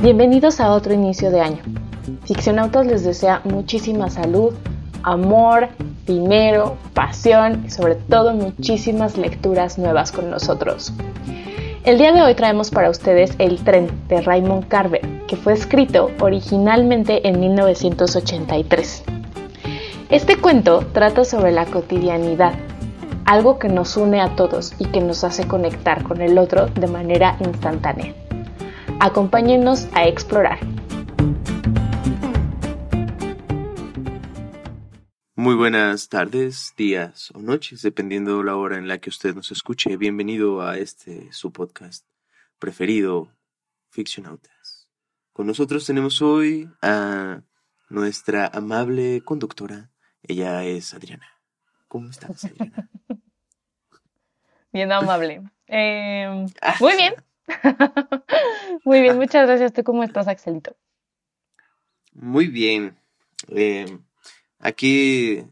Bienvenidos 0.00 0.60
a 0.60 0.70
otro 0.70 0.94
inicio 0.94 1.32
de 1.32 1.40
año. 1.40 1.58
Ficcionautas 2.24 2.86
les 2.86 3.02
desea 3.02 3.40
muchísima 3.42 4.08
salud, 4.08 4.54
amor, 5.02 5.70
dinero, 6.06 6.76
pasión 6.94 7.64
y 7.66 7.70
sobre 7.70 7.96
todo 7.96 8.32
muchísimas 8.32 9.18
lecturas 9.18 9.76
nuevas 9.76 10.12
con 10.12 10.30
nosotros. 10.30 10.92
El 11.82 11.98
día 11.98 12.12
de 12.12 12.22
hoy 12.22 12.36
traemos 12.36 12.70
para 12.70 12.90
ustedes 12.90 13.32
El 13.38 13.58
tren 13.64 13.90
de 14.06 14.20
Raymond 14.20 14.68
Carver, 14.68 15.00
que 15.26 15.34
fue 15.34 15.54
escrito 15.54 16.12
originalmente 16.20 17.26
en 17.26 17.40
1983. 17.40 19.02
Este 20.10 20.36
cuento 20.36 20.84
trata 20.92 21.24
sobre 21.24 21.50
la 21.50 21.66
cotidianidad, 21.66 22.52
algo 23.24 23.58
que 23.58 23.68
nos 23.68 23.96
une 23.96 24.20
a 24.20 24.36
todos 24.36 24.74
y 24.78 24.84
que 24.84 25.00
nos 25.00 25.24
hace 25.24 25.48
conectar 25.48 26.04
con 26.04 26.20
el 26.20 26.38
otro 26.38 26.66
de 26.66 26.86
manera 26.86 27.36
instantánea. 27.40 28.14
Acompáñenos 29.00 29.88
a 29.94 30.08
explorar. 30.08 30.58
Muy 35.36 35.54
buenas 35.54 36.08
tardes, 36.08 36.74
días 36.76 37.30
o 37.32 37.38
noches, 37.38 37.82
dependiendo 37.82 38.42
la 38.42 38.56
hora 38.56 38.76
en 38.76 38.88
la 38.88 38.98
que 38.98 39.10
usted 39.10 39.36
nos 39.36 39.52
escuche. 39.52 39.96
Bienvenido 39.96 40.62
a 40.62 40.78
este 40.78 41.32
su 41.32 41.52
podcast 41.52 42.04
preferido, 42.58 43.32
Ficcionautas. 43.88 44.88
Con 45.32 45.46
nosotros 45.46 45.86
tenemos 45.86 46.20
hoy 46.20 46.68
a 46.82 47.42
nuestra 47.88 48.50
amable 48.52 49.22
conductora. 49.24 49.92
Ella 50.24 50.64
es 50.64 50.92
Adriana. 50.92 51.28
¿Cómo 51.86 52.10
estás, 52.10 52.44
Adriana? 52.44 52.90
Bien 54.72 54.90
amable. 54.90 55.42
Eh, 55.68 56.46
muy 56.80 56.96
bien. 56.96 57.14
muy 58.84 59.00
bien, 59.00 59.16
muchas 59.16 59.46
gracias. 59.46 59.72
¿Tú 59.72 59.82
cómo 59.84 60.04
estás, 60.04 60.28
Axelito? 60.28 60.76
Muy 62.12 62.48
bien. 62.48 62.98
Eh, 63.48 63.98
aquí 64.58 65.44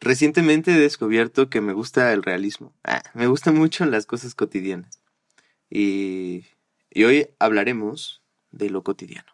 recientemente 0.00 0.72
he 0.72 0.78
descubierto 0.78 1.50
que 1.50 1.60
me 1.60 1.72
gusta 1.72 2.12
el 2.12 2.22
realismo. 2.22 2.74
Ah, 2.84 3.02
me 3.14 3.26
gustan 3.26 3.56
mucho 3.56 3.84
las 3.86 4.06
cosas 4.06 4.34
cotidianas. 4.34 5.00
Y, 5.70 6.46
y 6.90 7.04
hoy 7.04 7.28
hablaremos 7.38 8.22
de 8.50 8.70
lo 8.70 8.82
cotidiano. 8.82 9.32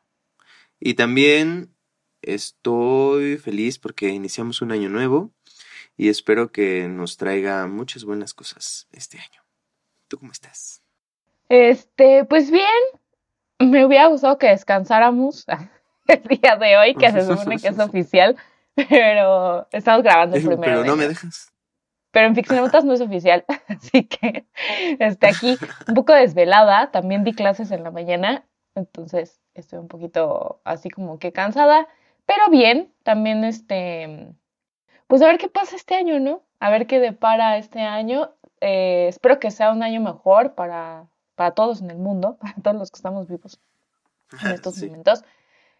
Y 0.78 0.94
también 0.94 1.74
estoy 2.22 3.38
feliz 3.38 3.78
porque 3.78 4.08
iniciamos 4.08 4.62
un 4.62 4.72
año 4.72 4.88
nuevo 4.88 5.32
y 5.96 6.08
espero 6.08 6.50
que 6.52 6.88
nos 6.88 7.16
traiga 7.16 7.66
muchas 7.66 8.04
buenas 8.04 8.34
cosas 8.34 8.88
este 8.92 9.18
año. 9.18 9.42
¿Tú 10.08 10.18
cómo 10.18 10.32
estás? 10.32 10.79
Este, 11.50 12.24
pues 12.26 12.48
bien, 12.52 12.64
me 13.58 13.84
hubiera 13.84 14.06
gustado 14.06 14.38
que 14.38 14.46
descansáramos 14.46 15.44
el 16.06 16.22
día 16.22 16.56
de 16.56 16.76
hoy, 16.76 16.94
que 16.94 17.10
se 17.10 17.22
supone 17.22 17.58
que 17.58 17.68
es 17.68 17.78
oficial, 17.78 18.36
pero 18.88 19.66
estamos 19.72 20.04
grabando 20.04 20.36
el 20.36 20.46
primero. 20.46 20.82
Pero 20.82 20.84
no 20.84 20.96
me 20.96 21.08
dejas. 21.08 21.52
Pero 22.12 22.28
en 22.28 22.36
Ficcionautas 22.36 22.84
no 22.84 22.92
es 22.92 23.00
oficial, 23.00 23.44
así 23.68 24.04
que 24.04 24.46
este, 25.00 25.26
aquí 25.26 25.58
un 25.88 25.94
poco 25.94 26.12
desvelada, 26.12 26.92
también 26.92 27.24
di 27.24 27.32
clases 27.32 27.72
en 27.72 27.82
la 27.82 27.90
mañana, 27.90 28.44
entonces 28.76 29.40
estoy 29.54 29.80
un 29.80 29.88
poquito 29.88 30.60
así 30.62 30.88
como 30.88 31.18
que 31.18 31.32
cansada, 31.32 31.88
pero 32.26 32.48
bien, 32.48 32.94
también 33.02 33.42
este, 33.42 34.28
pues 35.08 35.20
a 35.20 35.26
ver 35.26 35.38
qué 35.38 35.48
pasa 35.48 35.74
este 35.74 35.96
año, 35.96 36.20
¿no? 36.20 36.44
A 36.60 36.70
ver 36.70 36.86
qué 36.86 37.00
depara 37.00 37.58
este 37.58 37.80
año. 37.80 38.30
Eh, 38.60 39.06
espero 39.08 39.40
que 39.40 39.50
sea 39.50 39.72
un 39.72 39.82
año 39.82 40.00
mejor 40.00 40.54
para, 40.54 41.09
para 41.40 41.52
todos 41.52 41.80
en 41.80 41.90
el 41.90 41.96
mundo, 41.96 42.36
para 42.42 42.52
todos 42.62 42.76
los 42.76 42.90
que 42.90 42.96
estamos 42.96 43.26
vivos 43.26 43.58
en 44.44 44.50
estos 44.52 44.74
Sí. 44.74 44.84
momentos. 44.84 45.24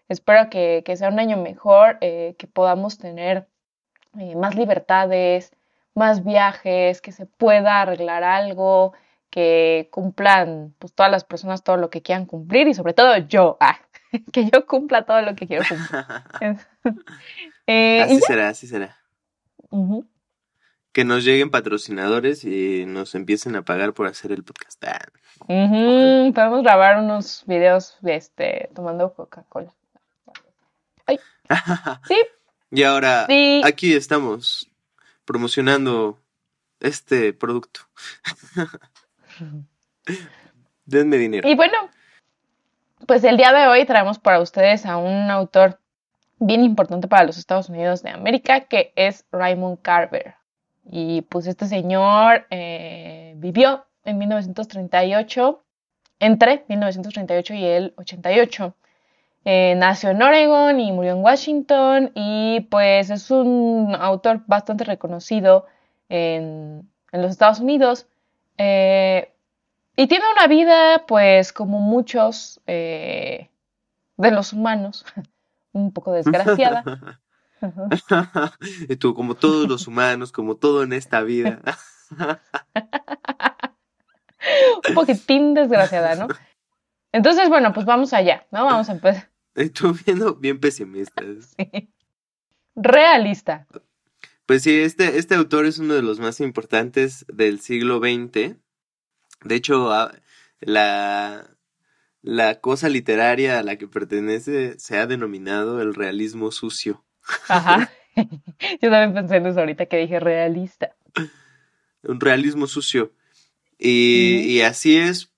Espero 0.08 0.48
que, 0.48 0.82
que 0.86 0.96
sea 0.96 1.10
un 1.10 1.20
año 1.20 1.36
mejor, 1.36 1.98
eh, 2.00 2.34
que 2.38 2.46
podamos 2.46 2.96
tener 2.96 3.46
eh, 4.18 4.36
más 4.36 4.54
libertades, 4.54 5.52
más 5.94 6.24
viajes, 6.24 7.02
que 7.02 7.12
se 7.12 7.26
pueda 7.26 7.82
arreglar 7.82 8.24
algo, 8.24 8.94
que 9.28 9.90
cumplan 9.92 10.74
pues 10.78 10.94
todas 10.94 11.12
las 11.12 11.24
personas 11.24 11.62
todo 11.62 11.76
lo 11.76 11.90
que 11.90 12.00
quieran 12.00 12.24
cumplir 12.24 12.66
y 12.66 12.72
sobre 12.72 12.94
todo 12.94 13.14
yo, 13.18 13.58
ah, 13.60 13.78
que 14.32 14.48
yo 14.48 14.66
cumpla 14.66 15.04
todo 15.04 15.20
lo 15.20 15.34
que 15.34 15.46
quiero 15.46 15.64
cumplir. 15.68 16.00
Eh, 17.66 18.00
así 18.02 18.20
será, 18.22 18.48
así 18.48 18.66
será. 18.66 18.96
Ujú. 19.70 20.04
Que 20.92 21.04
nos 21.04 21.24
lleguen 21.24 21.50
patrocinadores 21.50 22.44
y 22.44 22.84
nos 22.86 23.14
empiecen 23.14 23.54
a 23.56 23.62
pagar 23.62 23.92
por 23.92 24.06
hacer 24.06 24.32
el 24.32 24.42
podcast. 24.42 24.82
Ah. 24.84 24.98
Podemos 25.46 26.62
grabar 26.62 26.98
unos 26.98 27.44
videos 27.46 27.96
este, 28.02 28.70
tomando 28.74 29.12
Coca-Cola. 29.14 29.72
Sí, 32.06 32.14
y 32.70 32.84
ahora, 32.84 33.26
sí. 33.26 33.60
aquí 33.64 33.92
estamos 33.92 34.70
promocionando 35.24 36.20
este 36.78 37.32
producto. 37.32 37.80
Denme 40.86 41.16
dinero. 41.16 41.48
Y 41.48 41.56
bueno, 41.56 41.76
pues 43.06 43.24
el 43.24 43.36
día 43.36 43.52
de 43.52 43.66
hoy 43.66 43.84
traemos 43.84 44.18
para 44.18 44.40
ustedes 44.40 44.86
a 44.86 44.96
un 44.96 45.30
autor 45.30 45.80
bien 46.38 46.64
importante 46.64 47.08
para 47.08 47.24
los 47.24 47.38
Estados 47.38 47.68
Unidos 47.68 48.02
de 48.02 48.10
América, 48.10 48.60
que 48.60 48.92
es 48.96 49.24
Raymond 49.32 49.82
Carver. 49.82 50.34
Y 50.92 51.22
pues 51.22 51.46
este 51.46 51.66
señor 51.68 52.46
eh, 52.50 53.34
vivió 53.36 53.86
en 54.04 54.18
1938, 54.18 55.62
entre 56.18 56.64
1938 56.66 57.54
y 57.54 57.64
el 57.64 57.94
88. 57.96 58.74
Eh, 59.44 59.74
nació 59.76 60.10
en 60.10 60.20
Oregon 60.20 60.80
y 60.80 60.90
murió 60.90 61.12
en 61.12 61.22
Washington 61.22 62.10
y 62.16 62.66
pues 62.70 63.08
es 63.10 63.30
un 63.30 63.96
autor 63.98 64.42
bastante 64.48 64.82
reconocido 64.82 65.66
en, 66.08 66.90
en 67.12 67.22
los 67.22 67.30
Estados 67.30 67.60
Unidos. 67.60 68.08
Eh, 68.58 69.32
y 69.94 70.08
tiene 70.08 70.24
una 70.32 70.48
vida, 70.48 71.04
pues, 71.06 71.52
como 71.52 71.78
muchos 71.78 72.60
de 72.66 73.48
los 74.16 74.52
humanos, 74.52 75.04
un 75.72 75.92
poco 75.92 76.12
desgraciada. 76.12 76.82
y 78.88 78.96
tú, 78.96 79.14
como 79.14 79.34
todos 79.34 79.68
los 79.68 79.86
humanos, 79.86 80.32
como 80.32 80.56
todo 80.56 80.82
en 80.82 80.92
esta 80.92 81.22
vida. 81.22 81.60
un 84.88 84.94
poquitín 84.94 85.54
desgraciada, 85.54 86.14
¿no? 86.14 86.28
Entonces, 87.12 87.48
bueno, 87.48 87.72
pues 87.72 87.86
vamos 87.86 88.12
allá, 88.12 88.46
¿no? 88.50 88.64
Vamos 88.64 88.88
a 88.88 88.92
empezar. 88.92 89.30
y 89.56 89.70
tú 89.70 89.94
viendo 90.06 90.34
bien 90.34 90.60
pesimistas. 90.60 91.56
Realista. 92.74 93.66
Pues 94.46 94.62
sí, 94.62 94.80
este, 94.80 95.18
este 95.18 95.34
autor 95.34 95.66
es 95.66 95.78
uno 95.78 95.94
de 95.94 96.02
los 96.02 96.18
más 96.18 96.40
importantes 96.40 97.24
del 97.28 97.60
siglo 97.60 97.98
XX. 97.98 98.56
De 99.44 99.54
hecho, 99.54 99.90
la, 100.60 101.46
la 102.22 102.60
cosa 102.60 102.88
literaria 102.88 103.58
a 103.58 103.62
la 103.62 103.76
que 103.76 103.88
pertenece 103.88 104.78
se 104.78 104.98
ha 104.98 105.06
denominado 105.06 105.80
el 105.80 105.94
realismo 105.94 106.50
sucio. 106.50 107.04
Ajá. 107.48 107.90
Yo 108.16 108.90
también 108.90 109.14
pensé 109.14 109.36
en 109.36 109.46
eso 109.46 109.60
ahorita 109.60 109.86
que 109.86 109.96
dije 109.98 110.20
realista. 110.20 110.94
Un 112.02 112.20
realismo 112.20 112.66
sucio. 112.66 113.12
Y, 113.78 114.36
y 114.46 114.60
así 114.62 114.96
es, 114.96 115.32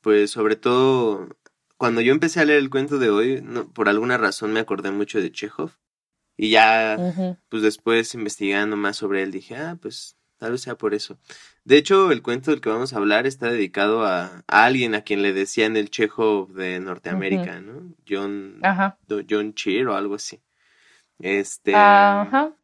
pues 0.00 0.30
sobre 0.30 0.56
todo 0.56 1.28
cuando 1.76 2.00
yo 2.00 2.12
empecé 2.12 2.40
a 2.40 2.44
leer 2.44 2.58
el 2.58 2.70
cuento 2.70 2.98
de 2.98 3.10
hoy, 3.10 3.40
no- 3.42 3.68
por 3.72 3.88
alguna 3.88 4.16
razón 4.16 4.52
me 4.52 4.60
acordé 4.60 4.90
mucho 4.90 5.20
de 5.20 5.30
Chekhov. 5.30 5.72
Y 6.36 6.50
ya 6.50 6.96
pues 7.48 7.62
después 7.62 8.14
investigando 8.14 8.76
más 8.76 8.96
sobre 8.96 9.22
él 9.22 9.30
dije, 9.30 9.56
ah, 9.56 9.76
pues 9.80 10.16
tal 10.38 10.52
vez 10.52 10.62
sea 10.62 10.76
por 10.76 10.92
eso. 10.94 11.18
De 11.64 11.76
hecho, 11.76 12.10
el 12.10 12.22
cuento 12.22 12.50
del 12.50 12.60
que 12.60 12.68
vamos 12.70 12.92
a 12.92 12.96
hablar 12.96 13.26
está 13.26 13.48
dedicado 13.50 14.04
a, 14.04 14.42
a 14.48 14.64
alguien 14.64 14.94
a 14.96 15.02
quien 15.02 15.22
le 15.22 15.32
decían 15.32 15.76
el 15.76 15.90
Chekhov 15.90 16.52
de 16.54 16.80
Norteamérica, 16.80 17.60
¿no? 17.60 17.94
John, 18.08 18.58
John 19.30 19.54
Cheer 19.54 19.86
o 19.88 19.94
algo 19.96 20.16
así. 20.16 20.40
Este, 21.18 21.74
Ajá. 21.74 22.54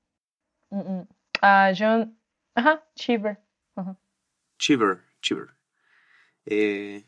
Mm. 0.71 1.03
Ah, 1.41 1.73
John. 1.77 2.19
Ajá, 2.55 2.85
Cheever. 2.95 3.39
Ajá. 3.77 3.97
Cheever, 4.59 5.01
Cheever. 5.23 5.49
Eh, 6.47 7.07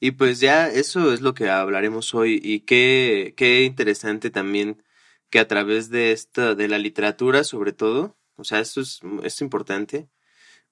y 0.00 0.10
pues 0.12 0.40
ya 0.40 0.68
eso 0.68 1.12
es 1.12 1.20
lo 1.20 1.34
que 1.34 1.48
hablaremos 1.50 2.14
hoy 2.14 2.40
y 2.42 2.60
qué, 2.60 3.34
qué 3.36 3.64
interesante 3.64 4.30
también 4.30 4.82
que 5.30 5.38
a 5.38 5.48
través 5.48 5.90
de 5.90 6.12
esta, 6.12 6.54
de 6.54 6.68
la 6.68 6.78
literatura 6.78 7.44
sobre 7.44 7.72
todo, 7.72 8.16
o 8.36 8.44
sea, 8.44 8.60
esto 8.60 8.80
es, 8.82 9.00
es 9.22 9.40
importante, 9.40 10.08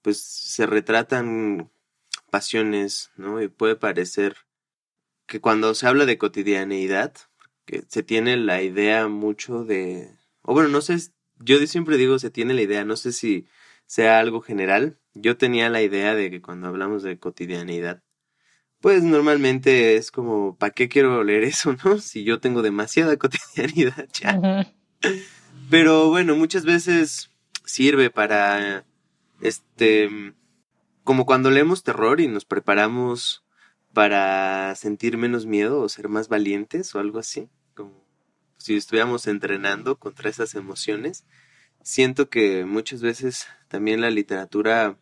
pues 0.03 0.21
se 0.21 0.67
retratan 0.67 1.71
pasiones, 2.31 3.11
¿no? 3.17 3.41
Y 3.43 3.49
puede 3.49 3.77
parecer 3.77 4.37
que 5.27 5.41
cuando 5.41 5.75
se 5.75 5.87
habla 5.87 6.05
de 6.05 6.19
cotidianeidad, 6.19 7.15
que 7.65 7.85
se 7.89 8.03
tiene 8.03 8.37
la 8.37 8.63
idea 8.63 9.09
mucho 9.09 9.65
de, 9.65 10.11
o 10.43 10.53
bueno, 10.55 10.69
no 10.69 10.81
sé, 10.81 10.97
yo 11.39 11.59
siempre 11.67 11.97
digo 11.97 12.19
se 12.19 12.31
tiene 12.31 12.55
la 12.55 12.63
idea, 12.63 12.85
no 12.85 12.97
sé 12.97 13.13
si 13.13 13.47
sea 13.87 14.19
algo 14.19 14.41
general. 14.41 14.99
Yo 15.15 15.37
tenía 15.37 15.69
la 15.71 15.83
idea 15.83 16.15
de 16.15 16.31
que 16.31 16.43
cuando 16.43 16.69
hablamos 16.69 17.03
de 17.03 17.19
cotidianeidad, 17.19 18.03
pues 18.81 19.03
normalmente 19.03 19.97
es 19.97 20.11
como, 20.11 20.57
¿para 20.57 20.73
qué 20.73 20.89
quiero 20.89 21.23
leer 21.25 21.45
eso, 21.45 21.77
no? 21.85 21.99
Si 21.99 22.25
yo 22.25 22.41
tengo 22.41 22.63
demasiada 22.63 23.17
cotidianidad 23.19 24.09
ya. 24.13 24.75
Pero 25.71 26.09
bueno, 26.09 26.37
muchas 26.37 26.65
veces 26.65 27.31
sirve 27.65 28.11
para, 28.11 28.85
este, 29.41 30.35
como 31.03 31.27
cuando 31.27 31.51
leemos 31.51 31.83
terror 31.83 32.21
y 32.21 32.29
nos 32.29 32.45
preparamos 32.45 33.44
para 33.95 34.75
sentir 34.75 35.17
menos 35.17 35.47
miedo 35.47 35.81
o 35.81 35.89
ser 35.89 36.09
más 36.09 36.29
valientes 36.29 36.95
o 36.95 36.99
algo 36.99 37.19
así, 37.19 37.49
como 37.75 38.05
si 38.59 38.77
estuviéramos 38.77 39.27
entrenando 39.27 39.99
contra 39.99 40.29
esas 40.29 40.55
emociones. 40.55 41.25
Siento 41.83 42.29
que 42.29 42.65
muchas 42.65 43.03
veces 43.03 43.47
también 43.69 44.01
la 44.01 44.11
literatura 44.11 44.99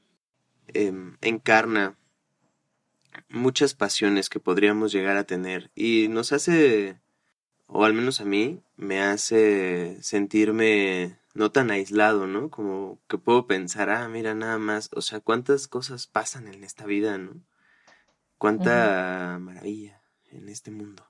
em, 0.68 1.16
encarna 1.22 1.96
muchas 3.28 3.74
pasiones 3.74 4.28
que 4.28 4.40
podríamos 4.40 4.92
llegar 4.92 5.16
a 5.16 5.24
tener 5.24 5.70
y 5.74 6.08
nos 6.08 6.32
hace, 6.32 7.00
o 7.66 7.84
al 7.84 7.94
menos 7.94 8.20
a 8.20 8.24
mí, 8.24 8.62
me 8.76 9.00
hace 9.00 9.98
sentirme 10.02 11.18
no 11.34 11.50
tan 11.50 11.70
aislado, 11.70 12.26
¿no? 12.26 12.50
Como 12.50 13.00
que 13.08 13.18
puedo 13.18 13.46
pensar, 13.46 13.90
ah, 13.90 14.08
mira, 14.08 14.34
nada 14.34 14.58
más, 14.58 14.90
o 14.94 15.00
sea, 15.02 15.20
cuántas 15.20 15.68
cosas 15.68 16.06
pasan 16.06 16.48
en 16.48 16.64
esta 16.64 16.84
vida, 16.86 17.16
¿no? 17.18 17.42
Cuánta 18.42 19.38
maravilla 19.40 20.02
en 20.32 20.48
este 20.48 20.72
mundo. 20.72 21.08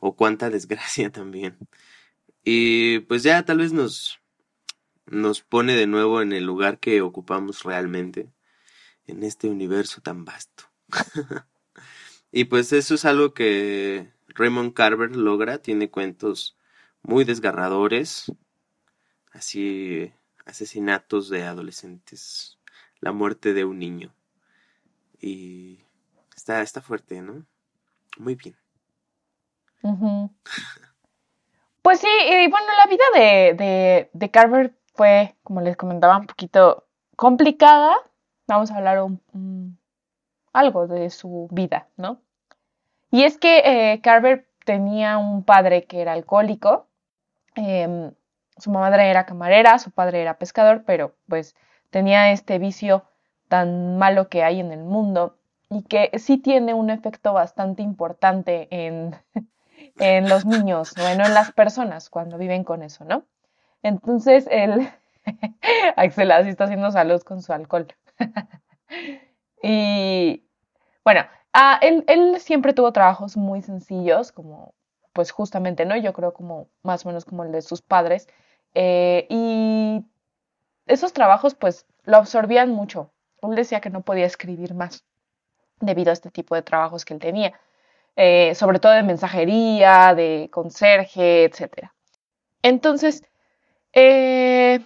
O 0.00 0.16
cuánta 0.16 0.50
desgracia 0.50 1.08
también. 1.18 1.56
Y 2.44 2.98
pues 2.98 3.22
ya 3.22 3.42
tal 3.42 3.56
vez 3.56 3.72
nos, 3.72 4.20
nos 5.06 5.40
pone 5.40 5.74
de 5.76 5.86
nuevo 5.86 6.20
en 6.20 6.34
el 6.34 6.44
lugar 6.44 6.78
que 6.78 7.00
ocupamos 7.00 7.62
realmente, 7.62 8.30
en 9.06 9.22
este 9.22 9.48
universo 9.48 10.02
tan 10.02 10.26
vasto. 10.26 10.64
y 12.32 12.44
pues 12.44 12.74
eso 12.74 12.96
es 12.96 13.06
algo 13.06 13.32
que 13.32 14.12
Raymond 14.26 14.74
Carver 14.74 15.16
logra, 15.16 15.62
tiene 15.62 15.88
cuentos 15.88 16.54
muy 17.00 17.24
desgarradores, 17.24 18.30
así 19.32 20.12
asesinatos 20.44 21.30
de 21.30 21.44
adolescentes, 21.44 22.58
la 23.00 23.12
muerte 23.12 23.54
de 23.54 23.64
un 23.64 23.78
niño. 23.78 24.14
Y 25.18 25.87
está, 26.48 26.62
está 26.62 26.80
fuerte, 26.80 27.20
¿no? 27.20 27.44
Muy 28.18 28.34
bien. 28.34 28.56
Pues 31.80 32.00
sí, 32.00 32.08
y 32.08 32.50
bueno, 32.50 32.66
la 32.76 32.86
vida 32.86 33.04
de, 33.14 34.10
de, 34.12 34.30
Carver 34.30 34.74
fue, 34.92 35.36
como 35.42 35.62
les 35.62 35.74
comentaba, 35.74 36.18
un 36.18 36.26
poquito 36.26 36.84
complicada. 37.16 37.96
Vamos 38.46 38.70
a 38.70 38.76
hablar 38.76 39.00
un, 39.00 39.78
algo 40.52 40.86
de 40.86 41.08
su 41.08 41.48
vida, 41.50 41.86
¿no? 41.96 42.20
Y 43.10 43.22
es 43.22 43.38
que 43.38 43.62
eh, 43.64 44.02
Carver 44.02 44.50
tenía 44.66 45.16
un 45.16 45.44
padre 45.44 45.84
que 45.84 46.02
era 46.02 46.12
alcohólico. 46.12 46.88
Em, 47.54 48.12
su 48.58 48.70
madre 48.70 49.08
era 49.08 49.24
camarera, 49.24 49.78
su 49.78 49.90
padre 49.90 50.20
era 50.20 50.36
pescador, 50.36 50.82
pero 50.84 51.14
pues 51.26 51.56
tenía 51.88 52.32
este 52.32 52.58
vicio 52.58 53.04
tan 53.48 53.96
malo 53.96 54.28
que 54.28 54.42
hay 54.42 54.60
en 54.60 54.72
el 54.72 54.84
mundo 54.84 55.37
y 55.70 55.82
que 55.82 56.10
sí 56.18 56.38
tiene 56.38 56.74
un 56.74 56.90
efecto 56.90 57.32
bastante 57.32 57.82
importante 57.82 58.68
en, 58.70 59.16
en 59.98 60.28
los 60.28 60.44
niños, 60.46 60.94
bueno, 60.96 61.26
en 61.26 61.34
las 61.34 61.52
personas 61.52 62.10
cuando 62.10 62.38
viven 62.38 62.64
con 62.64 62.82
eso, 62.82 63.04
¿no? 63.04 63.24
Entonces, 63.82 64.46
él, 64.50 64.88
Axel 65.96 66.30
así 66.32 66.48
está 66.48 66.64
haciendo 66.64 66.90
salud 66.90 67.22
con 67.22 67.42
su 67.42 67.52
alcohol. 67.52 67.86
y 69.62 70.44
bueno, 71.04 71.22
él, 71.80 72.04
él 72.06 72.40
siempre 72.40 72.72
tuvo 72.72 72.92
trabajos 72.92 73.36
muy 73.36 73.62
sencillos, 73.62 74.32
como 74.32 74.74
pues 75.12 75.30
justamente, 75.32 75.84
¿no? 75.84 75.96
Yo 75.96 76.12
creo 76.12 76.32
como 76.32 76.68
más 76.82 77.04
o 77.04 77.08
menos 77.08 77.24
como 77.24 77.44
el 77.44 77.52
de 77.52 77.62
sus 77.62 77.82
padres, 77.82 78.28
eh, 78.74 79.26
y 79.28 80.04
esos 80.86 81.12
trabajos 81.12 81.54
pues 81.54 81.86
lo 82.04 82.18
absorbían 82.18 82.70
mucho. 82.70 83.10
Él 83.42 83.54
decía 83.54 83.80
que 83.80 83.90
no 83.90 84.02
podía 84.02 84.26
escribir 84.26 84.74
más 84.74 85.04
debido 85.80 86.10
a 86.10 86.12
este 86.14 86.30
tipo 86.30 86.54
de 86.54 86.62
trabajos 86.62 87.04
que 87.04 87.14
él 87.14 87.20
tenía, 87.20 87.52
eh, 88.16 88.54
sobre 88.54 88.78
todo 88.78 88.92
de 88.92 89.02
mensajería, 89.02 90.14
de 90.14 90.48
conserje, 90.52 91.44
etc. 91.44 91.90
Entonces, 92.62 93.22
eh, 93.92 94.80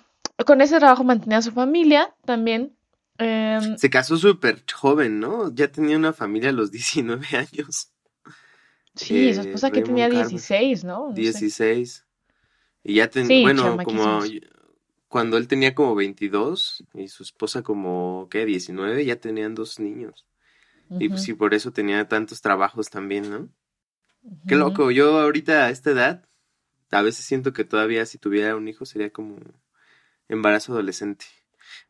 con 0.46 0.60
ese 0.60 0.78
trabajo 0.78 1.04
mantenía 1.04 1.38
a 1.38 1.42
su 1.42 1.52
familia 1.52 2.14
también. 2.24 2.76
Em, 3.18 3.76
Se 3.76 3.90
casó 3.90 4.16
súper 4.16 4.62
joven, 4.72 5.20
¿no? 5.20 5.54
Ya 5.54 5.68
tenía 5.68 5.96
una 5.96 6.12
familia 6.12 6.50
a 6.50 6.52
los 6.52 6.70
19 6.72 7.26
años. 7.36 7.88
Sí, 8.94 9.32
su 9.32 9.40
esposa 9.40 9.70
que 9.70 9.82
tenía 9.82 10.08
16, 10.08 10.84
¿no? 10.84 11.12
16. 11.12 12.04
Y 12.84 12.94
ya 12.94 13.08
tenía, 13.08 13.42
bueno, 13.42 13.78
como 13.84 14.20
cuando 15.08 15.36
él 15.36 15.46
tenía 15.46 15.74
como 15.74 15.94
22 15.94 16.84
y 16.94 17.08
su 17.08 17.22
esposa 17.22 17.62
como, 17.62 18.28
¿qué? 18.30 18.44
19, 18.44 19.04
ya 19.04 19.16
tenían 19.16 19.54
dos 19.54 19.78
niños. 19.78 20.26
Y 20.98 21.08
pues 21.08 21.22
sí, 21.22 21.34
por 21.34 21.54
eso 21.54 21.72
tenía 21.72 22.08
tantos 22.08 22.42
trabajos 22.42 22.90
también, 22.90 23.30
¿no? 23.30 23.48
Qué 24.46 24.54
loco, 24.54 24.90
yo 24.90 25.18
ahorita 25.18 25.66
a 25.66 25.70
esta 25.70 25.90
edad, 25.90 26.24
a 26.90 27.02
veces 27.02 27.24
siento 27.24 27.52
que 27.52 27.64
todavía 27.64 28.06
si 28.06 28.18
tuviera 28.18 28.56
un 28.56 28.68
hijo 28.68 28.84
sería 28.84 29.10
como 29.10 29.36
embarazo 30.28 30.72
adolescente. 30.72 31.24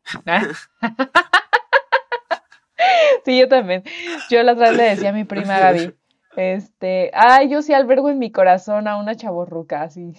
sí, 3.25 3.39
yo 3.39 3.47
también. 3.47 3.83
Yo 4.29 4.41
la 4.43 4.53
otra 4.53 4.69
vez 4.69 4.77
le 4.77 4.83
decía 4.83 5.09
a 5.09 5.13
mi 5.13 5.25
prima 5.25 5.59
Gaby, 5.59 5.93
este, 6.35 7.11
ay, 7.13 7.49
yo 7.49 7.61
sí 7.61 7.73
albergo 7.73 8.09
en 8.09 8.19
mi 8.19 8.31
corazón 8.31 8.87
a 8.87 8.97
una 8.97 9.15
chaborruca, 9.15 9.83
así. 9.83 10.13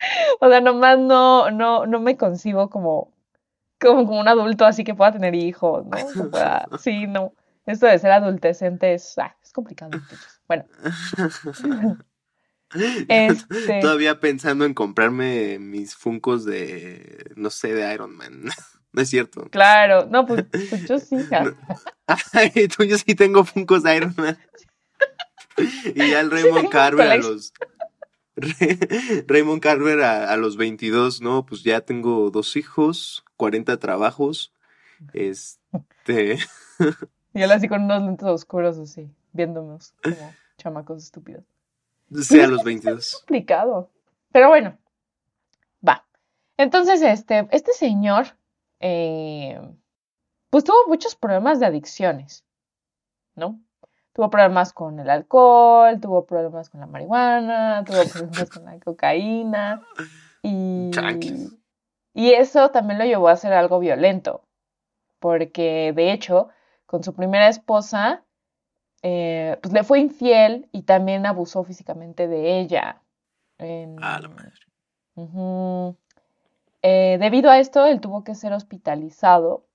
O 0.40 0.48
sea, 0.48 0.60
nomás 0.60 0.96
no, 0.96 1.50
no, 1.50 1.86
no 1.86 1.98
me 1.98 2.16
concibo 2.16 2.70
como, 2.70 3.12
como, 3.80 4.06
como 4.06 4.20
un 4.20 4.28
adulto 4.28 4.64
así 4.64 4.84
que 4.84 4.94
pueda 4.94 5.10
tener 5.10 5.34
hijos, 5.34 5.84
¿no? 5.86 6.78
sí, 6.78 7.08
no. 7.08 7.32
Esto 7.68 7.86
de 7.86 7.98
ser 7.98 8.12
adultecente 8.12 8.94
es, 8.94 9.18
ah, 9.18 9.36
es 9.42 9.52
complicado. 9.52 10.00
Bueno. 10.48 10.64
Este... 13.08 13.80
Todavía 13.80 14.20
pensando 14.20 14.66
en 14.66 14.74
comprarme 14.74 15.58
mis 15.58 15.96
funcos 15.96 16.44
de, 16.44 17.32
no 17.34 17.48
sé, 17.48 17.72
de 17.72 17.94
Iron 17.94 18.14
Man. 18.16 18.44
No 18.90 19.02
es 19.02 19.10
cierto. 19.10 19.48
Claro, 19.50 20.06
no, 20.06 20.24
pues, 20.24 20.46
pues 20.50 20.88
yo 20.88 20.98
sí. 20.98 21.16
Ay, 22.32 22.68
tú 22.68 22.84
yo 22.84 22.96
sí 22.96 23.14
tengo 23.14 23.44
funcos 23.44 23.82
de 23.82 23.96
Iron 23.96 24.14
Man. 24.16 24.38
Y 25.94 26.10
ya 26.10 26.20
el 26.20 26.30
Raymond 26.30 26.70
Carver 26.70 27.10
a 27.10 27.16
los 27.18 27.52
Raymond 29.26 29.60
Carver 29.60 30.00
a, 30.00 30.34
los 30.38 30.56
22, 30.56 31.20
¿no? 31.20 31.44
Pues 31.44 31.64
ya 31.64 31.82
tengo 31.82 32.30
dos 32.30 32.56
hijos, 32.56 33.24
40 33.36 33.76
trabajos. 33.78 34.54
Este. 35.12 36.38
Y 37.38 37.42
él 37.42 37.52
así 37.52 37.68
con 37.68 37.84
unos 37.84 38.02
lentes 38.02 38.26
oscuros, 38.26 38.80
así, 38.80 39.08
viéndonos 39.32 39.94
como 40.02 40.34
chamacos 40.56 41.04
estúpidos. 41.04 41.44
Sí, 42.20 42.40
a 42.40 42.48
los 42.48 42.64
22. 42.64 42.98
Es 42.98 43.16
complicado. 43.18 43.90
Pero 44.32 44.48
bueno, 44.48 44.76
va. 45.86 46.04
Entonces, 46.56 47.00
este, 47.00 47.46
este 47.52 47.74
señor, 47.74 48.26
eh, 48.80 49.60
pues 50.50 50.64
tuvo 50.64 50.88
muchos 50.88 51.14
problemas 51.14 51.60
de 51.60 51.66
adicciones, 51.66 52.44
¿no? 53.36 53.60
Tuvo 54.14 54.30
problemas 54.30 54.72
con 54.72 54.98
el 54.98 55.08
alcohol, 55.08 56.00
tuvo 56.00 56.26
problemas 56.26 56.68
con 56.68 56.80
la 56.80 56.88
marihuana, 56.88 57.84
tuvo 57.86 58.02
problemas 58.10 58.50
con 58.50 58.64
la 58.64 58.80
cocaína. 58.80 59.86
Y, 60.42 60.90
y 62.14 62.32
eso 62.32 62.72
también 62.72 62.98
lo 62.98 63.04
llevó 63.04 63.28
a 63.28 63.32
hacer 63.34 63.52
algo 63.52 63.78
violento. 63.78 64.42
Porque 65.20 65.92
de 65.94 66.10
hecho, 66.12 66.48
con 66.88 67.04
su 67.04 67.14
primera 67.14 67.48
esposa, 67.48 68.24
eh, 69.02 69.56
pues 69.62 69.72
le 69.72 69.84
fue 69.84 70.00
infiel 70.00 70.68
y 70.72 70.82
también 70.82 71.24
abusó 71.26 71.62
físicamente 71.62 72.26
de 72.26 72.58
ella. 72.58 73.00
ah, 73.60 74.18
la 74.20 74.28
madre. 74.28 74.52
Eh, 76.82 77.18
debido 77.20 77.50
a 77.50 77.60
esto, 77.60 77.86
él 77.86 78.00
tuvo 78.00 78.24
que 78.24 78.34
ser 78.34 78.52
hospitalizado 78.52 79.68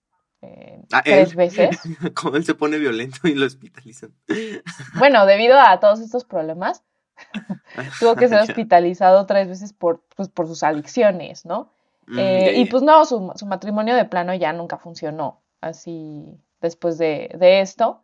Ah, 0.92 1.02
tres 1.04 1.36
veces. 1.36 1.80
Como 2.14 2.36
él 2.36 2.44
se 2.44 2.56
pone 2.56 2.78
violento 2.78 3.28
y 3.28 3.36
lo 3.36 3.46
hospitalizan. 3.46 4.14
Bueno, 4.98 5.26
debido 5.26 5.60
a 5.60 5.80
todos 5.80 6.00
estos 6.00 6.26
problemas, 6.26 6.84
tuvo 8.00 8.16
que 8.16 8.28
ser 8.28 8.40
hospitalizado 8.40 9.26
tres 9.26 9.48
veces 9.48 9.74
por, 9.74 10.04
pues, 10.16 10.30
por 10.30 10.48
sus 10.48 10.64
adicciones, 10.64 11.46
¿no? 11.46 11.72
Mm, 12.08 12.20
eh, 12.20 12.54
y 12.58 12.66
pues 12.66 12.84
no, 12.84 13.06
su, 13.06 13.22
matrimonio 13.46 13.96
de 13.96 14.06
plano 14.06 14.34
ya 14.34 14.52
nunca 14.52 14.78
funcionó 14.78 15.42
así 15.62 16.38
después 16.64 16.98
de, 16.98 17.30
esto. 17.62 18.04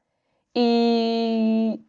Y 0.54 1.84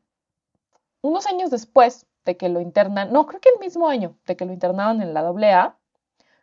unos 1.02 1.26
años 1.26 1.50
después 1.50 2.06
de 2.24 2.38
que 2.38 2.48
lo 2.48 2.60
internan, 2.60 3.12
no, 3.12 3.26
creo 3.26 3.40
que 3.40 3.50
el 3.50 3.60
mismo 3.60 3.88
año 3.88 4.16
de 4.26 4.36
que 4.36 4.46
lo 4.46 4.52
internaron 4.52 5.02
en 5.02 5.12
la 5.12 5.20
AA, 5.20 5.76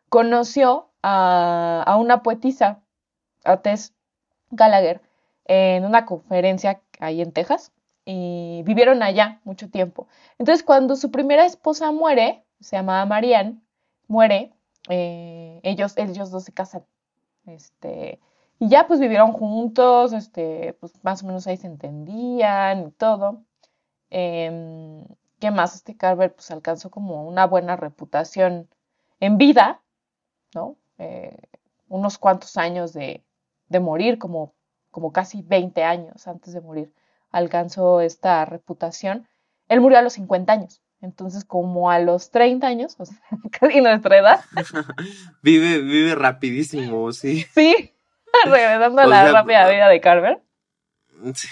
conoció 0.09 0.91
a, 1.01 1.83
a 1.85 1.97
una 1.97 2.21
poetisa, 2.21 2.83
a 3.43 3.57
Tess 3.57 3.93
Gallagher 4.51 5.01
en 5.45 5.85
una 5.85 6.05
conferencia 6.05 6.81
ahí 6.99 7.21
en 7.21 7.31
Texas. 7.31 7.71
y 8.09 8.63
vivieron 8.63 9.03
allá 9.03 9.41
mucho 9.43 9.69
tiempo. 9.69 10.07
Entonces, 10.37 10.63
cuando 10.63 10.95
su 10.95 11.11
primera 11.11 11.45
esposa 11.45 11.91
muere, 11.91 12.45
se 12.61 12.77
llamaba 12.77 13.05
Marianne, 13.05 13.59
muere, 14.07 14.53
eh, 14.89 15.59
ellos, 15.63 15.97
ellos 15.97 16.31
dos 16.31 16.45
se 16.45 16.53
casan. 16.53 16.85
Este, 17.45 18.19
y 18.59 18.69
ya 18.69 18.87
pues 18.87 18.99
vivieron 18.99 19.33
juntos, 19.33 20.13
este, 20.13 20.75
pues 20.79 20.93
más 21.03 21.23
o 21.23 21.27
menos 21.27 21.45
ahí 21.47 21.57
se 21.57 21.67
entendían 21.67 22.87
y 22.87 22.91
todo. 22.91 23.43
Em, 24.09 25.05
¿Qué 25.39 25.51
más? 25.51 25.75
Este 25.75 25.95
Carver 25.95 26.33
pues 26.33 26.49
alcanzó 26.49 26.89
como 26.89 27.27
una 27.27 27.45
buena 27.45 27.75
reputación 27.75 28.67
en 29.19 29.37
vida, 29.37 29.81
¿no? 30.55 30.77
Eh, 30.97 31.37
unos 31.87 32.17
cuantos 32.17 32.57
años 32.57 32.93
de, 32.93 33.23
de 33.69 33.79
morir, 33.79 34.17
como, 34.17 34.53
como 34.89 35.11
casi 35.11 35.43
20 35.43 35.83
años 35.83 36.27
antes 36.27 36.53
de 36.53 36.61
morir, 36.61 36.93
alcanzó 37.29 38.01
esta 38.01 38.45
reputación. 38.45 39.27
Él 39.67 39.81
murió 39.81 39.99
a 39.99 40.01
los 40.01 40.13
50 40.13 40.51
años. 40.51 40.81
Entonces, 41.01 41.45
como 41.45 41.91
a 41.91 41.99
los 41.99 42.31
30 42.31 42.65
años, 42.65 42.95
o 42.97 43.05
sea, 43.05 43.17
casi 43.51 43.81
nuestra 43.81 44.17
edad. 44.17 44.39
vive, 45.43 45.79
vive 45.79 46.15
rapidísimo, 46.15 47.11
sí. 47.11 47.45
Sí, 47.53 47.93
regresando 48.49 49.01
a 49.01 49.07
la 49.07 49.31
rápida 49.31 49.69
vida 49.69 49.89
de 49.89 50.01
Carver. 50.01 50.41
Sí. 51.33 51.47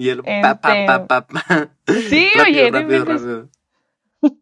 Y 0.00 0.08
el 0.08 0.22
pa, 0.22 0.60
pa, 0.62 0.86
pa, 0.86 1.06
pa, 1.06 1.26
pa. 1.26 1.68
Sí, 1.86 2.26
oye, 2.46 2.70
rápido, 2.70 3.04
rápido. 3.04 3.48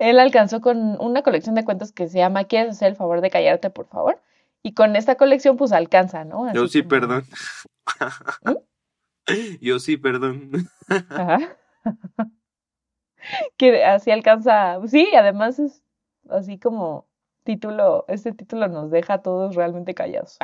Él 0.00 0.18
alcanzó 0.18 0.60
con 0.60 1.00
una 1.00 1.22
colección 1.22 1.54
de 1.54 1.64
cuentos 1.64 1.92
que 1.92 2.08
se 2.08 2.18
llama 2.18 2.44
¿Quieres 2.44 2.72
hacer 2.72 2.88
el 2.88 2.96
favor 2.96 3.20
de 3.20 3.30
callarte, 3.30 3.70
por 3.70 3.86
favor? 3.86 4.20
Y 4.64 4.74
con 4.74 4.96
esta 4.96 5.14
colección, 5.14 5.56
pues 5.56 5.70
alcanza, 5.70 6.24
¿no? 6.24 6.52
Yo 6.52 6.66
sí, 6.66 6.82
perdón. 6.82 7.24
¿Mm? 8.42 8.54
Yo 9.60 9.78
sí, 9.78 9.96
perdón. 9.96 10.50
Ajá. 11.08 11.38
que 13.56 13.84
así 13.84 14.10
alcanza. 14.10 14.80
Sí, 14.88 15.08
además 15.14 15.60
es 15.60 15.84
así 16.28 16.58
como 16.58 17.06
título. 17.44 18.06
Este 18.08 18.32
título 18.32 18.66
nos 18.66 18.90
deja 18.90 19.14
a 19.14 19.22
todos 19.22 19.54
realmente 19.54 19.94
callados. 19.94 20.36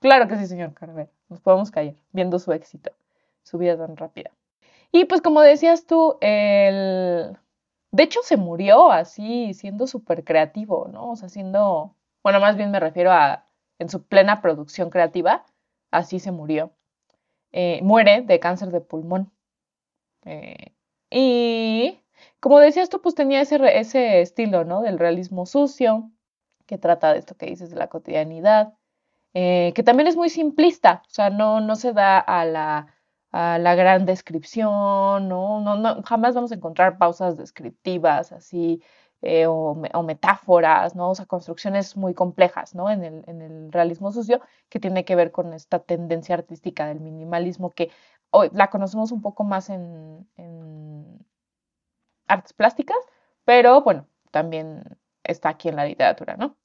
Claro 0.00 0.28
que 0.28 0.36
sí, 0.36 0.46
señor 0.46 0.74
Carver. 0.74 1.10
Nos 1.28 1.40
podemos 1.40 1.70
callar 1.70 1.94
viendo 2.12 2.38
su 2.38 2.52
éxito 2.52 2.90
su 3.42 3.58
vida 3.58 3.76
tan 3.76 3.96
rápida. 3.96 4.30
Y 4.92 5.04
pues 5.04 5.20
como 5.20 5.40
decías 5.42 5.86
tú, 5.86 6.16
el... 6.20 7.36
De 7.92 8.04
hecho 8.04 8.20
se 8.22 8.36
murió 8.36 8.92
así 8.92 9.52
siendo 9.54 9.86
súper 9.86 10.24
creativo, 10.24 10.88
¿no? 10.92 11.10
O 11.10 11.16
sea, 11.16 11.28
siendo, 11.28 11.96
bueno, 12.22 12.40
más 12.40 12.56
bien 12.56 12.70
me 12.70 12.78
refiero 12.78 13.10
a 13.10 13.46
en 13.80 13.88
su 13.88 14.04
plena 14.04 14.42
producción 14.42 14.90
creativa, 14.90 15.44
así 15.90 16.20
se 16.20 16.30
murió. 16.30 16.72
Eh, 17.52 17.80
muere 17.82 18.22
de 18.22 18.38
cáncer 18.38 18.70
de 18.70 18.80
pulmón. 18.80 19.32
Eh, 20.24 20.72
y 21.10 21.98
como 22.40 22.60
decías 22.60 22.90
tú, 22.90 23.00
pues 23.00 23.14
tenía 23.16 23.40
ese, 23.40 23.58
ese 23.78 24.20
estilo, 24.20 24.64
¿no? 24.64 24.82
Del 24.82 24.98
realismo 24.98 25.46
sucio, 25.46 26.10
que 26.66 26.78
trata 26.78 27.12
de 27.12 27.18
esto 27.18 27.36
que 27.36 27.46
dices 27.46 27.70
de 27.70 27.76
la 27.76 27.88
cotidianidad, 27.88 28.74
eh, 29.34 29.72
que 29.74 29.82
también 29.82 30.08
es 30.08 30.16
muy 30.16 30.30
simplista, 30.30 31.02
o 31.06 31.10
sea, 31.10 31.30
no, 31.30 31.60
no 31.60 31.76
se 31.76 31.92
da 31.92 32.18
a 32.18 32.44
la 32.44 32.94
a 33.32 33.58
la 33.58 33.74
gran 33.74 34.06
descripción, 34.06 35.28
¿no? 35.28 35.60
No, 35.60 35.76
no, 35.76 36.02
jamás 36.02 36.34
vamos 36.34 36.52
a 36.52 36.56
encontrar 36.56 36.98
pausas 36.98 37.36
descriptivas 37.36 38.32
así 38.32 38.82
eh, 39.22 39.46
o, 39.46 39.74
metáforas, 40.04 40.96
¿no? 40.96 41.10
O 41.10 41.14
sea, 41.14 41.26
construcciones 41.26 41.96
muy 41.96 42.14
complejas, 42.14 42.74
¿no? 42.74 42.90
En 42.90 43.04
el, 43.04 43.24
en 43.26 43.42
el, 43.42 43.72
realismo 43.72 44.12
sucio, 44.12 44.40
que 44.68 44.80
tiene 44.80 45.04
que 45.04 45.14
ver 45.16 45.30
con 45.32 45.52
esta 45.52 45.80
tendencia 45.80 46.34
artística 46.34 46.86
del 46.86 47.00
minimalismo 47.00 47.70
que 47.70 47.90
hoy 48.30 48.50
la 48.52 48.70
conocemos 48.70 49.12
un 49.12 49.22
poco 49.22 49.44
más 49.44 49.70
en, 49.70 50.26
en 50.36 51.26
artes 52.28 52.52
plásticas, 52.52 52.98
pero 53.44 53.82
bueno, 53.82 54.06
también 54.30 54.84
está 55.24 55.50
aquí 55.50 55.68
en 55.68 55.76
la 55.76 55.84
literatura, 55.86 56.36
¿no? 56.36 56.56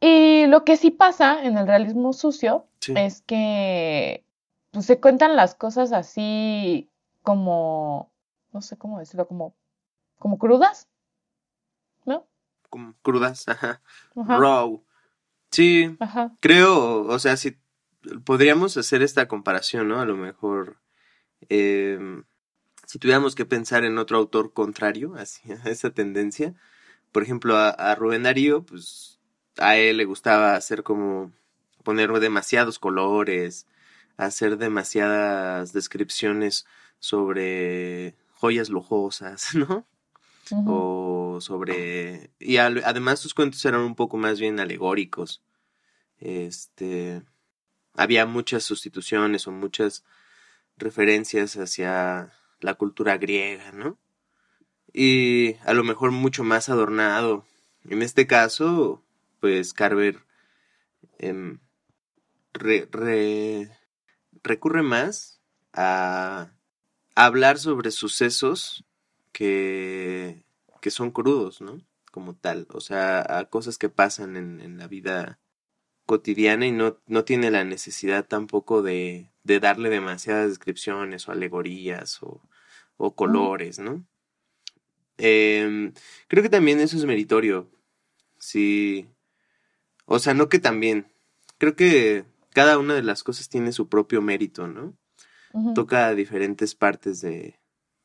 Y 0.00 0.46
lo 0.46 0.64
que 0.64 0.76
sí 0.76 0.90
pasa 0.90 1.44
en 1.44 1.56
el 1.56 1.66
realismo 1.66 2.12
sucio 2.12 2.66
es 2.94 3.22
que 3.22 4.24
pues 4.70 4.86
se 4.86 5.00
cuentan 5.00 5.36
las 5.36 5.54
cosas 5.54 5.92
así 5.92 6.90
como, 7.22 8.12
no 8.52 8.60
sé 8.60 8.76
cómo 8.76 8.98
decirlo, 8.98 9.26
como, 9.26 9.54
como 10.18 10.38
crudas, 10.38 10.88
¿no? 12.04 12.26
Como 12.68 12.94
crudas, 13.02 13.48
ajá. 13.48 13.80
Raw. 14.14 14.84
Sí, 15.50 15.96
creo, 16.40 17.04
o 17.04 17.18
sea, 17.20 17.36
si 17.36 17.56
podríamos 18.24 18.76
hacer 18.76 19.02
esta 19.02 19.28
comparación, 19.28 19.88
¿no? 19.88 20.00
A 20.00 20.04
lo 20.04 20.16
mejor, 20.16 20.78
em, 21.48 22.24
si 22.86 22.98
tuviéramos 22.98 23.36
que 23.36 23.46
pensar 23.46 23.84
en 23.84 23.96
otro 23.96 24.18
autor 24.18 24.52
contrario 24.52 25.14
a 25.16 25.70
esa 25.70 25.90
tendencia, 25.90 26.54
por 27.12 27.22
ejemplo, 27.22 27.56
a, 27.56 27.70
a 27.70 27.94
Rubén 27.94 28.24
Darío, 28.24 28.64
pues 28.66 29.20
a 29.58 29.76
él 29.76 29.98
le 29.98 30.04
gustaba 30.04 30.56
hacer 30.56 30.82
como 30.82 31.32
poner 31.82 32.10
demasiados 32.12 32.78
colores, 32.78 33.66
hacer 34.16 34.56
demasiadas 34.58 35.72
descripciones 35.72 36.66
sobre 36.98 38.14
joyas 38.34 38.68
lujosas, 38.70 39.54
¿no? 39.54 39.86
O 40.66 41.38
sobre... 41.40 42.30
Y 42.38 42.58
además 42.58 43.18
sus 43.18 43.34
cuentos 43.34 43.64
eran 43.64 43.80
un 43.80 43.94
poco 43.94 44.16
más 44.16 44.40
bien 44.40 44.60
alegóricos. 44.60 45.42
Este... 46.18 47.22
Había 47.96 48.26
muchas 48.26 48.64
sustituciones 48.64 49.46
o 49.46 49.52
muchas 49.52 50.04
referencias 50.76 51.56
hacia 51.56 52.32
la 52.60 52.74
cultura 52.74 53.18
griega, 53.18 53.70
¿no? 53.70 53.98
Y 54.92 55.54
a 55.64 55.74
lo 55.74 55.84
mejor 55.84 56.10
mucho 56.10 56.42
más 56.42 56.68
adornado. 56.68 57.44
En 57.88 58.02
este 58.02 58.26
caso, 58.26 59.03
pues 59.44 59.74
Carver 59.74 60.24
em, 61.18 61.58
re, 62.54 62.88
recurre 64.42 64.82
más 64.82 65.42
a, 65.74 66.50
hablar 67.14 67.58
sobre 67.58 67.90
sucesos 67.90 68.86
que, 69.32 70.46
que 70.80 70.90
son 70.90 71.10
crudos, 71.10 71.60
¿no? 71.60 71.78
Como 72.10 72.34
tal, 72.34 72.66
o 72.70 72.80
sea, 72.80 73.38
a 73.38 73.44
cosas 73.50 73.76
que 73.76 73.90
pasan 73.90 74.38
en, 74.38 74.62
en 74.62 74.78
la 74.78 74.88
vida 74.88 75.38
cotidiana 76.06 76.66
y 76.66 76.72
no, 76.72 76.98
no 77.06 77.26
tiene 77.26 77.50
la 77.50 77.64
necesidad 77.64 78.26
tampoco 78.26 78.80
de, 78.80 79.30
de 79.42 79.60
darle 79.60 79.90
demasiadas 79.90 80.48
descripciones 80.48 81.28
o 81.28 81.32
alegorías 81.32 82.22
o, 82.22 82.40
o 82.96 83.14
colores, 83.14 83.78
¿no? 83.78 84.06
Em, 85.18 85.92
creo 86.28 86.42
que 86.42 86.48
también 86.48 86.80
eso 86.80 86.96
es 86.96 87.04
meritorio. 87.04 87.70
Sí. 88.38 89.06
O 90.06 90.18
sea, 90.18 90.34
no 90.34 90.48
que 90.48 90.58
también. 90.58 91.06
Creo 91.58 91.76
que 91.76 92.24
cada 92.52 92.78
una 92.78 92.94
de 92.94 93.02
las 93.02 93.22
cosas 93.22 93.48
tiene 93.48 93.72
su 93.72 93.88
propio 93.88 94.22
mérito, 94.22 94.66
¿no? 94.66 94.94
Toca 95.74 96.12
diferentes 96.14 96.74
partes 96.74 97.20
de, 97.20 97.60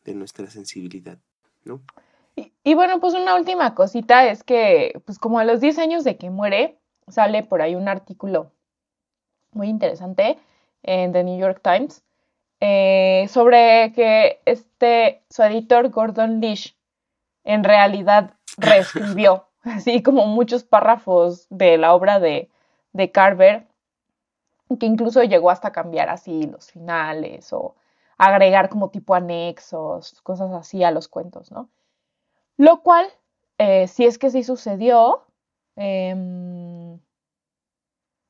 nuestra 0.06 0.50
sensibilidad, 0.50 1.20
¿no? 1.64 1.82
Y, 2.64 2.74
bueno, 2.74 3.00
pues 3.00 3.14
una 3.14 3.36
última 3.36 3.76
cosita 3.76 4.28
es 4.28 4.44
que, 4.44 5.00
pues 5.06 5.20
como 5.20 5.40
a 5.40 5.44
los 5.44 5.60
10 5.60 5.78
años 5.80 6.04
de 6.04 6.18
que 6.18 6.30
muere, 6.30 6.80
sale 7.08 7.44
por 7.44 7.62
ahí 7.62 7.76
un 7.76 7.88
artículo 7.88 8.52
muy 9.52 9.68
interesante 9.68 10.40
en 10.84 11.12
The 11.12 11.24
New 11.24 11.40
York 11.40 11.62
Times 11.64 12.04
eh, 12.60 13.28
sobre 13.30 13.94
que 13.94 14.42
este, 14.46 15.24
su 15.30 15.44
editor 15.44 15.90
Gordon 15.90 16.40
Lish 16.40 16.76
en 17.44 17.64
realidad 17.64 18.34
reescribió 18.58 19.49
así 19.64 20.04
como 20.04 20.26
muchos 20.28 20.64
párrafos 20.64 21.48
de 21.50 21.78
la 21.78 21.94
obra 21.94 22.20
de, 22.20 22.50
de 22.94 23.12
Carver 23.12 23.68
que 24.78 24.86
incluso 24.86 25.24
llegó 25.24 25.50
hasta 25.50 25.72
cambiar 25.72 26.10
así 26.10 26.44
los 26.44 26.72
finales 26.72 27.52
o 27.54 27.76
agregar 28.18 28.70
como 28.70 28.90
tipo 28.90 29.16
anexos, 29.16 30.22
cosas 30.22 30.52
así 30.52 30.84
a 30.84 30.92
los 30.92 31.08
cuentos, 31.08 31.52
¿no? 31.52 31.70
Lo 32.58 32.82
cual, 32.82 33.08
eh, 33.58 33.88
si 33.88 34.06
es 34.06 34.20
que 34.20 34.30
sí 34.30 34.44
sucedió, 34.44 35.24
em, 35.78 37.00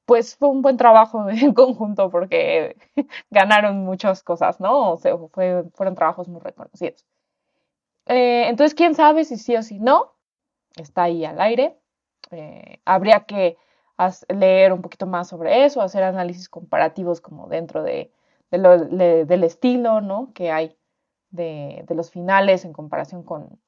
pues 0.06 0.36
fue 0.36 0.50
un 0.50 0.62
buen 0.62 0.78
trabajo 0.78 1.28
en 1.30 1.54
conjunto 1.54 2.10
porque 2.10 2.78
ganaron 3.32 3.84
muchas 3.86 4.24
cosas, 4.24 4.60
¿no? 4.60 4.94
O 4.94 4.98
sea, 4.98 5.18
fueron 5.74 5.96
trabajos 5.96 6.28
muy 6.28 6.42
reconocidos. 6.42 7.06
Eh, 8.06 8.48
entonces, 8.48 8.76
quién 8.76 8.96
sabe 8.96 9.24
si 9.24 9.38
sí 9.38 9.56
o 9.56 9.64
si 9.64 9.80
no, 9.80 10.14
está 10.76 11.04
ahí 11.04 11.26
al 11.26 11.40
aire. 11.42 11.78
Eh, 12.32 12.82
habría 12.86 13.22
que 13.22 13.58
leer 14.30 14.72
un 14.72 14.82
poquito 14.82 15.08
más 15.08 15.28
sobre 15.28 15.66
eso, 15.66 15.82
hacer 15.82 16.04
análisis 16.04 16.48
comparativos 16.48 17.20
como 17.20 17.48
dentro 17.48 17.84
de, 17.84 18.12
del 18.50 19.44
estilo 19.44 20.02
¿no? 20.02 20.32
que 20.34 20.52
hay 20.52 20.78
de, 21.32 21.86
los 21.90 22.10
finales 22.10 22.66
en 22.66 22.74
comparación 22.74 23.24
con, 23.24 23.60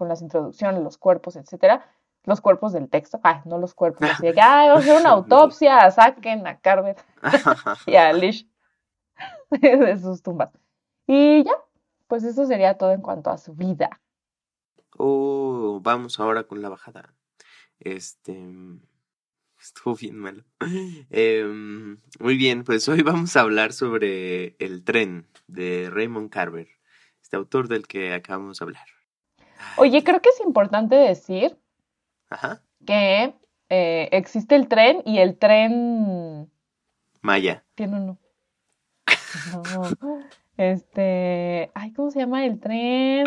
las 0.00 0.22
introducciones, 0.22 0.82
los 0.82 0.96
cuerpos, 0.98 1.36
etcétera. 1.36 1.84
Los 2.24 2.40
cuerpos 2.40 2.72
del 2.72 2.90
texto, 2.90 3.20
ah, 3.24 3.42
no 3.46 3.58
los 3.58 3.74
cuerpos. 3.74 4.08
Así 4.10 4.32
que, 4.32 4.40
ah, 4.40 4.66
vamos 4.68 4.80
a 4.80 4.90
hacer 4.90 5.00
una 5.00 5.10
autopsia, 5.10 5.90
saquen 5.90 6.46
a 6.46 6.58
Carver 6.58 6.96
y 7.86 7.96
a 7.96 8.12
Lish 8.12 8.46
de 9.50 9.96
sus 9.98 10.22
tumbas. 10.22 10.50
Y 11.06 11.44
ya, 11.44 11.54
pues 12.06 12.24
eso 12.24 12.44
sería 12.44 12.76
todo 12.76 12.92
en 12.92 13.00
cuanto 13.00 13.30
a 13.30 13.38
su 13.38 13.54
vida. 13.54 14.00
Oh, 14.98 15.80
vamos 15.82 16.18
ahora 16.18 16.44
con 16.44 16.60
la 16.60 16.68
bajada. 16.68 17.14
Este. 17.80 18.36
Estuvo 19.60 19.94
bien 19.96 20.16
malo. 20.18 20.44
Em, 21.10 21.98
muy 22.20 22.36
bien, 22.36 22.64
pues 22.64 22.88
hoy 22.88 23.02
vamos 23.02 23.36
a 23.36 23.40
hablar 23.40 23.72
sobre 23.72 24.56
El 24.58 24.84
tren 24.84 25.26
de 25.46 25.90
Raymond 25.90 26.30
Carver, 26.30 26.68
este 27.20 27.36
autor 27.36 27.68
del 27.68 27.86
que 27.86 28.12
acabamos 28.12 28.58
de 28.58 28.64
hablar. 28.64 28.86
Oye, 29.76 30.04
creo 30.04 30.20
que 30.22 30.28
es 30.28 30.40
importante 30.40 30.94
decir 30.94 31.56
Ajá. 32.30 32.62
que 32.86 33.34
eh, 33.68 34.08
existe 34.12 34.54
el 34.54 34.68
tren 34.68 35.02
y 35.04 35.18
el 35.18 35.36
tren 35.36 36.50
Maya. 37.20 37.64
tiene 37.74 37.96
uno. 37.96 38.18
No. 39.52 40.28
Este. 40.56 41.70
Ay, 41.74 41.92
¿cómo 41.92 42.10
se 42.10 42.18
llama 42.18 42.44
el 42.44 42.58
tren? 42.58 43.26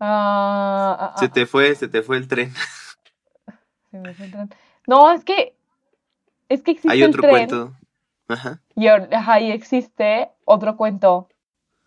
Ah, 0.00 1.12
ah, 1.14 1.18
Se 1.18 1.26
ah, 1.26 1.30
te 1.30 1.46
fue, 1.46 1.74
se 1.74 1.86
te 1.86 2.02
fue 2.02 2.16
el 2.16 2.26
tren. 2.26 2.52
se 3.90 3.98
me 3.98 4.14
fue 4.14 4.26
el 4.26 4.32
tren. 4.32 4.50
No, 4.86 5.12
es 5.12 5.24
que. 5.24 5.54
Es 6.48 6.62
que 6.62 6.72
existe 6.72 6.90
Hay 6.90 7.02
el 7.02 7.10
otro 7.10 7.22
tren. 7.22 7.32
cuento. 7.32 7.72
Ajá. 8.28 8.60
Y, 8.74 8.86
y 8.86 9.50
existe 9.52 10.30
otro 10.44 10.76
cuento 10.76 11.28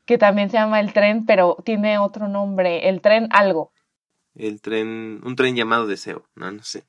que 0.05 0.17
también 0.17 0.49
se 0.49 0.57
llama 0.57 0.79
El 0.79 0.93
tren, 0.93 1.25
pero 1.25 1.57
tiene 1.63 1.97
otro 1.97 2.27
nombre. 2.27 2.87
El 2.89 3.01
tren 3.01 3.29
algo. 3.31 3.71
El 4.35 4.61
tren, 4.61 5.21
un 5.23 5.35
tren 5.35 5.55
llamado 5.55 5.87
Deseo. 5.87 6.23
No, 6.35 6.51
no 6.51 6.63
sé. 6.63 6.83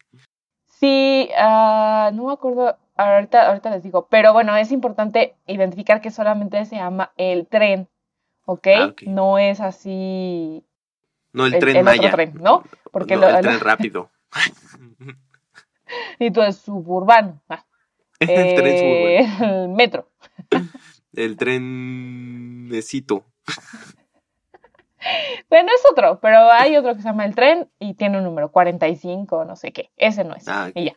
Sí, 0.67 1.31
ah, 1.39 2.11
no 2.13 2.27
me 2.27 2.33
acuerdo, 2.33 2.77
ahorita, 2.97 3.49
ahorita 3.49 3.71
les 3.71 3.83
digo, 3.83 4.07
pero 4.11 4.33
bueno, 4.33 4.57
es 4.57 4.73
importante 4.73 5.37
identificar 5.47 6.01
que 6.01 6.11
solamente 6.11 6.65
se 6.65 6.77
llama 6.77 7.13
el 7.17 7.47
tren, 7.47 7.89
¿ok? 8.45 8.69
Ah, 8.77 8.87
ok. 8.87 9.03
No 9.07 9.39
es 9.39 9.61
así 9.61 10.65
No, 11.35 11.45
el, 11.47 11.55
el, 11.55 11.61
tren 11.61 11.77
el 11.77 11.85
Maya. 11.85 12.01
otro 12.07 12.11
tren, 12.13 12.35
¿no? 12.41 12.65
Porque 12.91 13.17
No, 13.17 13.21
lo- 13.23 13.29
el 13.29 13.35
lo- 13.35 13.41
tren 13.43 13.61
rápido. 13.61 14.11
y 16.19 16.31
todo 16.31 16.45
es 16.47 16.57
suburbano. 16.57 17.43
ah, 17.51 17.65
el 18.21 18.55
tren 18.55 18.67
eh, 18.75 19.27
suburbano. 19.29 19.63
el 19.63 19.69
metro. 19.69 20.09
El 21.17 21.37
tren 21.37 22.67
Necito. 22.69 23.25
Bueno, 25.49 25.69
es 25.73 25.83
otro, 25.93 26.19
pero 26.21 26.51
hay 26.51 26.77
otro 26.77 26.95
que 26.97 27.03
se 27.03 27.09
llama 27.09 27.25
el 27.25 27.35
tren 27.37 27.71
y 27.79 27.95
tiene 27.95 28.19
un 28.19 28.25
número 28.25 28.51
45, 28.51 29.45
no 29.45 29.55
sé 29.55 29.73
qué. 29.73 29.93
Ese 29.97 30.25
no 30.25 30.35
es. 30.35 30.49
Ah, 30.49 30.67
ok. 30.71 30.73
Y 30.77 30.87
ya. 30.87 30.97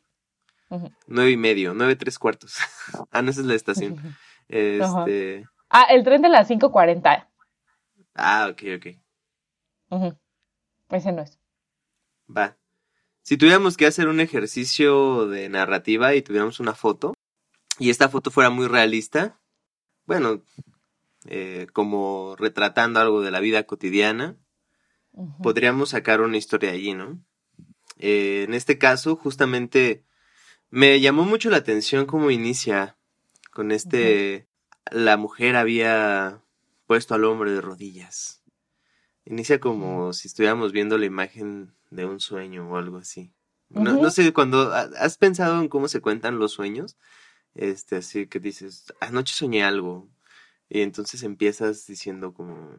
Nueve 1.06 1.30
y 1.32 1.38
medio, 1.38 1.76
nueve 1.76 1.96
tres 1.96 2.18
cuartos. 2.18 2.58
ah, 3.12 3.22
no, 3.22 3.30
esa 3.30 3.42
es 3.42 3.46
la 3.46 3.54
estación. 3.54 4.18
Este. 4.48 5.46
Ah, 5.70 5.86
el 5.90 6.04
tren 6.04 6.24
de 6.24 6.30
las 6.30 6.50
5.40. 6.50 7.28
Ah, 8.16 8.48
ok, 8.50 8.64
ok. 8.78 8.88
Ujú. 9.92 10.18
Ese 10.90 11.12
no 11.12 11.22
es. 11.22 11.40
Va. 12.36 12.58
Si 13.22 13.38
tuviéramos 13.38 13.76
que 13.76 13.86
hacer 13.86 14.08
un 14.08 14.20
ejercicio 14.20 15.28
de 15.28 15.50
narrativa 15.50 16.16
y 16.16 16.22
tuviéramos 16.22 16.60
una 16.60 16.74
foto, 16.74 17.14
y 17.80 17.90
esta 17.90 18.10
foto 18.10 18.32
fuera 18.32 18.50
muy 18.50 18.68
realista, 18.68 19.40
bueno, 20.06 20.42
eh, 21.26 21.68
como 21.74 22.36
retratando 22.38 23.00
algo 23.00 23.22
de 23.22 23.32
la 23.32 23.42
vida 23.42 23.64
cotidiana, 23.64 24.38
podríamos 25.44 25.90
sacar 25.90 26.22
una 26.22 26.38
historia 26.38 26.72
allí, 26.72 26.94
¿no? 26.94 27.20
Eh, 27.98 28.46
en 28.48 28.54
este 28.54 28.78
caso, 28.78 29.16
justamente, 29.16 30.06
me 30.70 31.00
llamó 31.00 31.26
mucho 31.26 31.50
la 31.50 31.58
atención 31.58 32.06
cómo 32.06 32.32
inicia 32.32 32.98
con 33.52 33.72
este, 33.72 34.48
la 34.92 35.18
mujer 35.18 35.56
había 35.56 36.44
puesto 36.86 37.16
al 37.16 37.26
hombre 37.26 37.52
de 37.52 37.62
rodillas. 37.62 38.37
Inicia 39.30 39.60
como 39.60 40.14
si 40.14 40.28
estuviéramos 40.30 40.72
viendo 40.72 40.98
la 40.98 41.06
imagen 41.06 41.74
de 41.92 42.06
un 42.06 42.20
sueño 42.20 42.70
o 42.70 42.78
algo 42.78 42.98
así. 42.98 43.34
No, 43.70 43.92
no 44.02 44.10
sé, 44.12 44.34
cuando 44.34 44.74
ha- 44.74 44.90
has 45.00 45.18
pensado 45.18 45.60
en 45.62 45.68
cómo 45.70 45.88
se 45.90 46.02
cuentan 46.02 46.40
los 46.40 46.54
sueños, 46.54 46.98
este, 47.56 47.98
así 47.98 48.28
que 48.28 48.40
dices, 48.40 48.94
anoche 49.02 49.34
soñé 49.36 49.64
algo, 49.64 50.10
y 50.70 50.82
entonces 50.82 51.24
empiezas 51.24 51.88
diciendo 51.88 52.34
como, 52.34 52.78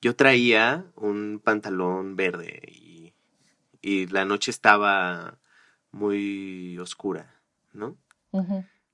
yo 0.00 0.14
traía 0.16 0.86
un 0.96 1.40
pantalón 1.42 2.16
verde 2.16 2.60
y, 2.68 3.14
y 3.82 4.06
la 4.08 4.24
noche 4.24 4.50
estaba 4.50 5.38
muy 5.92 6.78
oscura, 6.78 7.40
¿no? 7.72 7.96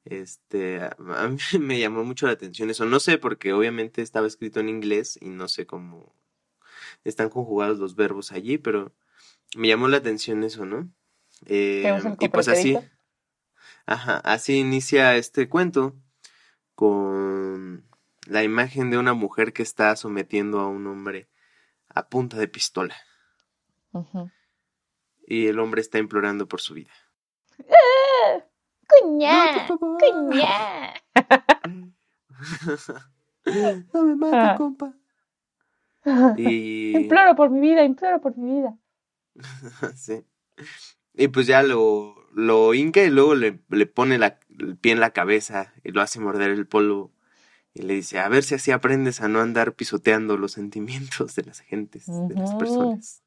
Este, 0.05 0.81
a 0.81 0.97
a 1.17 1.29
mí 1.29 1.39
me 1.61 1.79
llamó 1.79 2.05
mucho 2.05 2.27
la 2.27 2.33
atención 2.33 2.71
eso. 2.71 2.85
No 2.87 3.01
sé, 3.01 3.19
porque 3.19 3.53
obviamente 3.53 4.03
estaba 4.03 4.27
escrito 4.27 4.61
en 4.61 4.69
inglés 4.69 5.19
y 5.21 5.29
no 5.29 5.49
sé 5.49 5.67
cómo 5.67 6.15
están 7.05 7.31
conjugados 7.31 7.79
los 7.79 7.97
verbos 7.97 8.33
allí, 8.33 8.59
pero 8.59 8.93
me 9.57 9.69
llamó 9.69 9.89
la 9.89 9.99
atención 9.99 10.45
eso, 10.45 10.67
¿no? 10.67 10.91
Eh, 11.47 11.81
¿Te 11.83 11.93
usa 11.93 12.11
el 12.11 12.17
y 12.21 12.29
pues 12.29 12.49
así, 12.49 12.79
ajá, 13.87 14.19
así 14.19 14.59
inicia 14.59 15.17
este 15.17 15.49
cuento 15.49 15.97
con 16.75 17.89
la 18.27 18.43
imagen 18.43 18.91
de 18.91 18.99
una 18.99 19.15
mujer 19.15 19.53
que 19.53 19.63
está 19.63 19.97
sometiendo 19.97 20.61
a 20.61 20.69
un 20.69 20.87
hombre 20.87 21.29
a 21.89 22.09
punta 22.09 22.37
de 22.37 22.49
pistola 22.49 22.95
y 25.27 25.47
el 25.47 25.59
hombre 25.59 25.81
está 25.81 25.99
implorando 25.99 26.47
por 26.47 26.61
su 26.61 26.75
vida. 26.75 26.93
¡Cuñá! 28.89 29.67
No. 29.69 29.79
¡Cuñá! 29.99 30.95
no 33.93 34.03
me 34.05 34.17
mate, 34.17 34.37
Ah. 34.37 34.55
compa. 34.57 34.95
Y 36.37 36.97
Imploro 36.97 37.35
por 37.37 37.51
mi 37.51 37.61
vida, 37.61 37.85
imploro 37.85 38.21
por 38.21 38.37
mi 38.37 38.61
vida. 38.61 38.77
sí. 39.97 40.25
Y 41.15 41.29
pues 41.29 41.47
ya 41.47 41.63
lo, 41.63 42.15
lo 42.33 42.75
hinca 42.75 43.03
y 43.03 43.11
luego 43.11 43.35
le, 43.35 43.61
le 43.69 43.87
pone 43.87 44.19
la, 44.19 44.39
el 44.59 44.77
pie 44.77 44.93
en 44.93 45.01
la 45.01 45.11
cabeza 45.11 45.73
y 45.85 45.93
lo 45.93 46.01
hace 46.01 46.21
morder 46.21 46.51
el 46.51 46.67
polvo. 46.67 47.13
Y 47.73 47.83
le 47.83 47.95
dice, 47.95 48.19
a 48.19 48.29
ver 48.29 48.43
si 48.43 48.55
así 48.55 48.73
aprendes 48.73 49.21
a 49.21 49.29
no 49.29 49.41
andar 49.41 49.75
pisoteando 49.75 50.37
los 50.37 50.53
sentimientos 50.53 51.35
de 51.37 51.45
las 51.45 51.61
gentes, 51.61 52.07
de 52.07 52.35
las 52.35 52.55
personas. 52.55 53.23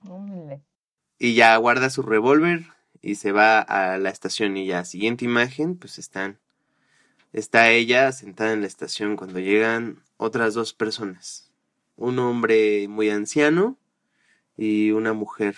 Hombre. 0.00 0.62
Y 1.18 1.34
ya 1.34 1.56
guarda 1.56 1.90
su 1.90 2.02
revólver 2.02 2.66
y 3.02 3.16
se 3.16 3.32
va 3.32 3.60
a 3.60 3.98
la 3.98 4.10
estación. 4.10 4.56
Y 4.56 4.66
ya, 4.66 4.84
siguiente 4.84 5.24
imagen, 5.24 5.76
pues 5.76 5.98
están. 5.98 6.38
Está 7.32 7.70
ella 7.70 8.12
sentada 8.12 8.52
en 8.52 8.60
la 8.60 8.68
estación 8.68 9.16
cuando 9.16 9.40
llegan 9.40 10.02
otras 10.16 10.54
dos 10.54 10.74
personas. 10.74 11.47
Un 11.98 12.18
hombre 12.20 12.86
muy 12.88 13.10
anciano 13.10 13.76
y 14.56 14.92
una 14.92 15.12
mujer. 15.12 15.56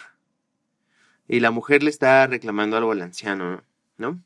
Y 1.29 1.41
la 1.41 1.51
mujer 1.53 1.83
le 1.83 1.91
está 1.91 2.27
reclamando 2.27 2.77
algo 2.77 2.91
al 2.93 3.03
anciano, 3.03 3.63
¿no? 3.99 4.21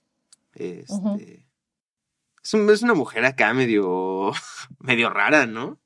Este. 0.54 1.44
Es, 2.42 2.54
un- 2.54 2.70
es 2.70 2.82
una 2.82 2.94
mujer 2.94 3.24
acá 3.24 3.52
medio. 3.52 4.32
medio 4.78 5.10
rara, 5.10 5.46
¿no? 5.46 5.78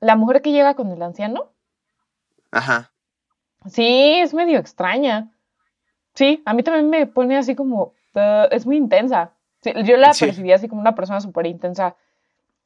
¿La 0.00 0.16
mujer 0.16 0.42
que 0.42 0.52
llega 0.52 0.74
con 0.74 0.90
el 0.90 1.02
anciano? 1.02 1.52
Ajá. 2.50 2.92
Sí, 3.66 4.14
es 4.20 4.34
medio 4.34 4.58
extraña. 4.58 5.30
Sí, 6.14 6.42
a 6.46 6.52
mí 6.54 6.62
también 6.62 6.90
me 6.90 7.06
pone 7.06 7.36
así 7.36 7.54
como. 7.54 7.94
"Uh", 8.14 8.48
es 8.50 8.66
muy 8.66 8.76
intensa. 8.76 9.32
Sí, 9.60 9.72
yo 9.84 9.96
la 9.96 10.12
Sí. 10.14 10.26
percibí 10.26 10.52
así 10.52 10.68
como 10.68 10.80
una 10.80 10.94
persona 10.94 11.20
súper 11.20 11.46
intensa. 11.46 11.96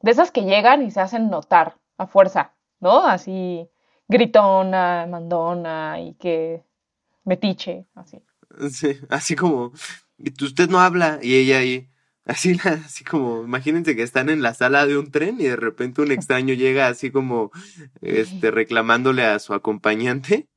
De 0.01 0.11
esas 0.11 0.31
que 0.31 0.43
llegan 0.43 0.83
y 0.83 0.91
se 0.91 1.01
hacen 1.01 1.31
notar 1.31 1.77
a 1.97 2.07
fuerza, 2.07 2.53
¿no? 2.83 3.07
Así 3.07 3.67
gritona, 4.09 5.07
mandona 5.09 5.99
y 6.01 6.15
que 6.15 6.63
metiche, 7.25 7.87
así. 7.95 8.19
Sí, 8.71 8.99
así 9.09 9.35
como, 9.37 9.73
"Y 10.19 10.45
usted 10.45 10.69
no 10.69 10.81
habla, 10.81 11.19
y 11.23 11.37
ella 11.37 11.59
ahí, 11.59 11.89
así, 12.27 12.51
así 12.87 13.05
como, 13.05 13.43
imagínense 13.45 13.97
que 13.97 14.03
están 14.03 14.29
en 14.29 14.43
la 14.43 14.53
sala 14.53 14.87
de 14.87 14.99
un 14.99 15.11
tren 15.11 15.41
y 15.41 15.45
de 15.45 15.57
repente 15.57 16.03
un 16.03 16.13
extraño 16.13 16.53
llega 16.55 16.89
así 16.89 17.11
como, 17.11 17.51
este, 18.03 18.51
reclamándole 18.51 19.25
a 19.25 19.39
su 19.39 19.55
acompañante, 19.55 20.49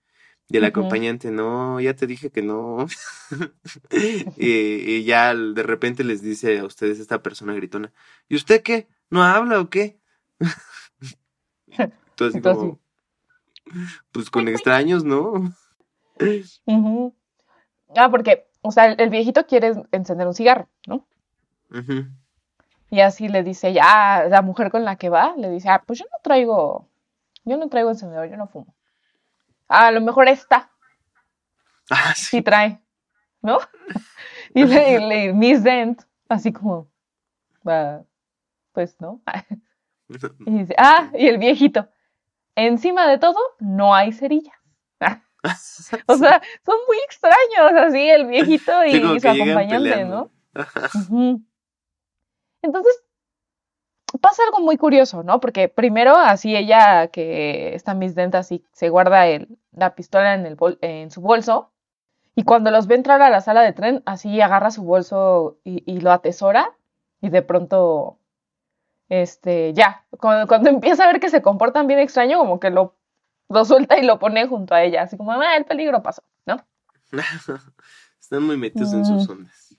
y 0.49 0.57
el 0.57 0.63
acompañante, 0.65 1.31
no, 1.31 1.79
ya 1.79 1.95
te 1.95 2.05
dije 2.07 2.29
que 2.31 2.41
no, 2.41 2.85
y, 4.37 4.51
y 4.51 5.03
ya 5.05 5.33
de 5.33 5.63
repente 5.63 6.03
les 6.03 6.21
dice 6.21 6.59
a 6.59 6.65
ustedes 6.65 6.99
esta 6.99 7.23
persona 7.23 7.53
gritona, 7.55 7.93
¿y 8.27 8.35
usted 8.35 8.61
qué? 8.61 8.87
¿No 9.09 9.23
habla 9.23 9.59
o 9.61 9.69
qué? 9.69 9.99
Entonces, 12.15 12.39
Y 12.39 12.41
tú 12.41 12.49
así. 12.49 12.59
como, 12.59 12.79
pues 14.13 14.29
con 14.29 14.47
extraños, 14.47 15.03
¿no? 15.03 15.33
Ah, 17.97 18.09
porque, 18.09 18.47
o 18.61 18.71
sea, 18.71 18.85
el, 18.85 19.09
viejito 19.09 19.45
quiere 19.45 19.73
encender 19.91 20.25
un 20.27 20.33
cigarro, 20.33 20.69
¿no? 20.87 21.05
Y 22.89 23.01
así 23.01 23.27
le 23.27 23.43
dice 23.43 23.73
ya 23.73 24.25
la 24.29 24.41
mujer 24.41 24.71
con 24.71 24.85
la 24.85 24.95
que 24.95 25.09
va, 25.09 25.33
le 25.37 25.49
dice, 25.49 25.69
ah, 25.69 25.83
pues 25.85 25.99
yo 25.99 26.05
no 26.05 26.17
traigo, 26.23 26.87
yo 27.43 27.57
no 27.57 27.67
traigo 27.67 27.89
encendedor, 27.89 28.29
yo 28.29 28.37
no 28.37 28.47
fumo. 28.47 28.73
Ah, 29.67 29.87
a 29.87 29.91
lo 29.91 29.99
mejor 29.99 30.29
esta 30.29 30.71
Ah, 31.89 32.13
sí. 32.15 32.25
sí 32.37 32.41
trae, 32.41 32.81
¿no? 33.41 33.59
Y 34.53 34.63
le, 34.63 34.99
le- 34.99 35.33
Miss 35.33 35.63
Dent, 35.63 36.01
así 36.29 36.53
como, 36.53 36.87
ah, 37.65 38.01
pues, 38.71 38.99
¿no? 39.01 39.21
Y 40.45 40.59
dice, 40.59 40.75
ah, 40.77 41.09
y 41.15 41.27
el 41.27 41.39
viejito, 41.39 41.89
encima 42.55 43.07
de 43.07 43.17
todo, 43.17 43.39
no 43.59 43.93
hay 43.93 44.11
cerillas. 44.11 44.55
o 46.07 46.15
sea, 46.15 46.41
son 46.65 46.75
muy 46.87 46.97
extraños 47.05 47.87
así 47.87 48.09
el 48.09 48.25
viejito 48.25 48.83
y 48.85 49.19
su 49.19 49.29
acompañante, 49.29 50.05
¿no? 50.05 50.31
Entonces, 52.61 53.03
pasa 54.21 54.43
algo 54.43 54.59
muy 54.59 54.77
curioso, 54.77 55.23
¿no? 55.23 55.39
Porque 55.39 55.69
primero, 55.69 56.15
así 56.15 56.55
ella, 56.55 57.07
que 57.07 57.75
está 57.75 57.93
Miss 57.93 58.15
Dent, 58.15 58.35
así 58.35 58.65
se 58.71 58.89
guarda 58.89 59.27
el, 59.27 59.57
la 59.71 59.95
pistola 59.95 60.33
en, 60.33 60.45
el 60.45 60.57
en 60.81 61.11
su 61.11 61.21
bolso. 61.21 61.71
Y 62.35 62.43
cuando 62.43 62.71
los 62.71 62.87
ve 62.87 62.95
entrar 62.95 63.21
a 63.21 63.29
la 63.29 63.41
sala 63.41 63.61
de 63.61 63.73
tren, 63.73 64.03
así 64.05 64.41
agarra 64.41 64.71
su 64.71 64.83
bolso 64.83 65.57
y, 65.63 65.99
lo 66.01 66.11
atesora. 66.11 66.75
Y 67.21 67.29
de 67.29 67.41
pronto, 67.41 68.19
este, 69.09 69.73
ya, 69.73 70.05
cuando, 70.19 70.47
cuando, 70.47 70.69
empieza 70.71 71.03
a 71.03 71.07
ver 71.07 71.19
que 71.19 71.29
se 71.29 71.41
comportan 71.41 71.87
bien 71.87 71.99
extraño, 71.99 72.37
como 72.39 72.59
que 72.59 72.69
lo, 72.69 72.95
lo 73.49 73.65
suelta 73.65 73.97
y 73.97 74.03
lo 74.03 74.19
pone 74.19 74.47
junto 74.47 74.73
a 74.73 74.83
ella. 74.83 75.03
Así 75.03 75.17
como, 75.17 75.31
ah, 75.31 75.57
el 75.57 75.65
peligro 75.65 76.01
pasó, 76.01 76.23
¿no? 76.45 76.57
Están 78.19 78.43
muy 78.43 78.57
metidos 78.57 78.93
en 78.93 79.05
sus 79.05 79.29
ondas. 79.29 79.75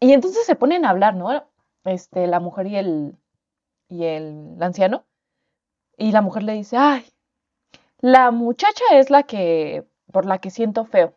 Y 0.00 0.12
entonces 0.12 0.44
se 0.46 0.54
ponen 0.54 0.84
a 0.84 0.90
hablar, 0.90 1.16
¿no? 1.16 1.50
Este, 1.84 2.26
la 2.26 2.40
mujer 2.40 2.66
y 2.66 2.76
el, 2.76 3.16
y 3.88 4.04
el 4.04 4.56
anciano. 4.60 5.04
Y 5.96 6.12
la 6.12 6.22
mujer 6.22 6.44
le 6.44 6.52
dice, 6.52 6.76
ay, 6.76 7.04
la 8.00 8.30
muchacha 8.30 8.84
es 8.92 9.10
la 9.10 9.24
que, 9.24 9.84
por 10.12 10.24
la 10.24 10.38
que 10.38 10.50
siento 10.50 10.84
feo. 10.84 11.14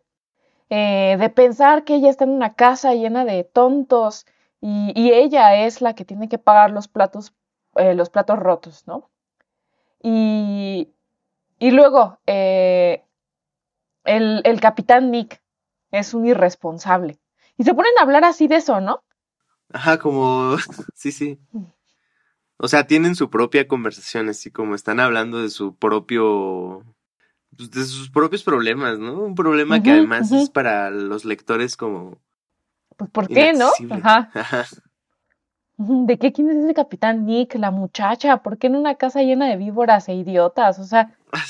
Eh, 0.70 1.16
de 1.18 1.28
pensar 1.28 1.84
que 1.84 1.96
ella 1.96 2.10
está 2.10 2.24
en 2.24 2.30
una 2.30 2.54
casa 2.54 2.94
llena 2.94 3.24
de 3.24 3.44
tontos 3.44 4.26
y, 4.60 5.10
ella 5.12 5.66
es 5.66 5.82
la 5.82 5.94
que 5.94 6.04
tiene 6.04 6.28
que 6.28 6.38
pagar 6.38 6.70
los 6.70 6.88
platos, 6.88 7.34
eh, 7.76 7.94
los 7.94 8.10
platos 8.10 8.38
rotos, 8.38 8.86
¿no? 8.86 9.10
Y, 10.02 10.88
y 11.58 11.70
luego, 11.70 12.18
eh, 12.26 13.04
el, 14.04 14.42
el 14.44 14.60
capitán 14.60 15.10
Nick 15.10 15.42
es 15.90 16.14
un 16.14 16.26
irresponsable. 16.26 17.18
Y 17.56 17.64
se 17.64 17.74
ponen 17.74 17.92
a 17.98 18.02
hablar 18.02 18.24
así 18.24 18.48
de 18.48 18.56
eso, 18.56 18.80
¿no? 18.80 19.04
Ajá, 19.72 19.98
como, 19.98 20.56
sí, 20.94 21.12
sí. 21.12 21.38
O 22.56 22.68
sea, 22.68 22.86
tienen 22.86 23.14
su 23.14 23.30
propia 23.30 23.66
conversación, 23.66 24.28
así 24.28 24.50
como 24.50 24.74
están 24.74 25.00
hablando 25.00 25.40
de 25.40 25.50
su 25.50 25.74
propio. 25.74 26.84
Pues, 27.56 27.70
de 27.70 27.84
sus 27.84 28.10
propios 28.10 28.42
problemas, 28.42 28.98
¿no? 28.98 29.20
Un 29.20 29.34
problema 29.34 29.82
que 29.82 29.90
además 29.90 30.32
es 30.32 30.48
para 30.48 30.90
los 30.90 31.24
lectores 31.24 31.76
como. 31.76 32.18
Pues, 32.96 33.10
¿por 33.10 33.28
qué, 33.28 33.52
no? 33.52 33.70
Ajá. 33.90 34.30
¿De 36.06 36.18
qué 36.18 36.32
quién 36.32 36.50
es 36.50 36.56
ese 36.56 36.74
capitán 36.74 37.26
Nick? 37.26 37.54
La 37.54 37.70
muchacha, 37.70 38.38
¿por 38.38 38.58
qué 38.58 38.68
en 38.68 38.76
una 38.76 38.96
casa 38.96 39.22
llena 39.22 39.48
de 39.48 39.56
víboras 39.56 40.08
e 40.08 40.14
idiotas? 40.14 40.78
O 40.78 40.84
sea, 40.84 41.16
ah, 41.32 41.44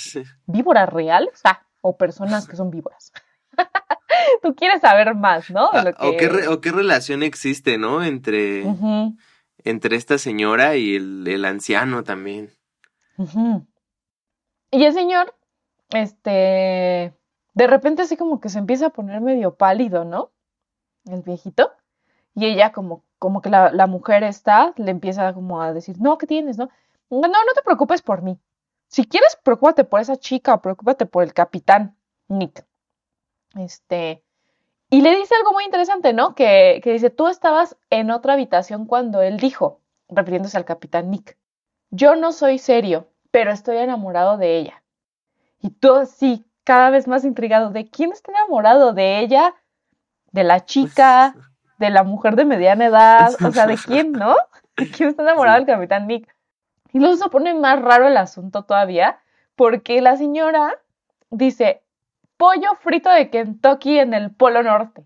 ¿víboras 0.47 0.89
reales? 0.89 1.41
Ah, 1.45 1.63
o 1.81 1.97
personas 1.97 2.47
que 2.47 2.57
son 2.57 2.71
víboras. 2.71 3.13
Tú 4.43 4.55
quieres 4.55 4.81
saber 4.81 5.15
más, 5.15 5.51
¿no? 5.51 5.71
Ah, 5.73 5.93
o, 5.99 6.17
qué 6.17 6.29
o, 6.49 6.61
qué 6.61 6.71
relación 6.71 7.23
existe, 7.23 7.79
¿no? 7.79 8.03
Entre 8.03 8.65
entre 9.65 9.97
esta 9.97 10.19
señora 10.19 10.77
y 10.77 10.97
el, 10.97 11.45
anciano 11.45 12.03
también. 12.03 12.51
Y 14.71 14.85
el 14.85 14.93
señor, 14.93 15.35
este, 15.91 17.15
de 17.55 17.67
repente 17.67 18.03
así 18.03 18.17
como 18.17 18.41
que 18.41 18.49
se 18.49 18.59
empieza 18.59 18.87
a 18.87 18.91
poner 18.91 19.21
medio 19.21 19.55
pálido, 19.55 20.05
¿no? 20.05 20.33
El 21.05 21.23
viejito. 21.23 21.73
Y 22.35 22.47
ella 22.47 22.73
como, 22.73 23.05
como 23.23 23.41
que 23.41 23.51
la, 23.51 23.87
mujer 23.87 24.25
está, 24.25 24.73
le 24.77 24.91
empieza 24.91 25.33
como 25.33 25.63
a 25.63 25.73
decir, 25.73 25.95
no, 26.01 26.19
¿qué 26.19 26.27
tienes, 26.27 26.59
no? 26.59 26.71
No, 27.09 27.21
no 27.21 27.53
te 27.55 27.63
preocupes 27.63 28.03
por 28.03 28.21
mí. 28.21 28.37
Si 28.89 29.05
quieres, 29.05 29.39
preocúpate 29.45 29.85
por 29.85 30.01
esa 30.01 30.17
chica 30.17 30.55
o 30.55 30.61
preocúpate 30.61 31.07
por 31.07 31.23
el 31.23 31.33
capitán 31.33 31.97
Nick. 32.27 32.67
Este, 33.55 34.25
y 34.91 35.03
le 35.03 35.15
dice 35.15 35.37
algo 35.37 35.53
muy 35.53 35.63
interesante, 35.63 36.13
¿no? 36.13 36.35
Que, 36.35 36.81
dice, 36.85 37.11
tú 37.11 37.29
estabas 37.29 37.77
en 37.91 38.11
otra 38.11 38.33
habitación 38.33 38.87
cuando 38.87 39.23
él 39.23 39.37
dijo, 39.37 39.81
refiriéndose 40.09 40.57
al 40.57 40.65
capitán 40.65 41.09
Nick, 41.09 41.39
yo 41.91 42.17
no 42.17 42.33
soy 42.33 42.59
serio, 42.59 43.07
pero 43.31 43.53
estoy 43.53 43.77
enamorado 43.77 44.37
de 44.37 44.59
ella. 44.59 44.83
Y 45.61 45.71
tú 45.71 45.95
así, 45.95 46.45
cada 46.65 46.91
vez 46.91 47.07
más 47.07 47.25
intrigado, 47.25 47.71
¿de 47.71 47.89
quién 47.89 48.11
está 48.11 48.33
enamorado? 48.33 48.93
¿De 48.93 49.21
ella? 49.21 49.55
¿De 50.33 50.43
la 50.43 50.65
chica? 50.65 51.37
¿De 51.83 51.91
la 51.91 52.05
mujer 52.05 52.37
de 52.37 52.45
mediana 52.45 52.87
edad? 52.87 53.35
O 53.45 53.51
sea, 53.51 53.67
¿de 53.67 53.77
quién, 53.77 54.13
no? 54.13 54.37
¿De 54.77 54.89
quién 54.89 55.09
está 55.09 55.25
enamorado 55.25 55.59
el 55.59 55.67
capitán 55.67 56.07
Nick? 56.07 56.33
Y 56.93 57.01
luego 57.01 57.17
se 57.17 57.29
pone 57.29 57.55
más 57.55 57.83
raro 57.83 58.07
el 58.07 58.17
asunto 58.17 58.63
todavía, 58.63 59.19
porque 59.57 60.01
la 60.01 60.17
señora 60.17 60.79
dice, 61.31 61.83
pollo 62.37 62.77
frito 62.81 63.11
de 63.11 63.31
Kentucky 63.31 63.99
en 63.99 64.15
el 64.15 64.31
Polo 64.31 64.63
Norte. 64.63 65.05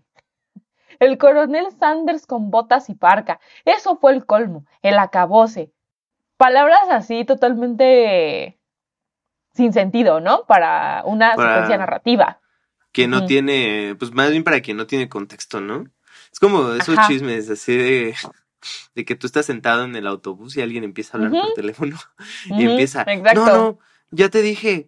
El 0.99 1.17
coronel 1.17 1.71
Sanders 1.79 2.27
con 2.27 2.51
botas 2.51 2.91
y 2.91 2.93
parca. 2.93 3.39
Eso 3.65 3.95
fue 3.95 4.13
el 4.13 4.27
colmo, 4.27 4.67
el 4.83 4.99
acabose. 4.99 5.71
Palabras 6.37 6.89
así 6.91 7.25
totalmente 7.25 8.59
sin 9.55 9.73
sentido, 9.73 10.19
¿no? 10.19 10.45
Para 10.45 11.01
una 11.05 11.31
secuencia 11.31 11.75
narrativa. 11.79 12.39
Que 12.91 13.07
no 13.07 13.25
tiene, 13.25 13.95
pues 13.97 14.13
más 14.13 14.29
bien 14.29 14.43
para 14.43 14.61
quien 14.61 14.77
no 14.77 14.85
tiene 14.85 15.09
contexto, 15.09 15.59
¿no? 15.59 15.85
Es 16.37 16.39
como 16.39 16.71
esos 16.73 16.95
chismes 17.07 17.49
así 17.49 17.75
de, 17.75 18.15
de 18.93 19.05
que 19.05 19.15
tú 19.15 19.25
estás 19.25 19.47
sentado 19.47 19.85
en 19.85 19.95
el 19.95 20.05
autobús 20.05 20.55
y 20.55 20.61
alguien 20.61 20.83
empieza 20.83 21.17
a 21.17 21.25
hablar 21.25 21.41
por 21.41 21.53
teléfono 21.55 21.97
y 22.45 22.63
empieza, 22.63 23.03
no, 23.33 23.45
no, 23.47 23.79
ya 24.11 24.29
te 24.29 24.43
dije, 24.43 24.87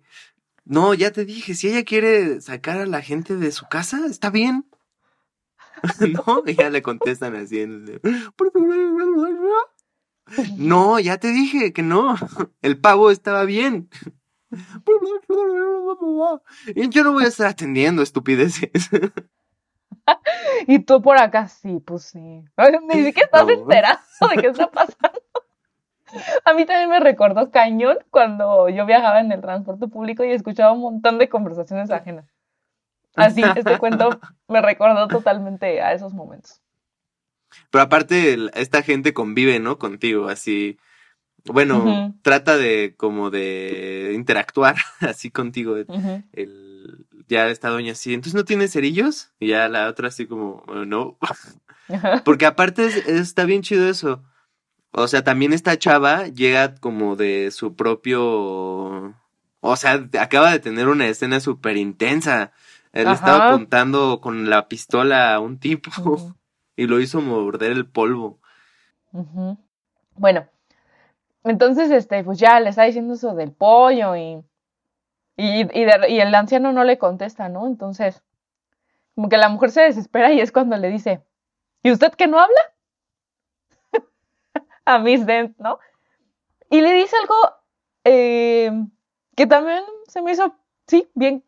no, 0.64 0.94
ya 0.94 1.12
te 1.12 1.26
dije, 1.26 1.56
si 1.56 1.70
ella 1.70 1.84
quiere 1.84 2.40
sacar 2.40 2.78
a 2.78 2.86
la 2.86 3.02
gente 3.02 3.36
de 3.36 3.52
su 3.52 3.68
casa, 3.68 4.06
está 4.06 4.30
bien. 4.30 4.68
no, 6.28 6.44
y 6.46 6.54
ya 6.54 6.70
le 6.70 6.84
contestan 6.84 7.36
así. 7.36 7.66
no, 10.56 11.00
ya 11.00 11.18
te 11.18 11.30
dije 11.30 11.74
que 11.74 11.82
no. 11.82 12.16
El 12.62 12.78
pavo 12.78 13.10
estaba 13.10 13.44
bien. 13.46 13.90
Y 16.76 16.90
yo 16.90 17.04
no 17.04 17.14
voy 17.14 17.26
a 17.26 17.28
estar 17.28 17.48
atendiendo 17.48 18.02
estupideces. 18.02 18.90
y 20.68 20.80
tú 20.80 21.02
por 21.02 21.18
acá, 21.18 21.48
sí, 21.48 21.80
pues 21.80 22.04
sí. 22.04 22.20
Ni 22.20 23.04
siquiera 23.04 23.26
estás 23.26 23.50
enterado 23.50 24.00
de 24.30 24.42
qué 24.42 24.48
está 24.48 24.68
pasando. 24.72 25.22
A 26.44 26.54
mí 26.54 26.66
también 26.66 26.90
me 26.90 27.00
recordó 27.00 27.52
cañón 27.52 28.00
cuando 28.10 28.68
yo 28.70 28.86
viajaba 28.86 29.20
en 29.20 29.32
el 29.32 29.42
transporte 29.42 29.88
público 29.88 30.24
y 30.24 30.32
escuchaba 30.32 30.72
un 30.72 30.82
montón 30.82 31.20
de 31.20 31.30
conversaciones 31.30 31.92
ajenas. 31.92 32.26
Así, 33.16 33.44
este 33.56 33.78
cuento 33.78 34.20
me 34.48 34.62
recordó 34.62 35.08
totalmente 35.08 35.82
a 35.82 35.94
esos 35.94 36.14
momentos. 36.14 36.62
Pero 37.72 37.84
aparte, 37.84 38.38
esta 38.54 38.82
gente 38.82 39.14
convive, 39.14 39.60
¿no? 39.60 39.78
Contigo, 39.78 40.30
así. 40.30 40.80
Bueno, 41.46 42.16
trata 42.22 42.58
de 42.58 42.96
como 42.98 43.30
de 43.30 44.12
interactuar 44.14 44.76
así 45.00 45.32
contigo. 45.32 45.76
el, 45.78 46.69
ya 47.30 47.48
esta 47.48 47.70
doña 47.70 47.94
así, 47.94 48.14
entonces 48.14 48.34
no 48.34 48.44
tiene 48.44 48.68
cerillos 48.68 49.32
y 49.40 49.50
ya 49.50 49.70
la 49.70 49.88
otra 49.88 50.10
así 50.10 50.26
como, 50.28 50.64
no. 50.86 51.18
Porque 52.26 52.46
aparte 52.46 52.88
está 53.08 53.46
bien 53.46 53.62
chido 53.62 53.88
eso. 53.88 54.24
O 54.92 55.08
sea, 55.08 55.24
también 55.24 55.54
esta 55.54 55.78
chava 55.78 56.28
llega 56.28 56.76
como 56.76 57.16
de 57.16 57.52
su 57.52 57.76
propio... 57.76 59.16
O 59.62 59.76
sea, 59.76 60.10
acaba 60.20 60.52
de 60.52 60.60
tener 60.60 60.88
una 60.88 61.08
escena 61.08 61.40
súper 61.40 61.78
intensa. 61.78 62.52
Él 62.92 63.08
estaba 63.08 63.50
apuntando 63.50 64.20
con 64.22 64.50
la 64.50 64.68
pistola 64.68 65.36
a 65.36 65.40
un 65.40 65.60
tipo 65.60 65.92
y 66.76 66.88
lo 66.88 67.00
hizo 67.00 67.22
morder 67.22 67.72
el 67.72 67.86
polvo. 67.86 68.40
Bueno, 70.16 70.48
entonces, 71.44 71.92
este, 71.92 72.24
pues 72.24 72.40
ya 72.40 72.60
le 72.60 72.70
está 72.70 72.84
diciendo 72.84 73.14
eso 73.14 73.36
del 73.36 73.52
pollo 73.52 74.16
y, 74.16 74.44
y, 75.40 75.70
y 75.74 76.20
el 76.20 76.36
anciano 76.36 76.74
no 76.74 76.84
le 76.84 76.98
contesta, 76.98 77.48
¿no? 77.48 77.68
Entonces, 77.68 78.22
como 79.16 79.30
que 79.30 79.38
la 79.38 79.50
mujer 79.50 79.72
se 79.72 79.82
desespera 79.82 80.32
y 80.32 80.42
es 80.42 80.52
cuando 80.52 80.78
le 80.78 80.90
dice, 80.90 81.22
¿y 81.84 81.92
usted 81.92 82.14
que 82.14 82.28
no 82.28 82.40
habla? 82.40 82.60
a 84.86 85.00
Miss 85.00 85.26
Dent, 85.26 85.58
¿no? 85.58 85.80
Y 86.70 86.82
le 86.82 86.94
dice 86.94 87.16
algo 87.22 87.36
eh, 88.04 88.72
que 89.36 89.48
también 89.48 89.84
se 90.08 90.22
me 90.22 90.32
hizo, 90.32 90.56
sí, 90.88 91.10
bien. 91.16 91.44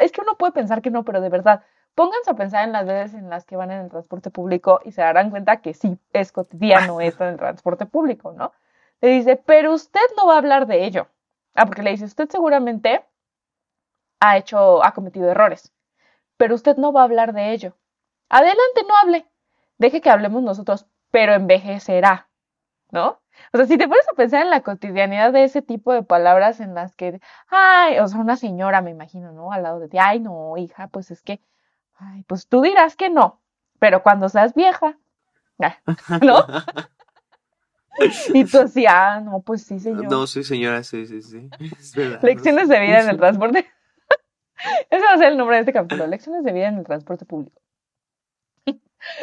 Es 0.00 0.12
que 0.12 0.20
uno 0.20 0.36
puede 0.36 0.52
pensar 0.52 0.82
que 0.82 0.90
no, 0.90 1.04
pero 1.04 1.20
de 1.20 1.28
verdad, 1.28 1.62
pónganse 1.94 2.30
a 2.30 2.34
pensar 2.34 2.64
en 2.64 2.72
las 2.72 2.86
veces 2.86 3.14
en 3.14 3.30
las 3.30 3.44
que 3.44 3.56
van 3.56 3.70
en 3.70 3.80
el 3.80 3.90
transporte 3.90 4.30
público 4.30 4.80
y 4.84 4.92
se 4.92 5.00
darán 5.00 5.30
cuenta 5.30 5.60
que 5.60 5.74
sí, 5.74 5.98
es 6.12 6.32
cotidiano 6.32 7.00
esto 7.00 7.24
en 7.24 7.30
el 7.30 7.36
transporte 7.36 7.86
público, 7.86 8.32
¿no? 8.32 8.52
Le 9.00 9.08
dice, 9.08 9.36
pero 9.36 9.72
usted 9.72 10.00
no 10.16 10.26
va 10.26 10.34
a 10.34 10.38
hablar 10.38 10.66
de 10.66 10.84
ello. 10.84 11.08
Ah, 11.54 11.66
porque 11.66 11.82
le 11.82 11.90
dice, 11.90 12.04
usted 12.04 12.28
seguramente 12.28 13.04
ha 14.20 14.36
hecho, 14.36 14.84
ha 14.84 14.92
cometido 14.92 15.30
errores, 15.30 15.72
pero 16.36 16.54
usted 16.54 16.76
no 16.76 16.92
va 16.92 17.02
a 17.02 17.04
hablar 17.04 17.32
de 17.32 17.52
ello. 17.52 17.76
Adelante, 18.28 18.84
no 18.86 18.96
hable. 18.96 19.26
Deje 19.78 20.00
que 20.00 20.10
hablemos 20.10 20.42
nosotros, 20.42 20.86
pero 21.10 21.34
envejecerá. 21.34 22.28
¿no? 22.90 23.20
O 23.52 23.56
sea, 23.56 23.66
si 23.66 23.78
te 23.78 23.86
pones 23.86 24.06
a 24.10 24.16
pensar 24.16 24.42
en 24.42 24.50
la 24.50 24.62
cotidianidad 24.62 25.32
de 25.32 25.44
ese 25.44 25.62
tipo 25.62 25.92
de 25.92 26.02
palabras 26.02 26.60
en 26.60 26.74
las 26.74 26.96
que, 26.96 27.20
ay, 27.48 27.98
o 27.98 28.08
sea, 28.08 28.18
una 28.18 28.36
señora, 28.36 28.82
me 28.82 28.90
imagino, 28.90 29.32
¿no? 29.32 29.52
Al 29.52 29.62
lado 29.62 29.78
de 29.78 29.88
ti, 29.88 29.98
ay, 29.98 30.20
no, 30.20 30.56
hija, 30.56 30.88
pues 30.88 31.10
es 31.10 31.22
que, 31.22 31.40
ay, 31.96 32.24
pues 32.24 32.48
tú 32.48 32.62
dirás 32.62 32.96
que 32.96 33.10
no, 33.10 33.40
pero 33.78 34.02
cuando 34.02 34.28
seas 34.28 34.54
vieja, 34.54 34.98
¿no? 36.22 36.46
y 38.32 38.44
tú 38.44 38.60
así, 38.60 38.86
ah, 38.86 39.20
no, 39.20 39.40
pues 39.40 39.64
sí, 39.64 39.78
señor. 39.78 40.10
No, 40.10 40.26
sí, 40.26 40.44
señora, 40.44 40.82
sí, 40.82 41.06
sí, 41.06 41.22
sí. 41.22 41.48
Es 41.78 41.94
verdad. 41.94 42.20
Lecciones 42.22 42.68
de 42.68 42.80
vida 42.80 43.00
en 43.00 43.08
el 43.08 43.16
transporte. 43.16 43.66
Ese 44.90 45.04
va 45.04 45.12
a 45.12 45.18
ser 45.18 45.32
el 45.32 45.36
nombre 45.38 45.56
de 45.56 45.60
este 45.62 45.72
capítulo, 45.72 46.06
lecciones 46.06 46.44
de 46.44 46.52
vida 46.52 46.68
en 46.68 46.78
el 46.78 46.84
transporte 46.84 47.24
público. 47.24 47.60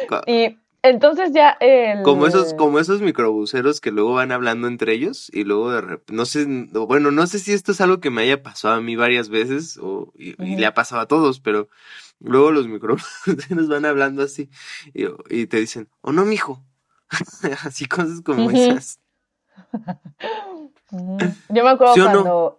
Co- 0.08 0.22
Y 0.26 0.58
entonces 0.82 1.32
ya 1.32 1.56
el... 1.60 2.02
Como 2.02 2.26
esos, 2.26 2.54
como 2.54 2.78
esos 2.78 3.00
microbuseros 3.02 3.80
que 3.80 3.90
luego 3.90 4.14
van 4.14 4.32
hablando 4.32 4.68
entre 4.68 4.92
ellos 4.92 5.30
y 5.32 5.44
luego 5.44 5.70
de 5.72 5.80
repente, 5.80 6.12
no 6.12 6.24
sé, 6.24 6.46
o 6.74 6.86
bueno, 6.86 7.10
no 7.10 7.26
sé 7.26 7.38
si 7.38 7.52
esto 7.52 7.72
es 7.72 7.80
algo 7.80 8.00
que 8.00 8.10
me 8.10 8.22
haya 8.22 8.42
pasado 8.42 8.74
a 8.74 8.80
mí 8.80 8.96
varias 8.96 9.28
veces 9.28 9.78
o, 9.82 10.12
y, 10.14 10.34
le 10.56 10.66
ha 10.66 10.74
pasado 10.74 11.00
a 11.02 11.06
todos, 11.08 11.40
pero 11.40 11.68
luego 12.20 12.52
los 12.52 12.68
microbuseros 12.68 13.68
van 13.68 13.84
hablando 13.84 14.22
así 14.22 14.48
y, 14.94 15.06
y 15.28 15.46
te 15.46 15.58
dicen, 15.58 15.88
oh 16.02 16.12
no, 16.12 16.24
mijo. 16.24 16.62
así 17.64 17.86
cosas 17.86 18.20
como 18.22 18.50
esas. 18.50 19.00
Yo 20.90 21.64
me 21.64 21.70
acuerdo 21.70 21.94
¿Sí 21.94 22.00
o 22.00 22.04
no? 22.04 22.10
cuando... 22.12 22.58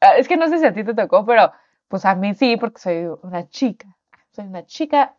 Ah, 0.00 0.16
Es 0.16 0.28
que 0.28 0.36
no 0.36 0.48
sé 0.48 0.58
si 0.58 0.64
a 0.66 0.72
ti 0.72 0.82
te 0.84 0.94
tocó, 0.94 1.24
pero 1.26 1.52
pues 1.90 2.04
a 2.06 2.14
mí 2.14 2.34
sí, 2.34 2.56
porque 2.56 2.78
soy 2.80 3.08
una 3.22 3.48
chica. 3.48 3.88
Soy 4.30 4.46
una 4.46 4.64
chica 4.64 5.16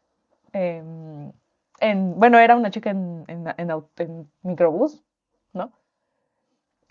em, 0.53 1.31
en... 1.79 2.17
Bueno, 2.17 2.39
era 2.39 2.55
una 2.55 2.71
chica 2.71 2.89
en, 2.89 3.25
en, 3.27 3.45
en 3.57 4.31
microbús, 4.41 5.03
¿no? 5.53 5.73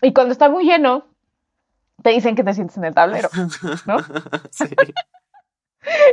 Y 0.03 0.13
cuando 0.13 0.31
está 0.31 0.49
muy 0.49 0.65
lleno, 0.65 1.05
te 2.03 2.11
dicen 2.11 2.35
que 2.35 2.43
te 2.43 2.53
sientes 2.53 2.77
en 2.77 2.85
el 2.85 2.93
tablero, 2.93 3.29
¿no? 3.87 3.97
Sí. 4.51 4.65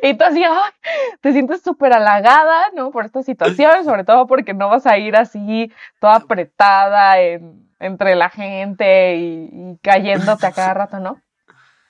Y 0.02 0.16
tú 0.16 0.24
así, 0.24 0.42
¡ay! 0.42 0.72
te 1.20 1.32
sientes 1.32 1.60
súper 1.60 1.92
halagada, 1.92 2.70
¿no? 2.74 2.90
Por 2.90 3.04
esta 3.04 3.22
situación, 3.22 3.84
sobre 3.84 4.04
todo 4.04 4.26
porque 4.26 4.54
no 4.54 4.70
vas 4.70 4.86
a 4.86 4.96
ir 4.96 5.14
así 5.14 5.70
toda 6.00 6.16
apretada 6.16 7.20
en- 7.20 7.68
entre 7.78 8.14
la 8.16 8.30
gente 8.30 9.16
y, 9.16 9.50
y 9.52 9.78
cayéndote 9.82 10.46
a 10.46 10.52
cada 10.52 10.72
rato, 10.72 11.00
¿no? 11.00 11.20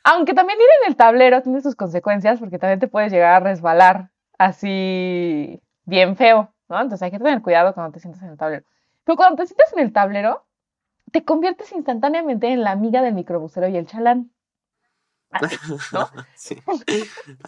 Aunque 0.04 0.34
también 0.34 0.58
ir 0.58 0.66
en 0.82 0.90
el 0.90 0.96
tablero 0.96 1.42
tiene 1.42 1.60
sus 1.60 1.74
consecuencias 1.74 2.38
porque 2.38 2.58
también 2.58 2.80
te 2.80 2.88
puedes 2.88 3.12
llegar 3.12 3.34
a 3.34 3.40
resbalar 3.40 4.10
así 4.38 5.60
bien 5.84 6.16
feo, 6.16 6.52
¿no? 6.68 6.80
Entonces 6.80 7.02
hay 7.02 7.10
que 7.10 7.18
tener 7.18 7.42
cuidado 7.42 7.74
cuando 7.74 7.92
te 7.92 8.00
sientas 8.00 8.22
en 8.22 8.30
el 8.30 8.36
tablero. 8.36 8.64
Pero 9.04 9.16
cuando 9.16 9.36
te 9.36 9.46
sientas 9.46 9.72
en 9.72 9.80
el 9.80 9.92
tablero, 9.92 10.44
te 11.12 11.24
conviertes 11.24 11.72
instantáneamente 11.72 12.48
en 12.48 12.62
la 12.62 12.72
amiga 12.72 13.02
del 13.02 13.14
microbusero 13.14 13.68
y 13.68 13.76
el 13.76 13.86
chalán. 13.86 14.30
Así, 15.30 15.56
¿no? 15.92 16.08
Sí. 16.34 16.58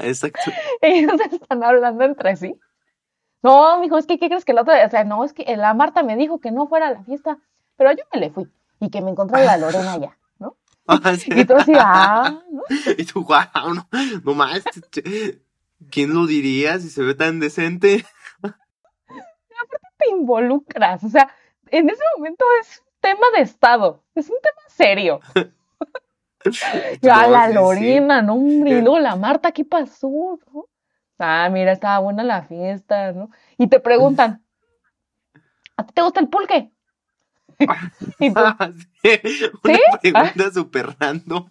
Exacto. 0.00 0.50
Ellos 0.80 1.20
están 1.20 1.62
hablando 1.64 2.04
entre 2.04 2.36
sí. 2.36 2.58
No, 3.42 3.80
mijo, 3.80 3.96
es 3.96 4.06
que, 4.06 4.18
¿qué 4.18 4.28
crees 4.28 4.44
que 4.44 4.52
la 4.52 4.62
otra? 4.62 4.84
O 4.84 4.90
sea, 4.90 5.04
no, 5.04 5.24
es 5.24 5.32
que 5.32 5.56
la 5.56 5.72
Marta 5.72 6.02
me 6.02 6.16
dijo 6.16 6.40
que 6.40 6.50
no 6.50 6.66
fuera 6.66 6.88
a 6.88 6.92
la 6.92 7.04
fiesta, 7.04 7.38
pero 7.76 7.92
yo 7.92 8.04
me 8.12 8.20
le 8.20 8.30
fui 8.30 8.50
y 8.80 8.90
que 8.90 9.00
me 9.00 9.10
encontré 9.10 9.40
a 9.40 9.44
la 9.44 9.56
Lorena 9.56 9.92
allá. 9.92 10.18
Y 11.34 11.44
tú 11.44 11.56
así, 11.56 11.72
ah, 11.78 12.42
¿no? 12.50 12.62
Y 12.98 13.04
tú, 13.04 13.24
wow, 13.24 13.74
no, 13.74 13.88
no 14.24 14.34
más. 14.34 14.62
¿Quién 15.90 16.14
lo 16.14 16.26
diría 16.26 16.78
si 16.78 16.90
se 16.90 17.02
ve 17.02 17.14
tan 17.14 17.40
decente? 17.40 18.04
Te 19.98 20.10
involucras, 20.10 21.04
o 21.04 21.08
sea, 21.10 21.30
en 21.70 21.90
ese 21.90 22.02
momento 22.16 22.44
es 22.60 22.80
un 22.80 23.00
tema 23.00 23.26
de 23.36 23.42
Estado, 23.42 24.02
es 24.14 24.30
un 24.30 24.36
tema 24.42 24.62
serio. 24.68 25.20
Yo, 27.02 27.12
a 27.12 27.26
No, 27.26 27.32
la 27.32 27.48
sí, 27.48 27.52
sí. 27.52 27.54
Lorena, 27.54 28.22
no, 28.22 28.34
hombre, 28.34 28.72
y 28.72 28.78
Eh. 28.78 28.82
luego 28.82 28.98
la 28.98 29.16
Marta, 29.16 29.52
¿qué 29.52 29.64
pasó? 29.64 30.38
¿no? 30.52 30.66
Ah, 31.18 31.48
mira, 31.52 31.72
estaba 31.72 31.98
buena 31.98 32.22
la 32.24 32.42
fiesta, 32.44 33.12
¿no? 33.12 33.30
Y 33.58 33.68
te 33.68 33.80
preguntan, 33.80 34.44
¿a 35.76 35.86
ti 35.86 35.92
te 35.94 36.02
gusta 36.02 36.20
el 36.20 36.28
pulque? 36.28 36.72
y 38.18 38.32
tú, 38.32 38.40
Ah, 38.40 38.70
sí. 39.02 39.20
Una 39.62 39.78
pregunta 40.00 40.50
súper 40.52 40.96
random. 40.98 41.50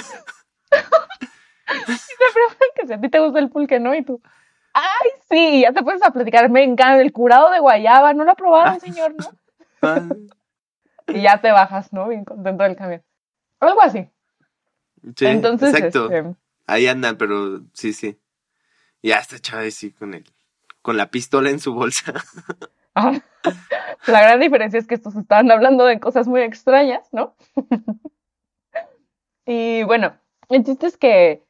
preguntan 2.34 2.70
que 2.76 2.88
si 2.88 2.94
a 2.94 3.02
ti 3.02 3.10
te 3.10 3.20
gusta 3.20 3.40
el 3.40 3.50
pulque, 3.50 3.80
¿no? 3.80 3.94
Y 3.96 4.04
tú, 4.04 4.22
ay, 4.74 5.10
sí, 5.30 5.62
ya 5.62 5.72
te 5.74 5.84
puedes 5.84 6.02
a 6.04 6.12
platicar, 6.12 6.50
me 6.50 6.64
encanta 6.64 7.02
el 7.02 7.12
curado 7.12 7.52
de 7.52 7.60
guayaba, 7.60 8.14
¿no 8.14 8.24
lo 8.24 8.32
ha 8.32 8.36
probado, 8.36 8.80
señor, 8.80 9.14
no? 9.16 9.26
Ah, 9.82 10.02
Y 11.08 11.22
ya 11.22 11.42
te 11.42 11.52
bajas, 11.52 11.92
¿no? 11.94 12.08
Bien 12.08 12.26
contento 12.26 12.64
del 12.64 12.76
camión. 12.76 13.04
Algo 13.60 13.82
así. 13.82 14.10
sí, 15.16 15.26
Entonces, 15.26 15.74
exacto. 15.74 16.12
este, 16.12 16.36
Ahí 16.66 16.88
andan, 16.88 17.18
pero 17.18 17.62
sí, 17.74 17.94
sí. 17.94 18.18
Ya 19.02 19.18
está 19.18 19.38
Chávez 19.40 19.76
sí 19.76 19.92
con 19.92 20.14
el, 20.14 20.24
con 20.84 20.96
la 20.98 21.08
pistola 21.08 21.50
en 21.50 21.60
su 21.60 21.74
bolsa. 21.74 22.14
ah, 22.96 23.14
la 24.06 24.22
gran 24.22 24.40
diferencia 24.40 24.78
es 24.80 24.86
que 24.86 24.94
estos 24.94 25.16
estaban 25.16 25.50
hablando 25.50 25.86
de 25.86 26.00
cosas 26.00 26.28
muy 26.28 26.42
extrañas, 26.42 27.10
¿no? 27.12 27.34
y 29.46 29.84
bueno, 29.84 30.14
el 30.50 30.64
chiste 30.64 30.88
es 30.88 30.98
que 30.98 31.44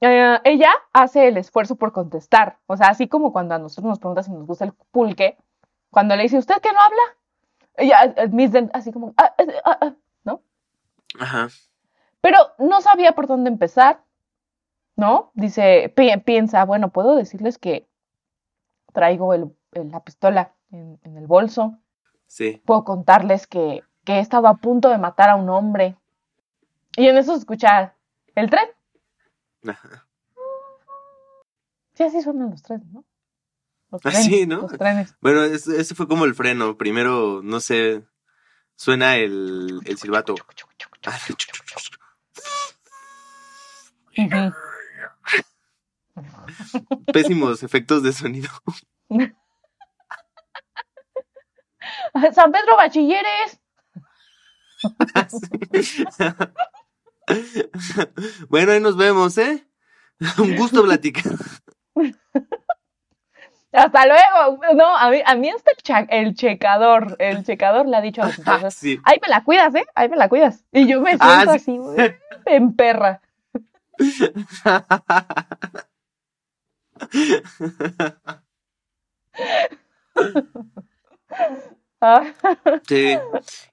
eh, 0.00 0.38
ella 0.44 0.70
hace 0.92 1.28
el 1.28 1.36
esfuerzo 1.36 1.76
por 1.76 1.92
contestar. 1.92 2.58
O 2.66 2.76
sea, 2.76 2.88
así 2.88 3.08
como 3.08 3.32
cuando 3.32 3.54
a 3.54 3.58
nosotros 3.58 3.88
nos 3.90 3.98
preguntan 3.98 4.24
si 4.24 4.30
nos 4.32 4.46
gusta 4.46 4.64
el 4.64 4.72
pulque, 4.90 5.36
cuando 5.90 6.16
le 6.16 6.22
dice, 6.24 6.38
¿usted 6.38 6.56
qué 6.62 6.72
no 6.72 6.80
habla? 6.80 7.02
Ella, 7.76 8.14
eh, 8.16 8.28
Miss 8.28 8.52
Dent, 8.52 8.70
así 8.74 8.92
como, 8.92 9.14
"Ah, 9.16 9.34
eh, 9.38 9.46
ah, 9.64 9.78
ah", 9.80 9.92
¿no? 10.24 10.42
Ajá. 11.18 11.48
Pero 12.20 12.38
no 12.58 12.80
sabía 12.80 13.12
por 13.12 13.26
dónde 13.26 13.50
empezar, 13.50 14.02
¿no? 14.96 15.30
Dice, 15.34 15.92
pi- 15.96 16.16
piensa, 16.18 16.64
bueno, 16.64 16.90
puedo 16.90 17.14
decirles 17.14 17.58
que 17.58 17.86
traigo 18.98 19.32
el- 19.32 19.56
el- 19.72 19.90
la 19.90 20.02
pistola 20.02 20.54
en, 20.72 20.98
en 21.04 21.16
el 21.16 21.26
bolso, 21.28 21.78
Sí. 22.26 22.60
puedo 22.66 22.82
contarles 22.82 23.46
que, 23.46 23.84
que 24.04 24.14
he 24.14 24.18
estado 24.20 24.48
a 24.48 24.56
punto 24.56 24.88
de 24.88 24.98
matar 24.98 25.30
a 25.30 25.36
un 25.36 25.48
hombre. 25.50 25.96
Y 26.96 27.06
en 27.06 27.16
eso 27.16 27.32
se 27.34 27.38
escucha 27.38 27.94
el 28.34 28.50
tren. 28.50 28.66
Ajá. 29.68 30.04
Sí, 31.94 32.02
así 32.02 32.20
suenan 32.22 32.50
los 32.50 32.62
trenes, 32.62 32.86
¿no? 32.92 33.04
Los 33.90 34.00
Ah, 34.04 34.10
trenes, 34.10 34.24
sí, 34.26 34.46
¿no? 34.46 34.62
Los 34.62 34.72
trenes. 34.72 35.16
Bueno, 35.20 35.42
ese, 35.44 35.94
fue 35.94 36.08
como 36.08 36.24
el 36.24 36.34
freno. 36.34 36.76
Primero, 36.76 37.40
no 37.42 37.60
sé, 37.60 38.04
suena 38.74 39.16
el, 39.16 39.78
el 39.84 39.96
silbato. 39.96 40.34
Ah, 41.06 41.16
Ujú. 44.16 44.52
Pésimos 47.12 47.62
efectos 47.62 48.02
de 48.02 48.12
sonido. 48.12 48.50
San 52.34 52.52
Pedro 52.52 52.76
Bachilleres. 52.76 53.60
bueno, 58.48 58.72
ahí 58.72 58.80
nos 58.80 58.96
vemos, 58.96 59.36
¿eh? 59.38 59.64
Un 60.38 60.56
gusto 60.56 60.82
platicar. 60.84 61.32
Hasta 63.72 64.06
luego. 64.06 64.60
No, 64.74 64.96
a 64.96 65.10
mí, 65.10 65.20
a 65.24 65.34
mí 65.36 65.50
hasta 65.50 65.70
el, 66.08 66.34
checador, 66.34 67.14
el 67.18 67.44
checador 67.44 67.86
le 67.86 67.96
ha 67.98 68.00
dicho 68.00 68.22
a 68.22 68.26
los 68.28 68.40
Ah, 68.46 68.70
sí. 68.70 68.98
Ahí 69.04 69.18
me 69.20 69.28
la 69.28 69.44
cuidas, 69.44 69.74
¿eh? 69.74 69.84
Ahí 69.94 70.08
me 70.08 70.16
la 70.16 70.26
cuidas. 70.28 70.64
Y 70.72 70.88
yo 70.88 71.00
me 71.02 71.10
siento 71.10 71.26
Ah, 71.26 71.44
sí. 71.46 71.56
así, 71.56 71.78
en 72.46 72.74
perra. 72.74 73.20
Sí. 82.86 83.16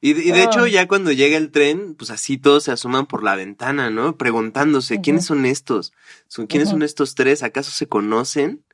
Y, 0.02 0.14
de- 0.14 0.24
y 0.24 0.32
de 0.32 0.44
hecho, 0.44 0.62
Ah. 0.64 0.68
ya 0.68 0.88
cuando 0.88 1.12
llega 1.12 1.38
el 1.38 1.52
tren, 1.52 1.94
pues 1.96 2.10
así 2.10 2.38
todos 2.38 2.64
se 2.64 2.72
asoman 2.72 3.06
por 3.06 3.24
la 3.24 3.36
ventana, 3.36 3.90
¿no? 3.92 4.18
Preguntándose, 4.18 5.00
¿quiénes 5.02 5.26
son 5.26 5.46
estos? 5.46 5.94
¿Son, 6.28 6.48
¿Quiénes 6.48 6.70
son 6.70 6.82
estos 6.82 7.14
tres? 7.16 7.44
¿Acaso 7.44 7.72
se 7.72 7.88
conocen? 7.88 8.66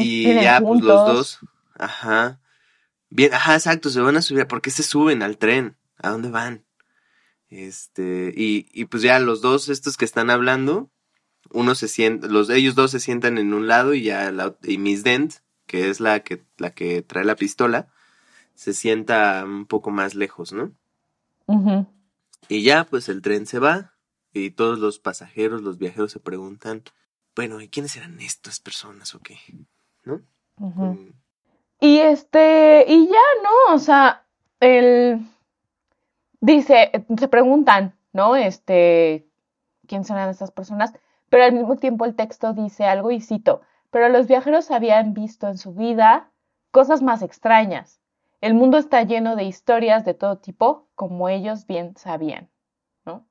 Y 0.00 0.34
ya, 0.34 0.60
pues 0.60 0.80
los 0.82 1.06
dos. 1.06 1.38
Ajá. 1.74 2.40
Bien, 3.10 3.32
ajá, 3.34 3.54
exacto, 3.54 3.90
se 3.90 4.00
van 4.00 4.16
a 4.16 4.22
subir. 4.22 4.46
¿Por 4.46 4.62
qué 4.62 4.70
se 4.70 4.82
suben 4.82 5.22
al 5.22 5.36
tren? 5.38 5.76
¿A 5.98 6.10
dónde 6.10 6.30
van? 6.30 6.64
Este, 7.48 8.32
y, 8.36 8.68
y 8.72 8.86
pues 8.86 9.02
ya 9.02 9.18
los 9.20 9.40
dos, 9.42 9.68
estos 9.68 9.96
que 9.96 10.04
están 10.04 10.30
hablando, 10.30 10.90
uno 11.52 11.74
se 11.74 11.88
sienta, 11.88 12.26
los 12.26 12.50
ellos 12.50 12.74
dos 12.74 12.90
se 12.90 13.00
sientan 13.00 13.38
en 13.38 13.54
un 13.54 13.68
lado 13.68 13.94
y 13.94 14.02
ya 14.02 14.30
la, 14.32 14.56
y 14.62 14.78
Miss 14.78 15.02
Dent, 15.02 15.34
que 15.66 15.90
es 15.90 16.00
la 16.00 16.20
que, 16.20 16.44
la 16.58 16.70
que 16.70 17.02
trae 17.02 17.24
la 17.24 17.36
pistola, 17.36 17.88
se 18.54 18.72
sienta 18.72 19.44
un 19.44 19.66
poco 19.66 19.90
más 19.90 20.14
lejos, 20.14 20.52
¿no? 20.52 20.72
Y 22.48 22.62
ya, 22.62 22.84
pues 22.84 23.08
el 23.08 23.22
tren 23.22 23.46
se 23.46 23.58
va 23.58 23.94
y 24.32 24.50
todos 24.50 24.78
los 24.78 24.98
pasajeros, 24.98 25.62
los 25.62 25.78
viajeros 25.78 26.12
se 26.12 26.20
preguntan, 26.20 26.82
bueno, 27.34 27.60
¿y 27.60 27.68
quiénes 27.68 27.96
eran 27.96 28.20
estas 28.20 28.60
personas 28.60 29.14
o 29.14 29.20
qué? 29.20 29.38
¿No? 30.04 30.22
Y 31.80 31.98
este, 31.98 32.84
y 32.88 33.06
ya, 33.06 33.42
¿no? 33.42 33.74
O 33.74 33.78
sea, 33.78 34.26
él 34.60 35.20
dice, 36.40 36.90
se 37.18 37.28
preguntan, 37.28 37.94
¿no? 38.12 38.36
Este, 38.36 39.28
¿quién 39.86 40.04
serán 40.04 40.30
estas 40.30 40.50
personas? 40.50 40.92
Pero 41.28 41.44
al 41.44 41.52
mismo 41.52 41.76
tiempo 41.76 42.04
el 42.04 42.14
texto 42.14 42.52
dice 42.52 42.84
algo 42.84 43.10
y 43.10 43.20
cito, 43.20 43.62
pero 43.90 44.08
los 44.08 44.26
viajeros 44.26 44.70
habían 44.70 45.14
visto 45.14 45.48
en 45.48 45.58
su 45.58 45.74
vida 45.74 46.30
cosas 46.70 47.02
más 47.02 47.22
extrañas. 47.22 48.00
El 48.40 48.54
mundo 48.54 48.78
está 48.78 49.02
lleno 49.02 49.34
de 49.34 49.44
historias 49.44 50.04
de 50.04 50.14
todo 50.14 50.38
tipo, 50.38 50.86
como 50.94 51.28
ellos 51.28 51.66
bien 51.66 51.96
sabían, 51.96 52.48
¿no? 53.04 53.24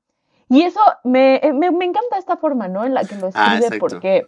Y 0.50 0.64
eso 0.64 0.80
me, 1.04 1.36
eh, 1.38 1.54
me, 1.54 1.72
me 1.72 1.86
encanta 1.86 2.18
esta 2.18 2.38
forma, 2.38 2.68
¿no? 2.68 2.84
En 2.86 2.94
la 2.94 3.04
que 3.06 3.16
lo 3.16 3.30
Ah, 3.34 3.58
escribe, 3.58 3.80
porque, 3.80 4.28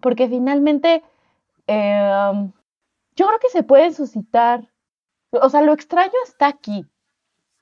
porque 0.00 0.28
finalmente 0.28 1.02
em, 1.66 2.52
yo 3.16 3.26
creo 3.26 3.38
que 3.40 3.48
se 3.50 3.62
puede 3.62 3.92
suscitar, 3.92 4.68
o 5.30 5.48
sea, 5.48 5.62
lo 5.62 5.72
extraño 5.72 6.12
está 6.24 6.46
aquí, 6.46 6.86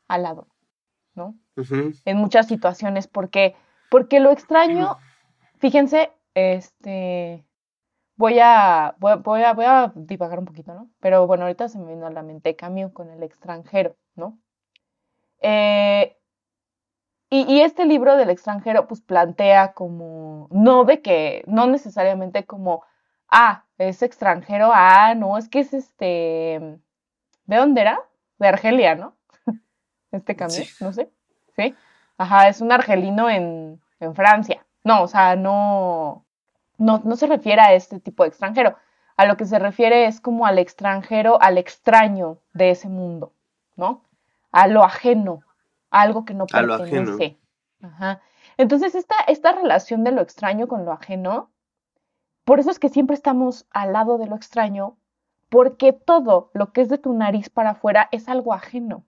al 0.08 0.24
lado, 0.24 0.48
¿no? 1.14 1.36
En 2.04 2.16
muchas 2.16 2.46
situaciones 2.48 3.06
porque 3.06 3.54
porque 3.92 4.20
lo 4.20 4.30
extraño 4.30 4.96
fíjense 5.58 6.10
este 6.34 7.44
voy 8.16 8.38
a 8.40 8.94
voy, 8.98 9.16
voy 9.18 9.42
a 9.42 9.52
voy 9.52 9.66
a 9.66 9.92
divagar 9.94 10.38
un 10.38 10.46
poquito 10.46 10.72
no 10.72 10.88
pero 10.98 11.26
bueno 11.26 11.42
ahorita 11.44 11.68
se 11.68 11.78
me 11.78 11.92
vino 11.92 12.06
a 12.06 12.10
la 12.10 12.22
mente 12.22 12.56
Camus 12.56 12.92
con 12.92 13.10
el 13.10 13.22
extranjero 13.22 13.94
no 14.16 14.38
Eh, 15.42 16.16
y, 17.28 17.40
y 17.52 17.60
este 17.60 17.84
libro 17.84 18.16
del 18.16 18.30
extranjero 18.30 18.86
pues 18.88 19.00
plantea 19.02 19.72
como 19.74 20.48
no 20.50 20.84
de 20.84 21.02
que 21.02 21.44
no 21.46 21.66
necesariamente 21.66 22.46
como 22.46 22.84
ah 23.28 23.64
es 23.76 24.02
extranjero 24.02 24.70
ah 24.72 25.14
no 25.14 25.36
es 25.36 25.50
que 25.50 25.60
es 25.60 25.74
este 25.74 26.78
¿de 27.46 27.56
dónde 27.56 27.82
era? 27.82 28.00
de 28.38 28.48
Argelia 28.48 28.94
no 28.94 29.16
este 30.12 30.34
Sí. 30.48 30.64
no 30.80 30.92
sé 30.94 31.10
¿sí? 31.56 31.74
Ajá, 32.22 32.48
es 32.48 32.60
un 32.60 32.70
argelino 32.70 33.28
en, 33.28 33.81
en 34.02 34.14
Francia. 34.14 34.64
No, 34.84 35.02
o 35.02 35.08
sea, 35.08 35.36
no, 35.36 36.24
no, 36.78 37.00
no 37.04 37.16
se 37.16 37.26
refiere 37.26 37.60
a 37.60 37.74
este 37.74 38.00
tipo 38.00 38.22
de 38.22 38.30
extranjero. 38.30 38.76
A 39.16 39.26
lo 39.26 39.36
que 39.36 39.44
se 39.44 39.58
refiere 39.58 40.06
es 40.06 40.20
como 40.20 40.46
al 40.46 40.58
extranjero, 40.58 41.40
al 41.40 41.58
extraño 41.58 42.38
de 42.54 42.70
ese 42.70 42.88
mundo, 42.88 43.32
¿no? 43.76 44.02
A 44.50 44.66
lo 44.68 44.82
ajeno, 44.82 45.42
a 45.90 46.00
algo 46.00 46.24
que 46.24 46.34
no 46.34 46.46
A 46.52 46.62
lo 46.62 46.74
ajeno. 46.74 46.90
pertenece. 47.16 47.38
Ajá. 47.82 48.20
Entonces, 48.56 48.94
esta, 48.94 49.14
esta 49.28 49.52
relación 49.52 50.04
de 50.04 50.12
lo 50.12 50.20
extraño 50.20 50.66
con 50.68 50.84
lo 50.84 50.92
ajeno, 50.92 51.50
por 52.44 52.58
eso 52.60 52.70
es 52.70 52.78
que 52.78 52.88
siempre 52.88 53.14
estamos 53.14 53.66
al 53.70 53.92
lado 53.92 54.18
de 54.18 54.26
lo 54.26 54.36
extraño, 54.36 54.96
porque 55.48 55.92
todo 55.92 56.50
lo 56.54 56.72
que 56.72 56.80
es 56.80 56.88
de 56.88 56.98
tu 56.98 57.12
nariz 57.12 57.50
para 57.50 57.70
afuera 57.70 58.08
es 58.10 58.28
algo 58.28 58.52
ajeno. 58.54 59.04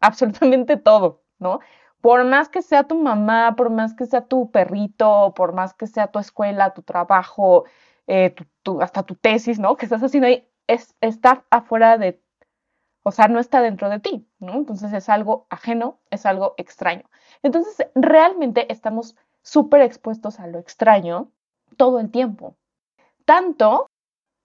Absolutamente 0.00 0.76
todo, 0.76 1.22
¿no? 1.38 1.60
Por 2.00 2.24
más 2.24 2.48
que 2.48 2.62
sea 2.62 2.84
tu 2.84 2.96
mamá, 2.96 3.54
por 3.56 3.70
más 3.70 3.94
que 3.94 4.06
sea 4.06 4.26
tu 4.26 4.50
perrito, 4.50 5.32
por 5.34 5.52
más 5.52 5.74
que 5.74 5.86
sea 5.86 6.08
tu 6.08 6.18
escuela, 6.18 6.74
tu 6.74 6.82
trabajo, 6.82 7.64
eh, 8.06 8.34
hasta 8.80 9.02
tu 9.02 9.14
tesis, 9.16 9.58
¿no? 9.58 9.76
Que 9.76 9.86
estás 9.86 10.02
haciendo 10.02 10.28
ahí, 10.28 10.48
es, 10.66 10.94
está 11.00 11.44
afuera 11.50 11.98
de, 11.98 12.22
o 13.02 13.10
sea, 13.10 13.28
no 13.28 13.40
está 13.40 13.60
dentro 13.60 13.88
de 13.88 14.00
ti, 14.00 14.28
¿no? 14.38 14.54
Entonces 14.54 14.92
es 14.92 15.08
algo 15.08 15.46
ajeno, 15.50 15.98
es 16.10 16.26
algo 16.26 16.54
extraño. 16.56 17.04
Entonces, 17.42 17.88
realmente 17.94 18.70
estamos 18.72 19.16
súper 19.42 19.82
expuestos 19.82 20.40
a 20.40 20.46
lo 20.46 20.58
extraño 20.58 21.32
todo 21.76 22.00
el 22.00 22.10
tiempo. 22.10 22.56
Tanto 23.24 23.90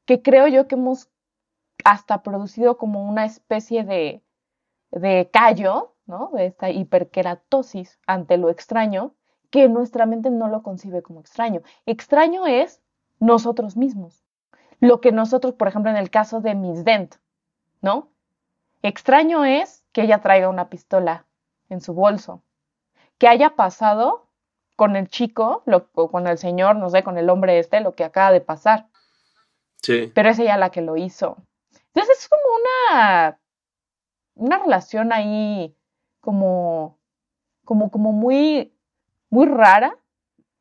que 0.06 0.22
creo 0.22 0.48
yo 0.48 0.68
que 0.68 0.76
hemos 0.76 1.10
hasta 1.84 2.24
producido 2.24 2.78
como 2.78 3.08
una 3.08 3.26
especie 3.26 3.84
de, 3.84 4.24
de 4.92 5.30
callo, 5.32 5.93
¿no? 6.06 6.30
De 6.34 6.46
esta 6.46 6.70
hiperkeratosis 6.70 8.00
ante 8.08 8.38
lo 8.38 8.50
extraño, 8.50 9.14
que 9.50 9.70
nuestra 9.70 10.06
mente 10.06 10.30
no 10.30 10.48
lo 10.48 10.64
concibe 10.64 11.02
como 11.02 11.20
extraño. 11.20 11.62
Extraño 11.86 12.48
es 12.48 12.82
nosotros 13.20 13.78
mismos. 13.78 14.24
Lo 14.80 15.00
que 15.00 15.12
nosotros, 15.12 15.54
por 15.54 15.68
ejemplo, 15.68 15.92
en 15.92 15.98
el 15.98 16.10
caso 16.10 16.42
de 16.42 16.56
Miss 16.56 16.84
Dent, 16.84 17.16
¿no? 17.82 18.10
Extraño 18.82 19.46
es 19.46 19.84
que 19.94 20.02
ella 20.02 20.20
traiga 20.22 20.50
una 20.50 20.70
pistola 20.70 21.26
en 21.70 21.80
su 21.82 21.94
bolso, 21.94 22.42
que 23.18 23.28
haya 23.28 23.52
pasado 23.56 24.28
con 24.76 24.96
el 24.96 25.08
chico, 25.08 25.62
lo- 25.66 25.90
o 25.94 26.10
con 26.10 26.28
el 26.28 26.38
señor, 26.38 26.76
no 26.76 26.90
sé, 26.90 27.04
con 27.04 27.18
el 27.18 27.30
hombre 27.30 27.60
este, 27.60 27.80
lo 27.80 27.96
que 27.96 28.04
acaba 28.04 28.32
de 28.32 28.42
pasar 28.42 28.88
Sí. 29.82 30.12
pero 30.16 30.30
es 30.30 30.40
ella 30.40 30.58
la 30.58 30.70
que 30.72 30.82
lo 30.82 30.96
hizo. 30.98 31.38
Entonces 31.94 32.18
es 32.20 32.28
como 32.30 32.42
una, 32.56 33.40
una 34.36 34.58
relación 34.58 35.12
ahí 35.14 35.76
como, 36.24 36.98
como, 37.66 37.92
como 37.92 38.14
muy, 38.14 38.74
muy 39.30 39.46
rara, 39.46 39.98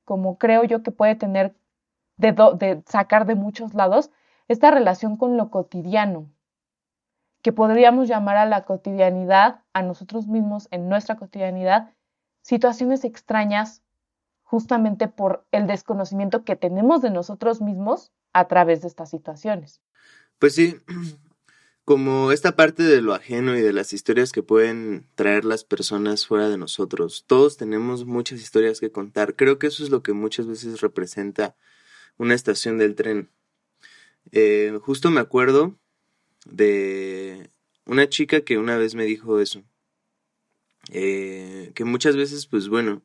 como 0.05 0.37
creo 0.37 0.65
yo 0.65 0.83
que 0.83 0.91
puede 0.91 1.15
tener 1.15 1.55
de, 2.17 2.33
do- 2.33 2.55
de 2.55 2.83
sacar 2.87 3.27
de 3.27 3.37
muchos 3.37 3.73
lados 3.73 4.11
esta 4.49 4.73
relación 4.73 5.17
con 5.17 5.37
lo 5.37 5.51
cotidiano, 5.51 6.29
que 7.43 7.53
podríamos 7.53 8.09
llamar 8.09 8.37
a 8.39 8.45
la 8.45 8.65
cotidianidad, 8.65 9.61
a 9.73 9.83
nosotros 9.83 10.27
mismos 10.27 10.67
en 10.73 10.89
nuestra 10.89 11.15
cotidianidad, 11.17 11.91
situaciones 12.41 13.05
extrañas 13.05 13.85
justamente 14.43 15.07
por 15.07 15.47
el 15.53 15.69
desconocimiento 15.69 16.45
que 16.45 16.57
tenemos 16.57 17.03
de 17.03 17.11
nosotros 17.11 17.61
mismos 17.61 18.11
a 18.33 18.49
través 18.49 18.83
de 18.83 18.89
estas 18.89 19.11
situaciones. 19.11 19.81
Pues 20.41 20.57
sí, 20.57 20.75
como 21.93 22.33
esta 22.33 22.57
parte 22.57 22.83
de 22.85 23.03
lo 23.03 23.13
ajeno 23.13 23.55
y 23.55 23.61
de 23.61 23.75
las 23.75 23.93
historias 23.93 24.33
que 24.33 24.43
pueden 24.43 25.07
traer 25.15 25.45
las 25.45 25.63
personas 25.63 26.27
fuera 26.27 26.49
de 26.49 26.57
nosotros. 26.57 27.25
Todos 27.27 27.59
tenemos 27.59 28.07
muchas 28.07 28.41
historias 28.41 28.81
que 28.81 28.91
contar. 28.91 29.37
Creo 29.37 29.59
que 29.59 29.67
eso 29.67 29.85
es 29.85 29.91
lo 29.91 30.03
que 30.03 30.15
muchas 30.15 30.47
veces 30.47 30.81
representa 30.81 31.55
una 32.17 32.33
estación 32.33 32.79
del 32.79 32.95
tren. 32.95 33.29
Eh, 34.31 34.79
justo 34.81 35.11
me 35.11 35.21
acuerdo 35.21 35.79
de 36.47 37.51
una 37.85 38.09
chica 38.09 38.41
que 38.41 38.57
una 38.57 38.79
vez 38.79 38.95
me 38.95 39.05
dijo 39.05 39.39
eso. 39.39 39.63
Eh, 40.89 41.73
que 41.75 41.85
muchas 41.85 42.17
veces, 42.17 42.47
pues 42.47 42.71
bueno, 42.71 43.03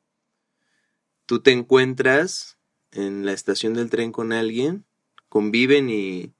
tú 1.25 1.41
te 1.41 1.51
encuentras 1.51 2.57
en 2.93 3.25
la 3.25 3.33
estación 3.33 3.73
del 3.73 3.89
tren 3.89 4.13
con 4.13 4.31
alguien, 4.31 4.85
conviven 5.27 5.89
y, 5.89 6.36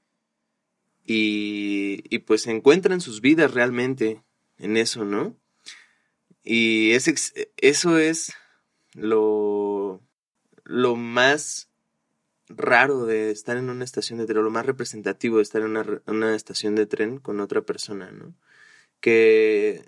y, 1.07 2.03
y 2.13 2.19
pues 2.19 2.45
encuentran 2.47 3.01
sus 3.01 3.21
vidas 3.21 3.53
realmente 3.53 4.21
en 4.59 4.75
eso, 4.77 5.05
¿no? 5.05 5.35
Y 6.43 6.91
es 6.91 7.33
eso 7.57 7.97
es 7.97 8.33
lo, 8.93 10.01
lo 10.65 10.95
más 10.95 11.69
raro 12.49 13.05
de 13.05 13.31
estar 13.31 13.57
en 13.57 13.69
una 13.69 13.83
estación 13.85 14.19
de 14.19 14.25
tren, 14.25 14.43
lo 14.43 14.49
más 14.49 14.65
representativo 14.65 15.37
de 15.37 15.43
estar 15.43 15.61
en 15.61 15.69
una, 15.69 16.01
una 16.07 16.35
estación 16.35 16.75
de 16.75 16.85
tren 16.85 17.19
con 17.19 17.39
otra 17.39 17.61
persona, 17.61 18.11
¿no? 18.11 18.35
Que 18.99 19.85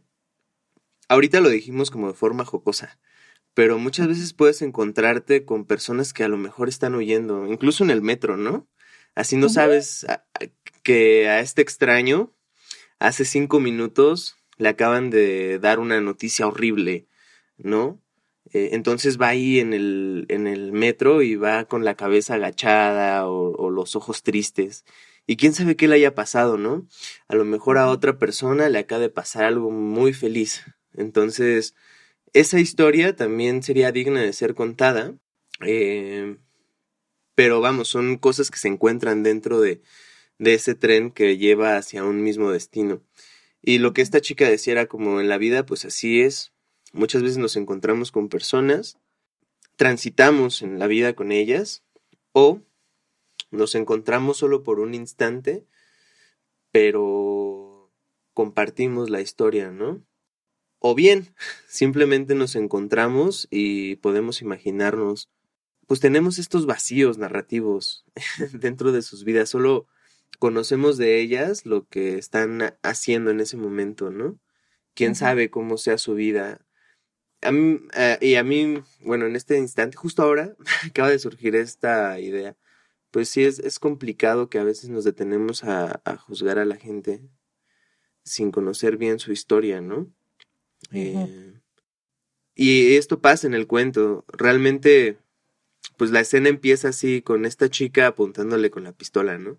ahorita 1.10 1.42
lo 1.42 1.50
dijimos 1.50 1.92
como 1.92 2.08
de 2.08 2.14
forma 2.14 2.46
jocosa, 2.46 2.98
pero 3.54 3.78
muchas 3.78 4.08
veces 4.08 4.34
puedes 4.34 4.62
encontrarte 4.62 5.44
con 5.44 5.66
personas 5.66 6.14
que 6.14 6.24
a 6.24 6.30
lo 6.30 6.38
mejor 6.38 6.70
están 6.70 6.96
huyendo, 6.96 7.46
incluso 7.48 7.84
en 7.84 7.90
el 7.90 8.02
metro, 8.02 8.38
¿no? 8.38 8.68
Así 9.16 9.36
no 9.36 9.50
sabes 9.50 10.04
a- 10.06 10.26
a- 10.34 10.48
que 10.90 11.30
a 11.30 11.40
este 11.40 11.62
extraño 11.62 12.34
hace 12.98 13.24
cinco 13.24 13.60
minutos 13.60 14.38
le 14.58 14.70
acaban 14.70 15.12
de 15.12 15.60
dar 15.60 15.78
una 15.78 16.02
noticia 16.02 16.48
horrible, 16.48 17.08
¿no? 17.60 18.02
Eh, 18.54 18.70
entonces 18.72 19.22
va 19.22 19.28
ahí 19.28 19.60
en 19.60 19.74
el, 19.74 20.26
en 20.30 20.48
el 20.48 20.72
metro 20.72 21.22
y 21.22 21.36
va 21.36 21.66
con 21.66 21.86
la 21.86 21.94
cabeza 21.94 22.34
agachada 22.34 23.28
o, 23.28 23.70
los 23.70 23.96
ojos 23.96 24.24
tristes. 24.24 24.84
Y 25.28 25.36
quién 25.36 25.54
sabe 25.54 25.76
qué 25.76 25.88
le 25.88 25.94
haya 25.94 26.16
pasado, 26.16 26.58
¿no? 26.58 26.88
A 27.28 27.36
lo 27.36 27.46
mejor 27.46 27.78
a 27.78 27.90
otra 27.90 28.18
persona 28.18 28.68
le 28.68 28.80
acaba 28.80 29.02
de 29.02 29.10
pasar 29.10 29.44
algo 29.44 29.70
muy 29.70 30.12
feliz. 30.14 30.66
Entonces, 30.96 31.76
esa 32.34 32.60
historia 32.60 33.16
también 33.16 33.62
sería 33.62 33.92
digna 33.92 34.22
de 34.22 34.34
ser 34.34 34.56
contada. 34.56 35.14
eh, 35.62 36.38
pero 37.36 37.62
vamos, 37.62 37.90
son 37.90 38.18
cosas 38.18 38.50
que 38.50 38.58
se 38.58 38.70
encuentran 38.70 39.22
dentro 39.22 39.62
de, 39.62 39.84
de 40.40 40.56
ese 40.56 40.74
tren 40.74 41.12
que 41.12 41.38
lleva 41.38 41.78
hacia 41.78 42.04
un 42.04 42.24
mismo 42.24 42.52
destino. 42.52 43.04
Y 43.62 43.78
lo 43.78 43.94
que 43.94 44.02
esta 44.02 44.22
chica 44.22 44.50
decía 44.50 44.74
era 44.74 44.88
como 44.88 45.20
en 45.20 45.30
la 45.30 45.38
vida, 45.38 45.66
pues 45.66 45.86
así 45.86 46.22
es. 46.22 46.54
Muchas 46.94 47.22
veces 47.22 47.38
nos 47.38 47.56
encontramos 47.56 48.12
con 48.12 48.30
personas, 48.30 48.98
transitamos 49.76 50.62
en 50.62 50.80
la 50.80 50.88
vida 50.88 51.14
con 51.14 51.32
ellas, 51.32 51.84
o 52.32 52.62
nos 53.52 53.76
encontramos 53.76 54.38
solo 54.38 54.64
por 54.64 54.80
un 54.80 54.96
instante, 54.96 55.66
pero 56.72 57.92
compartimos 58.34 59.10
la 59.10 59.22
historia, 59.22 59.72
¿no? 59.72 60.04
O 60.80 60.96
bien, 60.96 61.36
simplemente 61.68 62.34
nos 62.34 62.56
encontramos 62.56 63.48
y 63.52 63.98
podemos 63.98 64.42
imaginarnos, 64.42 65.30
pues 65.86 66.00
tenemos 66.00 66.40
estos 66.40 66.66
vacíos 66.66 67.18
narrativos 67.18 68.06
dentro 68.54 68.94
de 68.94 69.02
sus 69.02 69.26
vidas, 69.26 69.50
solo 69.50 69.88
conocemos 70.38 70.98
de 70.98 71.20
ellas 71.20 71.66
lo 71.66 71.88
que 71.88 72.18
están 72.18 72.76
haciendo 72.84 73.32
en 73.32 73.40
ese 73.40 73.58
momento, 73.58 74.12
¿no? 74.12 74.40
Quién 74.94 75.16
sabe 75.16 75.50
cómo 75.50 75.78
sea 75.78 75.98
su 75.98 76.14
vida. 76.16 76.66
A 77.42 77.52
mí, 77.52 77.80
eh, 77.96 78.18
y 78.22 78.36
a 78.36 78.44
mí, 78.44 78.84
bueno, 79.02 79.26
en 79.26 79.36
este 79.36 79.58
instante, 79.58 79.98
justo 79.98 80.22
ahora, 80.24 80.56
acaba 80.86 81.10
de 81.10 81.20
surgir 81.20 81.56
esta 81.56 82.20
idea. 82.20 82.56
Pues 83.12 83.30
sí, 83.30 83.44
es, 83.44 83.60
es 83.60 83.80
complicado 83.80 84.50
que 84.50 84.60
a 84.60 84.64
veces 84.64 84.90
nos 84.90 85.04
detenemos 85.04 85.64
a, 85.64 86.02
a, 86.06 86.18
juzgar 86.18 86.60
a 86.60 86.66
la 86.66 86.76
gente 86.76 87.22
sin 88.24 88.52
conocer 88.52 88.98
bien 88.98 89.20
su 89.20 89.32
historia, 89.32 89.82
¿no? 89.82 90.12
eh, 90.92 91.60
y 92.56 92.98
esto 92.98 93.22
pasa 93.22 93.48
en 93.48 93.54
el 93.54 93.68
cuento. 93.68 94.26
Realmente, 94.28 95.18
pues 95.96 96.12
la 96.12 96.20
escena 96.20 96.50
empieza 96.50 96.90
así 96.90 97.22
con 97.22 97.46
esta 97.46 97.70
chica 97.70 98.08
apuntándole 98.08 98.70
con 98.70 98.84
la 98.84 98.92
pistola, 98.92 99.38
¿no? 99.38 99.58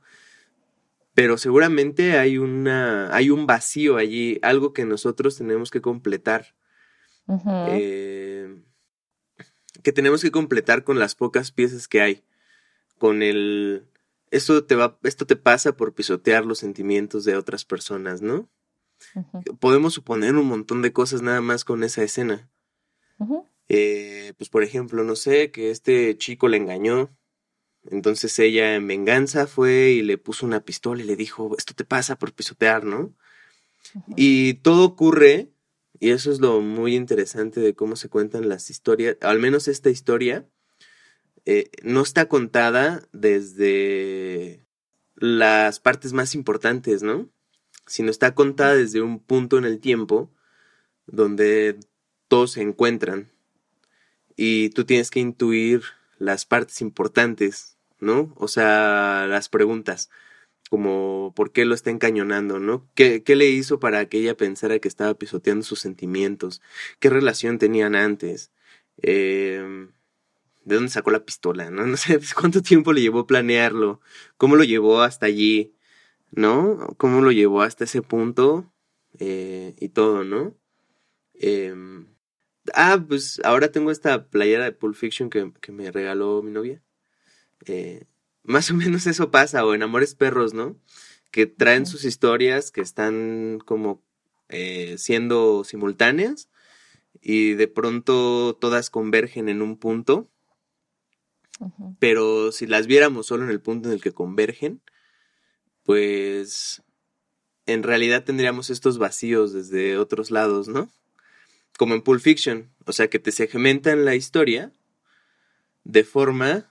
Pero 1.15 1.39
seguramente 1.39 2.19
hay 2.19 2.39
una, 2.39 3.15
hay 3.15 3.31
un 3.31 3.47
vacío 3.47 3.97
allí, 3.97 4.39
algo 4.43 4.73
que 4.73 4.85
nosotros 4.85 5.37
tenemos 5.37 5.71
que 5.71 5.81
completar. 5.81 6.55
eh, 7.47 8.63
que 9.83 9.93
tenemos 9.93 10.23
que 10.23 10.31
completar 10.31 10.85
con 10.85 10.99
las 10.99 11.15
pocas 11.15 11.53
piezas 11.53 11.89
que 11.89 12.01
hay. 12.01 12.25
Con 12.99 13.23
el. 13.23 13.87
Esto 14.31 14.65
te 14.65 14.77
va, 14.77 14.99
esto 15.03 15.27
te 15.27 15.37
pasa 15.37 15.77
por 15.77 15.95
pisotear 15.95 16.47
los 16.47 16.59
sentimientos 16.59 17.25
de 17.25 17.37
otras 17.37 17.65
personas, 17.65 18.23
¿no? 18.23 18.49
Podemos 19.59 19.95
suponer 19.95 20.37
un 20.37 20.47
montón 20.47 20.83
de 20.83 20.93
cosas 20.93 21.23
nada 21.23 21.41
más 21.41 21.65
con 21.65 21.83
esa 21.83 22.03
escena. 22.03 22.51
Eh, 23.69 24.35
pues 24.37 24.51
por 24.51 24.63
ejemplo, 24.63 25.05
no 25.05 25.17
sé, 25.17 25.51
que 25.51 25.71
este 25.71 26.17
chico 26.17 26.49
le 26.49 26.59
engañó. 26.59 27.11
Entonces 27.85 28.39
ella 28.39 28.75
en 28.75 28.87
venganza 28.87 29.47
fue 29.47 29.91
y 29.93 30.03
le 30.03 30.19
puso 30.19 30.47
una 30.47 30.65
pistola 30.65 31.03
y 31.03 31.07
le 31.07 31.17
dijo, 31.17 31.55
esto 31.57 31.75
te 31.75 31.85
pasa 31.85 32.19
por 32.19 32.33
pisotear, 32.33 32.85
¿no? 32.85 33.15
Y 34.17 34.55
todo 34.55 34.85
ocurre, 34.85 35.51
y 35.99 36.11
eso 36.11 36.31
es 36.31 36.41
lo 36.41 36.61
muy 36.61 36.95
interesante 36.95 37.61
de 37.61 37.75
cómo 37.75 37.97
se 37.97 38.09
cuentan 38.09 38.49
las 38.49 38.71
historias, 38.71 39.17
al 39.23 39.39
menos 39.39 39.67
esta 39.69 39.91
historia, 39.91 40.47
eh, 41.47 41.71
no 41.83 42.03
está 42.03 42.29
contada 42.29 43.03
desde 43.13 44.65
las 45.17 45.81
partes 45.81 46.13
más 46.13 46.35
importantes, 46.35 47.03
¿no? 47.03 47.29
Sino 47.87 48.11
está 48.11 48.35
contada 48.35 48.75
desde 48.75 49.01
un 49.01 49.19
punto 49.19 49.59
en 49.59 49.65
el 49.65 49.81
tiempo 49.81 50.31
donde 51.07 51.79
todos 52.29 52.53
se 52.53 52.63
encuentran 52.63 53.31
y 54.37 54.71
tú 54.71 54.85
tienes 54.85 55.11
que 55.11 55.21
intuir 55.21 55.83
las 56.21 56.47
partes 56.47 56.83
importantes, 56.83 57.79
¿no? 57.99 58.33
O 58.37 58.47
sea, 58.47 59.27
las 59.29 59.49
preguntas, 59.49 60.11
como 60.71 61.33
¿por 61.35 61.51
qué 61.53 61.65
lo 61.65 61.75
está 61.75 61.91
encañonando, 61.91 62.61
¿no? 62.61 62.89
¿Qué, 62.95 63.25
qué 63.25 63.37
le 63.37 63.49
hizo 63.49 63.81
para 63.81 64.09
que 64.09 64.19
ella 64.19 64.37
pensara 64.37 64.79
que 64.79 64.89
estaba 64.89 65.15
pisoteando 65.15 65.65
sus 65.65 65.81
sentimientos? 65.81 66.63
¿Qué 67.01 67.11
relación 67.11 67.59
tenían 67.59 67.97
antes? 67.97 68.53
Eh, 69.03 69.89
¿De 70.65 70.75
dónde 70.75 70.91
sacó 70.91 71.11
la 71.11 71.25
pistola? 71.25 71.71
¿no? 71.71 71.87
no 71.87 71.97
sé 71.97 72.19
pues, 72.19 72.35
cuánto 72.35 72.63
tiempo 72.63 72.93
le 72.93 73.01
llevó 73.03 73.27
planearlo, 73.27 74.01
cómo 74.37 74.57
lo 74.57 74.65
llevó 74.65 75.01
hasta 75.01 75.27
allí, 75.27 75.75
¿no? 76.31 76.95
¿Cómo 76.99 77.23
lo 77.23 77.33
llevó 77.33 77.63
hasta 77.63 77.85
ese 77.85 78.03
punto? 78.03 78.71
Eh, 79.19 79.75
y 79.81 79.89
todo, 79.89 80.25
¿no? 80.25 80.55
Eh, 81.35 81.75
ah, 82.75 83.03
pues 83.07 83.41
ahora 83.45 83.73
tengo 83.73 83.91
esta 83.91 84.29
playera 84.29 84.65
de 84.65 84.73
Pulp 84.73 84.95
Fiction 84.95 85.31
que, 85.31 85.53
que 85.61 85.73
me 85.73 85.91
regaló 85.91 86.43
mi 86.43 86.51
novia. 86.51 86.83
Eh, 87.67 88.05
más 88.43 88.71
o 88.71 88.75
menos 88.75 89.07
eso 89.07 89.31
pasa, 89.31 89.65
o 89.65 89.75
en 89.75 89.83
Amores 89.83 90.15
Perros, 90.15 90.55
¿no? 90.55 90.77
Que 91.31 91.47
traen 91.47 91.87
sus 91.87 92.05
historias 92.05 92.71
que 92.71 92.81
están 92.81 93.59
como 93.65 94.03
eh, 94.49 94.97
siendo 94.99 95.65
simultáneas 95.65 96.49
y 97.21 97.55
de 97.55 97.69
pronto 97.69 98.57
todas 98.61 98.91
convergen 98.91 99.49
en 99.49 99.63
un 99.63 99.79
punto. 99.79 100.29
Pero 101.99 102.53
si 102.53 102.67
las 102.67 102.87
viéramos 102.87 103.27
solo 103.27 103.45
en 103.45 103.51
el 103.51 103.61
punto 103.61 103.89
en 103.89 103.95
el 103.95 104.01
que 104.01 104.13
convergen, 104.13 104.81
pues 105.85 106.83
en 107.67 107.83
realidad 107.83 108.25
tendríamos 108.25 108.71
estos 108.71 108.97
vacíos 108.97 109.53
desde 109.53 109.99
otros 109.99 110.31
lados, 110.31 110.69
¿no? 110.69 110.91
Como 111.81 111.95
en 111.95 112.03
Pulp 112.03 112.21
Fiction, 112.21 112.69
o 112.85 112.93
sea 112.93 113.09
que 113.09 113.19
te 113.19 113.33
segmentan 113.33 114.05
la 114.05 114.15
historia 114.15 114.71
de 115.85 116.05
forma 116.05 116.71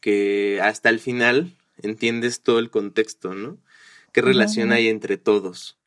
que 0.00 0.58
hasta 0.60 0.88
el 0.88 0.98
final 0.98 1.56
entiendes 1.76 2.40
todo 2.42 2.58
el 2.58 2.68
contexto, 2.68 3.34
¿no? 3.34 3.56
¿Qué 4.10 4.20
relación 4.20 4.70
uh 4.70 4.72
-huh. 4.72 4.74
hay 4.74 4.88
entre 4.88 5.16
todos? 5.16 5.78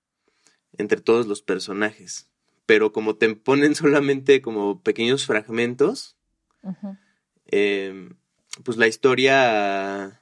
Entre 0.78 1.02
todos 1.02 1.28
los 1.28 1.42
personajes. 1.42 2.30
Pero 2.66 2.94
como 2.94 3.18
te 3.18 3.36
ponen 3.36 3.76
solamente 3.84 4.42
como 4.42 4.82
pequeños 4.82 5.26
fragmentos, 5.26 6.16
uh 6.62 6.72
-huh. 6.72 6.98
eh, 7.48 8.10
pues 8.64 8.78
la 8.78 8.88
historia 8.88 10.22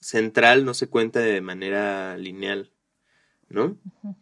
central 0.00 0.66
no 0.66 0.74
se 0.74 0.88
cuenta 0.88 1.20
de 1.20 1.40
manera 1.40 2.18
lineal, 2.18 2.70
¿no? 3.48 3.64
Uh 3.64 3.78
-huh. 4.02 4.16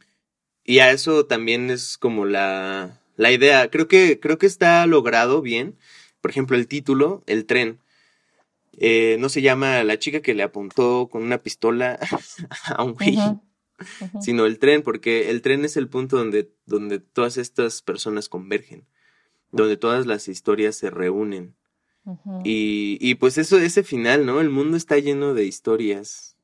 Y 0.62 0.79
a 0.79 0.93
eso 0.93 1.27
también 1.27 1.70
es 1.70 1.99
como 1.99 2.24
la, 2.24 3.01
la 3.17 3.33
idea. 3.33 3.71
Creo 3.71 3.89
que, 3.89 4.21
creo 4.21 4.39
que 4.39 4.47
está 4.47 4.87
logrado 4.87 5.43
bien. 5.43 5.77
Por 6.21 6.31
ejemplo, 6.31 6.57
el 6.57 6.67
título, 6.69 7.23
El 7.27 7.47
tren. 7.47 7.81
Eh, 8.79 9.17
no 9.21 9.29
se 9.29 9.43
llama 9.43 9.83
la 9.85 9.99
chica 9.99 10.21
que 10.21 10.35
le 10.35 10.43
apuntó 10.43 11.09
con 11.09 11.23
una 11.23 11.39
pistola 11.39 11.99
a 12.77 12.85
un 12.85 12.93
güey, 12.93 13.17
uh 13.17 13.21
-huh. 13.21 13.41
uh 13.81 14.05
-huh. 14.12 14.21
sino 14.21 14.45
el 14.45 14.59
tren, 14.59 14.83
porque 14.83 15.31
el 15.31 15.41
tren 15.41 15.64
es 15.64 15.79
el 15.79 15.89
punto 15.89 16.19
donde, 16.19 16.51
donde 16.67 16.99
todas 16.99 17.39
estas 17.39 17.81
personas 17.81 18.29
convergen, 18.29 18.85
donde 19.51 19.79
todas 19.79 20.05
las 20.07 20.29
historias 20.29 20.77
se 20.77 20.91
reúnen. 20.91 21.55
Uh 22.05 22.17
-huh. 22.25 22.41
y, 22.45 22.99
y, 23.01 23.14
pues 23.14 23.39
eso, 23.39 23.57
ese 23.59 23.83
final, 23.83 24.27
¿no? 24.27 24.41
El 24.41 24.51
mundo 24.51 24.77
está 24.77 24.99
lleno 24.99 25.33
de 25.33 25.47
historias. 25.47 26.37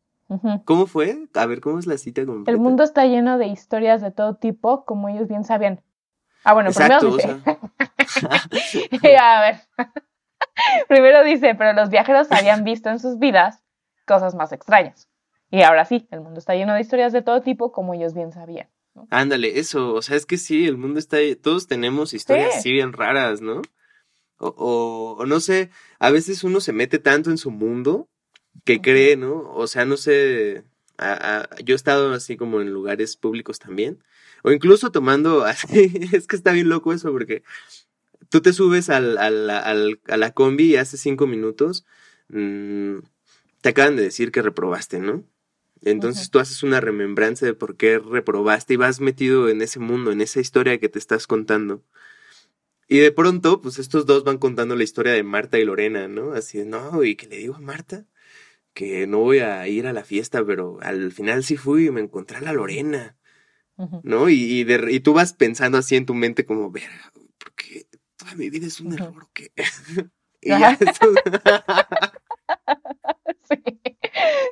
¿Cómo 0.64 0.86
fue? 0.86 1.28
A 1.34 1.46
ver, 1.46 1.60
¿cómo 1.60 1.78
es 1.78 1.86
la 1.86 1.98
cita 1.98 2.24
completa? 2.24 2.50
El 2.50 2.58
mundo 2.58 2.82
está 2.82 3.04
lleno 3.04 3.36
de 3.36 3.48
historias 3.48 4.00
de 4.00 4.10
todo 4.10 4.36
tipo, 4.36 4.84
como 4.86 5.10
ellos 5.10 5.28
bien 5.28 5.44
sabían. 5.44 5.82
Ah, 6.44 6.54
bueno, 6.54 6.70
Exacto, 6.70 7.16
primero 7.16 7.16
dice. 7.16 7.58
O 8.92 8.98
sea... 8.98 9.36
a 9.36 9.40
ver. 9.40 9.60
Primero 10.88 11.24
dice, 11.24 11.54
pero 11.54 11.72
los 11.72 11.88
viajeros 11.88 12.30
habían 12.30 12.64
visto 12.64 12.90
en 12.90 12.98
sus 12.98 13.18
vidas 13.18 13.62
cosas 14.06 14.34
más 14.34 14.52
extrañas. 14.52 15.08
Y 15.50 15.62
ahora 15.62 15.84
sí, 15.84 16.06
el 16.10 16.20
mundo 16.20 16.38
está 16.38 16.54
lleno 16.54 16.74
de 16.74 16.80
historias 16.80 17.12
de 17.12 17.22
todo 17.22 17.42
tipo, 17.42 17.72
como 17.72 17.94
ellos 17.94 18.14
bien 18.14 18.32
sabían. 18.32 18.68
¿no? 18.94 19.06
Ándale, 19.10 19.58
eso, 19.58 19.94
o 19.94 20.02
sea, 20.02 20.16
es 20.16 20.26
que 20.26 20.38
sí, 20.38 20.66
el 20.66 20.76
mundo 20.76 20.98
está, 20.98 21.18
todos 21.42 21.66
tenemos 21.66 22.14
historias 22.14 22.52
sí. 22.52 22.58
así 22.58 22.72
bien 22.72 22.92
raras, 22.92 23.40
¿no? 23.40 23.62
O, 24.38 24.48
o, 24.48 25.16
o, 25.18 25.26
no 25.26 25.40
sé, 25.40 25.70
a 25.98 26.10
veces 26.10 26.42
uno 26.42 26.60
se 26.60 26.72
mete 26.72 26.98
tanto 26.98 27.30
en 27.30 27.38
su 27.38 27.50
mundo 27.50 28.08
que 28.64 28.74
uh 28.74 28.76
-huh. 28.76 28.82
cree, 28.82 29.16
¿no? 29.16 29.52
O 29.54 29.66
sea, 29.66 29.84
no 29.84 29.96
sé, 29.96 30.64
a, 30.98 31.38
a, 31.40 31.56
yo 31.62 31.74
he 31.74 31.76
estado 31.76 32.12
así 32.12 32.36
como 32.36 32.60
en 32.60 32.72
lugares 32.72 33.16
públicos 33.16 33.58
también, 33.58 34.02
o 34.42 34.52
incluso 34.52 34.92
tomando, 34.92 35.44
así, 35.44 35.92
es 36.12 36.26
que 36.26 36.36
está 36.36 36.52
bien 36.52 36.68
loco 36.68 36.92
eso, 36.92 37.10
porque 37.12 37.42
tú 38.28 38.40
te 38.40 38.52
subes 38.52 38.90
al, 38.90 39.18
al, 39.18 39.50
al, 39.50 40.00
a 40.08 40.16
la 40.16 40.32
combi 40.32 40.72
y 40.72 40.76
hace 40.76 40.96
cinco 40.96 41.26
minutos 41.26 41.84
mmm, 42.28 42.98
te 43.60 43.68
acaban 43.70 43.96
de 43.96 44.02
decir 44.02 44.32
que 44.32 44.42
reprobaste, 44.42 44.98
¿no? 45.00 45.24
Entonces 45.82 46.26
uh 46.26 46.28
-huh. 46.28 46.32
tú 46.32 46.38
haces 46.40 46.62
una 46.62 46.80
remembranza 46.80 47.46
de 47.46 47.54
por 47.54 47.76
qué 47.76 47.98
reprobaste 47.98 48.74
y 48.74 48.76
vas 48.76 49.00
metido 49.00 49.48
en 49.48 49.62
ese 49.62 49.80
mundo, 49.80 50.12
en 50.12 50.20
esa 50.20 50.40
historia 50.40 50.78
que 50.78 50.88
te 50.88 50.98
estás 50.98 51.26
contando. 51.26 51.82
Y 52.88 52.98
de 52.98 53.12
pronto, 53.12 53.60
pues 53.60 53.78
estos 53.78 54.06
dos 54.06 54.24
van 54.24 54.38
contando 54.38 54.76
la 54.76 54.84
historia 54.84 55.12
de 55.12 55.22
Marta 55.22 55.58
y 55.58 55.64
Lorena, 55.64 56.08
¿no? 56.08 56.32
Así 56.34 56.58
de, 56.58 56.66
no, 56.66 57.02
y 57.04 57.16
que 57.16 57.26
le 57.26 57.38
digo 57.38 57.54
a 57.56 57.60
Marta 57.60 58.06
que 58.74 59.06
no 59.06 59.18
voy 59.18 59.40
a 59.40 59.66
ir 59.68 59.86
a 59.86 59.92
la 59.92 60.04
fiesta, 60.04 60.44
pero 60.44 60.78
al 60.82 61.12
final 61.12 61.44
sí 61.44 61.56
fui 61.56 61.86
y 61.86 61.90
me 61.90 62.00
encontré 62.00 62.38
a 62.38 62.40
la 62.42 62.52
Lorena, 62.52 63.16
uh 63.82 63.90
-huh. 63.90 64.00
¿no? 64.02 64.28
Y, 64.28 64.34
y, 64.34 64.64
de, 64.64 64.92
y, 64.92 65.00
tú 65.00 65.12
vas 65.14 65.32
pensando 65.32 65.78
así 65.78 65.96
en 65.96 66.06
tu 66.06 66.14
mente 66.14 66.44
como, 66.44 66.70
ver, 66.70 66.90
porque 67.38 67.86
toda 68.16 68.34
mi 68.34 68.50
vida 68.50 68.66
es 68.66 68.80
un 68.80 68.92
uh 68.92 68.96
-huh. 68.96 69.08
error 69.08 69.28
que... 69.32 69.52
y 70.40 70.48
ya 70.48 70.70
eso... 70.80 71.14
sí. 73.48 73.62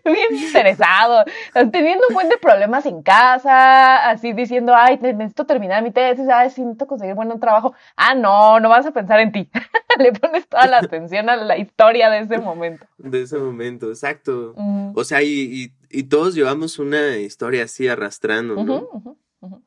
Bien 0.04 0.34
interesado, 0.34 1.24
teniendo 1.70 2.06
un 2.08 2.14
buen 2.14 2.28
de 2.28 2.38
problemas 2.38 2.86
en 2.86 3.02
casa, 3.02 4.08
así 4.10 4.32
diciendo, 4.32 4.74
ay, 4.74 4.98
necesito 5.00 5.44
terminar 5.44 5.82
mi 5.82 5.90
tesis, 5.90 6.28
ay, 6.28 6.48
necesito 6.48 6.86
conseguir 6.86 7.14
buen 7.14 7.38
trabajo. 7.38 7.74
Ah, 7.96 8.14
no, 8.14 8.58
no 8.60 8.68
vas 8.68 8.86
a 8.86 8.92
pensar 8.92 9.20
en 9.20 9.32
ti. 9.32 9.50
Le 9.98 10.12
pones 10.12 10.48
toda 10.48 10.66
la 10.66 10.78
atención 10.78 11.28
a 11.28 11.36
la 11.36 11.58
historia 11.58 12.08
de 12.10 12.20
ese 12.20 12.38
momento. 12.38 12.86
De 12.96 13.22
ese 13.22 13.38
momento, 13.38 13.88
exacto. 13.90 14.54
Uh 14.56 14.62
-huh. 14.62 14.92
O 14.96 15.04
sea, 15.04 15.22
y, 15.22 15.28
y, 15.28 15.72
y, 15.90 16.04
todos 16.04 16.34
llevamos 16.34 16.78
una 16.78 17.18
historia 17.18 17.64
así 17.64 17.88
arrastrando, 17.88 18.62
¿no? 18.64 18.88
Uh 18.92 19.16
-huh, 19.40 19.62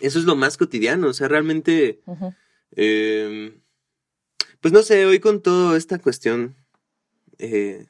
Eso 0.00 0.18
es 0.18 0.24
lo 0.24 0.36
más 0.36 0.56
cotidiano, 0.56 1.08
o 1.08 1.12
sea, 1.12 1.28
realmente... 1.28 2.00
Eh, 2.72 3.58
pues 4.60 4.72
no 4.72 4.82
sé, 4.82 5.06
hoy 5.06 5.20
con 5.20 5.42
toda 5.42 5.76
esta 5.76 5.98
cuestión, 5.98 6.56
eh, 7.38 7.86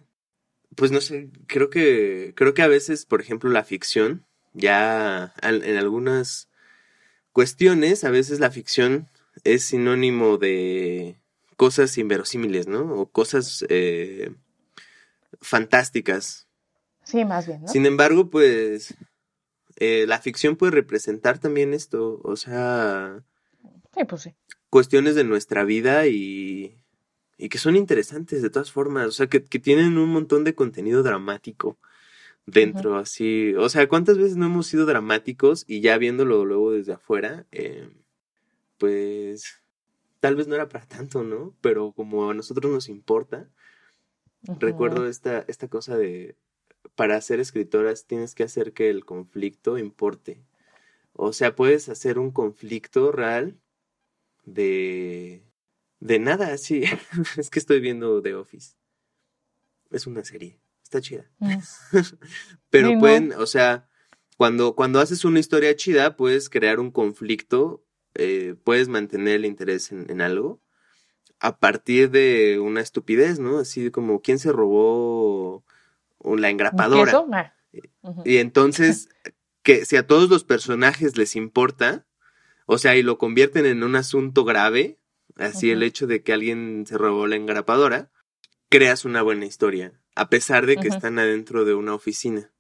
pues 0.74 0.90
no 0.90 1.00
sé, 1.00 1.30
creo 1.46 1.70
que, 1.70 2.34
creo 2.36 2.54
que 2.54 2.62
a 2.62 2.68
veces, 2.68 3.06
por 3.06 3.20
ejemplo, 3.20 3.48
la 3.50 3.64
ficción, 3.64 4.26
ya 4.52 5.32
en 5.42 5.76
algunas 5.76 6.50
cuestiones, 7.32 8.04
a 8.04 8.10
veces 8.10 8.40
la 8.40 8.50
ficción 8.50 9.08
es 9.44 9.64
sinónimo 9.64 10.38
de 10.38 11.16
cosas 11.56 11.96
inverosímiles, 11.98 12.66
¿no? 12.66 12.92
O 12.94 13.10
cosas 13.10 13.64
eh, 13.68 14.32
fantásticas. 15.40 16.45
Sí, 17.06 17.24
más 17.24 17.46
bien, 17.46 17.62
¿no? 17.62 17.68
Sin 17.68 17.86
embargo, 17.86 18.28
pues 18.30 18.94
eh, 19.76 20.06
la 20.08 20.18
ficción 20.18 20.56
puede 20.56 20.72
representar 20.72 21.38
también 21.38 21.72
esto, 21.72 22.20
o 22.24 22.36
sea... 22.36 23.22
Sí, 23.94 24.04
pues 24.04 24.22
sí. 24.22 24.34
Cuestiones 24.70 25.14
de 25.14 25.22
nuestra 25.22 25.64
vida 25.64 26.08
y, 26.08 26.76
y 27.38 27.48
que 27.48 27.58
son 27.58 27.76
interesantes 27.76 28.42
de 28.42 28.50
todas 28.50 28.72
formas, 28.72 29.06
o 29.06 29.12
sea, 29.12 29.28
que, 29.28 29.44
que 29.44 29.60
tienen 29.60 29.98
un 29.98 30.10
montón 30.10 30.42
de 30.42 30.56
contenido 30.56 31.04
dramático 31.04 31.78
dentro, 32.44 32.96
así. 32.96 33.54
O 33.54 33.68
sea, 33.68 33.88
¿cuántas 33.88 34.18
veces 34.18 34.36
no 34.36 34.46
hemos 34.46 34.66
sido 34.66 34.84
dramáticos 34.84 35.64
y 35.68 35.80
ya 35.80 35.96
viéndolo 35.98 36.44
luego 36.44 36.72
desde 36.72 36.94
afuera, 36.94 37.46
eh, 37.52 37.88
pues 38.78 39.62
tal 40.18 40.34
vez 40.34 40.48
no 40.48 40.56
era 40.56 40.68
para 40.68 40.86
tanto, 40.86 41.22
¿no? 41.22 41.54
Pero 41.60 41.92
como 41.92 42.30
a 42.30 42.34
nosotros 42.34 42.72
nos 42.72 42.88
importa, 42.88 43.48
recuerdo 44.58 45.06
esta, 45.06 45.44
esta 45.48 45.68
cosa 45.68 45.96
de, 45.96 46.36
para 46.94 47.20
ser 47.20 47.40
escritoras 47.40 48.06
tienes 48.06 48.34
que 48.34 48.44
hacer 48.44 48.72
que 48.72 48.90
el 48.90 49.04
conflicto 49.04 49.78
importe. 49.78 50.42
O 51.12 51.32
sea, 51.32 51.54
puedes 51.56 51.88
hacer 51.88 52.18
un 52.18 52.30
conflicto 52.30 53.12
real 53.12 53.58
de... 54.44 55.42
De 55.98 56.18
nada, 56.18 56.56
sí. 56.58 56.84
es 57.38 57.50
que 57.50 57.58
estoy 57.58 57.80
viendo 57.80 58.20
The 58.22 58.34
Office. 58.34 58.74
Es 59.90 60.06
una 60.06 60.24
serie. 60.24 60.58
Está 60.82 61.00
chida. 61.00 61.28
Pero 62.70 62.98
pueden, 62.98 63.32
o 63.32 63.46
sea, 63.46 63.88
cuando, 64.36 64.76
cuando 64.76 65.00
haces 65.00 65.24
una 65.24 65.40
historia 65.40 65.74
chida, 65.74 66.16
puedes 66.16 66.48
crear 66.48 66.78
un 66.78 66.90
conflicto, 66.92 67.84
eh, 68.14 68.54
puedes 68.62 68.88
mantener 68.88 69.36
el 69.36 69.46
interés 69.46 69.90
en, 69.90 70.20
algo 70.20 70.60
a 71.40 71.58
partir 71.58 72.10
de 72.10 72.60
una 72.60 72.80
estupidez, 72.80 73.38
¿no? 73.40 73.58
Así 73.58 73.90
como, 73.90 74.22
¿quién 74.22 74.38
se 74.38 74.52
robó 74.52 75.64
la 76.34 76.50
engrapadora. 76.50 77.12
Ah. 77.32 77.52
Y 78.24 78.38
entonces, 78.38 79.08
que 79.62 79.84
si 79.84 79.96
a 79.96 80.06
todos 80.06 80.28
los 80.28 80.44
personajes 80.44 81.16
les 81.16 81.36
importa, 81.36 82.06
o 82.66 82.78
sea, 82.78 82.96
y 82.96 83.02
lo 83.02 83.18
convierten 83.18 83.66
en 83.66 83.82
un 83.84 83.94
asunto 83.94 84.44
grave, 84.44 84.98
así 85.36 85.70
el 85.70 85.82
hecho 85.82 86.06
de 86.06 86.22
que 86.22 86.32
alguien 86.32 86.84
se 86.86 86.98
robó 86.98 87.26
la 87.26 87.36
engrapadora, 87.36 88.10
creas 88.68 89.04
una 89.04 89.22
buena 89.22 89.46
historia, 89.46 89.92
a 90.14 90.28
pesar 90.28 90.66
de 90.66 90.76
que 90.76 90.88
están 90.88 91.18
adentro 91.18 91.64
de 91.64 91.74
una 91.74 91.94
oficina. 91.94 92.50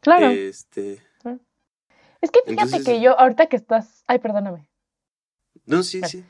Claro. 0.00 0.28
Este. 0.30 1.02
Es 2.20 2.30
que 2.30 2.40
fíjate 2.46 2.82
que 2.82 3.00
yo, 3.00 3.18
ahorita 3.18 3.46
que 3.46 3.56
estás. 3.56 4.02
Ay, 4.06 4.18
perdóname. 4.18 4.68
No, 5.66 5.82
sí, 5.82 6.00
sí 6.02 6.24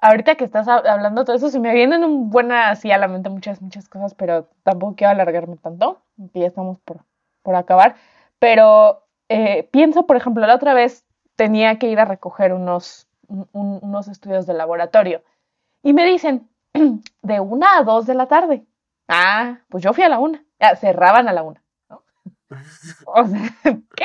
ahorita 0.00 0.34
que 0.34 0.44
estás 0.44 0.68
hablando 0.68 1.24
todo 1.24 1.36
eso, 1.36 1.50
se 1.50 1.60
me 1.60 1.74
vienen 1.74 2.04
un 2.04 2.30
buena 2.30 2.70
así 2.70 2.90
a 2.90 2.98
la 2.98 3.08
mente 3.08 3.28
muchas, 3.28 3.60
muchas 3.62 3.88
cosas, 3.88 4.14
pero 4.14 4.48
tampoco 4.62 4.96
quiero 4.96 5.12
alargarme 5.12 5.56
tanto, 5.56 6.02
que 6.32 6.40
ya 6.40 6.46
estamos 6.46 6.78
por, 6.80 7.04
por 7.42 7.54
acabar. 7.54 7.96
Pero 8.38 9.06
eh, 9.28 9.68
pienso, 9.70 10.06
por 10.06 10.16
ejemplo, 10.16 10.46
la 10.46 10.54
otra 10.54 10.74
vez 10.74 11.04
tenía 11.36 11.78
que 11.78 11.88
ir 11.88 12.00
a 12.00 12.04
recoger 12.04 12.52
unos, 12.52 13.08
unos 13.52 14.08
estudios 14.08 14.46
de 14.46 14.54
laboratorio 14.54 15.22
y 15.82 15.92
me 15.92 16.04
dicen 16.04 16.48
de 17.22 17.40
una 17.40 17.78
a 17.78 17.82
dos 17.82 18.06
de 18.06 18.14
la 18.14 18.26
tarde. 18.26 18.64
Ah, 19.08 19.60
pues 19.68 19.82
yo 19.82 19.92
fui 19.92 20.04
a 20.04 20.08
la 20.08 20.18
una. 20.18 20.44
cerraban 20.80 21.28
a 21.28 21.32
la 21.32 21.42
una. 21.42 21.62
¿no? 21.88 22.02
o 23.06 23.26
sea, 23.26 23.40
¿qué? 23.62 24.04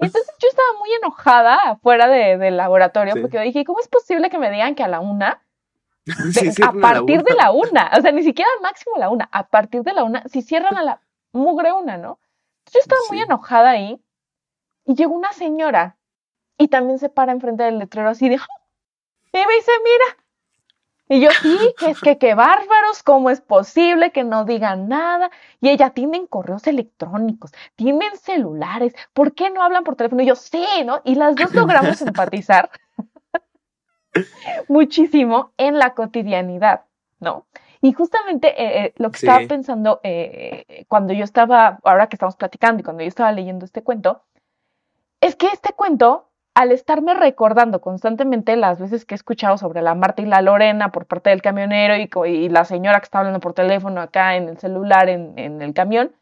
Y 0.00 0.06
entonces 0.06 0.34
yo 0.38 0.48
estaba 0.48 0.78
muy 0.78 0.90
enojada 0.92 1.56
afuera 1.72 2.08
del 2.08 2.56
laboratorio 2.56 3.14
porque 3.20 3.40
dije, 3.40 3.64
¿cómo 3.64 3.80
es 3.80 3.88
posible 3.88 4.30
que 4.30 4.38
me 4.38 4.50
digan 4.50 4.74
que 4.74 4.82
a 4.82 4.88
la 4.88 5.00
una? 5.00 5.42
a 6.62 6.72
partir 6.72 7.22
de 7.22 7.34
la 7.34 7.52
una, 7.52 7.90
o 7.96 8.00
sea, 8.00 8.10
ni 8.10 8.22
siquiera 8.22 8.50
al 8.56 8.62
máximo 8.62 8.96
la 8.96 9.10
una, 9.10 9.28
a 9.30 9.46
partir 9.46 9.82
de 9.82 9.92
la 9.92 10.04
una, 10.04 10.24
si 10.28 10.42
cierran 10.42 10.76
a 10.76 10.82
la 10.82 11.00
mugre 11.32 11.72
una, 11.72 11.98
¿no? 11.98 12.18
Entonces 12.60 12.72
yo 12.72 12.80
estaba 12.80 13.00
muy 13.10 13.20
enojada 13.20 13.70
ahí 13.70 14.02
y 14.86 14.94
llegó 14.94 15.14
una 15.14 15.32
señora 15.32 15.98
y 16.56 16.68
también 16.68 16.98
se 16.98 17.10
para 17.10 17.32
enfrente 17.32 17.62
del 17.62 17.78
letrero 17.78 18.08
así 18.08 18.28
de, 18.28 18.36
y 18.36 18.38
me 19.38 19.54
dice, 19.54 19.72
mira, 19.84 20.19
y 21.12 21.20
yo, 21.20 21.30
sí, 21.42 21.74
es 21.88 22.00
que 22.00 22.18
qué 22.18 22.34
bárbaros, 22.34 23.02
¿cómo 23.02 23.30
es 23.30 23.40
posible 23.40 24.12
que 24.12 24.22
no 24.22 24.44
digan 24.44 24.88
nada? 24.88 25.32
Y 25.60 25.68
ella, 25.68 25.90
tienen 25.90 26.28
correos 26.28 26.68
electrónicos, 26.68 27.50
tienen 27.74 28.16
celulares, 28.16 28.94
¿por 29.12 29.34
qué 29.34 29.50
no 29.50 29.60
hablan 29.60 29.82
por 29.82 29.96
teléfono? 29.96 30.22
Y 30.22 30.26
yo, 30.26 30.36
sí, 30.36 30.64
¿no? 30.86 31.00
Y 31.04 31.16
las 31.16 31.34
dos 31.34 31.52
logramos 31.52 32.00
empatizar 32.02 32.70
muchísimo 34.68 35.52
en 35.56 35.80
la 35.80 35.94
cotidianidad, 35.94 36.84
¿no? 37.18 37.44
Y 37.80 37.92
justamente 37.92 38.48
eh, 38.62 38.84
eh, 38.84 38.94
lo 38.96 39.10
que 39.10 39.16
estaba 39.16 39.40
pensando 39.48 39.98
eh, 40.04 40.84
cuando 40.86 41.12
yo 41.12 41.24
estaba, 41.24 41.80
ahora 41.82 42.06
que 42.08 42.14
estamos 42.14 42.36
platicando 42.36 42.82
y 42.82 42.84
cuando 42.84 43.02
yo 43.02 43.08
estaba 43.08 43.32
leyendo 43.32 43.64
este 43.64 43.82
cuento, 43.82 44.22
es 45.20 45.34
que 45.34 45.48
este 45.48 45.72
cuento 45.72 46.29
al 46.54 46.72
estarme 46.72 47.14
recordando 47.14 47.80
constantemente 47.80 48.56
las 48.56 48.80
veces 48.80 49.04
que 49.04 49.14
he 49.14 49.16
escuchado 49.16 49.56
sobre 49.56 49.82
la 49.82 49.94
Marta 49.94 50.22
y 50.22 50.26
la 50.26 50.42
Lorena 50.42 50.90
por 50.90 51.06
parte 51.06 51.30
del 51.30 51.42
camionero 51.42 51.94
y, 52.26 52.48
la 52.48 52.64
señora 52.64 53.00
que 53.00 53.04
está 53.04 53.20
hablando 53.20 53.40
por 53.40 53.54
teléfono 53.54 54.00
acá 54.00 54.36
en 54.36 54.48
el 54.48 54.58
celular, 54.58 55.08
en, 55.08 55.38
el 55.38 55.74
camión, 55.74 56.12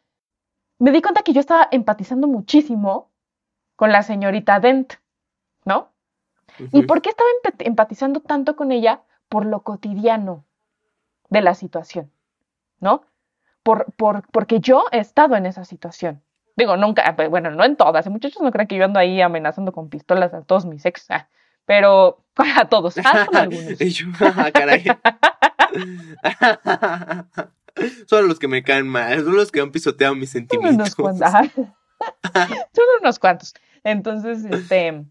me 0.77 0.91
di 0.91 1.01
cuenta 1.01 1.23
que 1.23 1.33
yo 1.33 1.39
estaba 1.39 1.67
empatizando 1.71 2.27
muchísimo 2.27 3.09
con 3.75 3.91
la 3.91 4.03
señorita 4.03 4.59
Dent, 4.59 4.93
¿no? 5.65 5.89
¿Y 6.71 6.83
por 6.83 7.01
qué 7.01 7.09
estaba 7.09 7.29
empatizando 7.59 8.19
tanto 8.19 8.55
con 8.55 8.71
ella? 8.71 9.01
Por 9.29 9.45
lo 9.45 9.61
cotidiano 9.61 10.45
de 11.29 11.41
la 11.41 11.53
situación, 11.53 12.11
¿no? 12.79 13.03
Por, 13.63 13.91
por, 13.93 14.27
porque 14.31 14.59
yo 14.59 14.85
he 14.91 14.99
estado 14.99 15.35
en 15.35 15.45
esa 15.45 15.63
situación. 15.63 16.21
Digo, 16.59 16.75
nunca, 16.75 17.15
pues, 17.15 17.29
bueno, 17.29 17.51
no 17.51 17.63
en 17.63 17.77
todas. 17.77 18.05
Muchachos 18.09 18.41
no 18.41 18.51
creen 18.51 18.67
que 18.67 18.75
yo 18.75 18.83
ando 18.83 18.99
ahí 18.99 19.21
amenazando 19.21 19.71
con 19.71 19.89
pistolas 19.89 20.33
a 20.33 20.41
todos 20.41 20.65
mis 20.65 20.85
ex. 20.85 21.09
Ah, 21.09 21.29
pero 21.65 22.25
a 22.57 22.67
todos, 22.67 22.97
ah, 22.97 23.27
algunos. 23.33 23.79
y 23.79 23.89
yo, 23.91 24.07
ah, 24.19 24.51
caray. 24.51 24.83
son 28.07 28.27
los 28.27 28.39
que 28.39 28.49
me 28.49 28.61
caen 28.61 28.89
mal, 28.89 29.23
son 29.23 29.37
los 29.37 29.53
que 29.53 29.61
han 29.61 29.71
pisoteado 29.71 30.15
mis 30.15 30.31
sentimientos. 30.31 30.89
Son 30.89 31.05
unos 31.05 31.17
cuantos. 31.17 31.53
son 32.73 32.85
unos 32.99 33.19
cuantos. 33.19 33.53
Entonces, 33.85 34.43
este. 34.43 35.05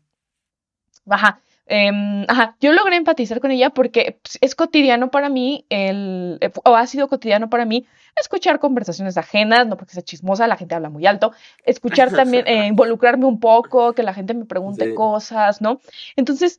Ajá. 1.09 1.40
Em, 1.70 2.24
ajá, 2.28 2.56
yo 2.60 2.72
logré 2.72 2.96
empatizar 2.96 3.40
con 3.40 3.50
ella 3.50 3.70
porque 3.70 4.18
pues, 4.22 4.38
es 4.40 4.54
cotidiano 4.54 5.10
para 5.10 5.28
mí, 5.28 5.66
el, 5.68 6.38
eh, 6.40 6.50
o 6.64 6.74
ha 6.74 6.86
sido 6.86 7.08
cotidiano 7.08 7.50
para 7.50 7.66
mí, 7.66 7.86
escuchar 8.16 8.58
conversaciones 8.58 9.18
ajenas, 9.18 9.66
no 9.66 9.76
porque 9.76 9.92
sea 9.92 10.02
chismosa, 10.02 10.46
la 10.46 10.56
gente 10.56 10.74
habla 10.74 10.88
muy 10.88 11.04
alto, 11.06 11.32
escuchar 11.64 12.10
también, 12.16 12.46
eh, 12.46 12.66
involucrarme 12.66 13.26
un 13.26 13.38
poco, 13.38 13.92
que 13.92 14.02
la 14.02 14.14
gente 14.14 14.32
me 14.32 14.46
pregunte 14.46 14.94
cosas, 14.94 15.60
¿no? 15.60 15.80
Entonces, 16.16 16.58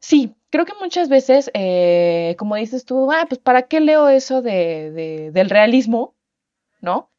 sí, 0.00 0.34
creo 0.50 0.64
que 0.64 0.74
muchas 0.80 1.08
veces, 1.08 1.50
eh, 1.54 2.34
como 2.36 2.56
dices 2.56 2.84
tú, 2.84 3.12
ah, 3.12 3.26
pues 3.28 3.38
¿para 3.38 3.62
qué 3.62 3.80
leo 3.80 4.08
eso 4.08 4.42
de, 4.42 4.90
de, 4.90 5.30
del 5.30 5.50
realismo? 5.50 6.16
¿No? 6.80 7.10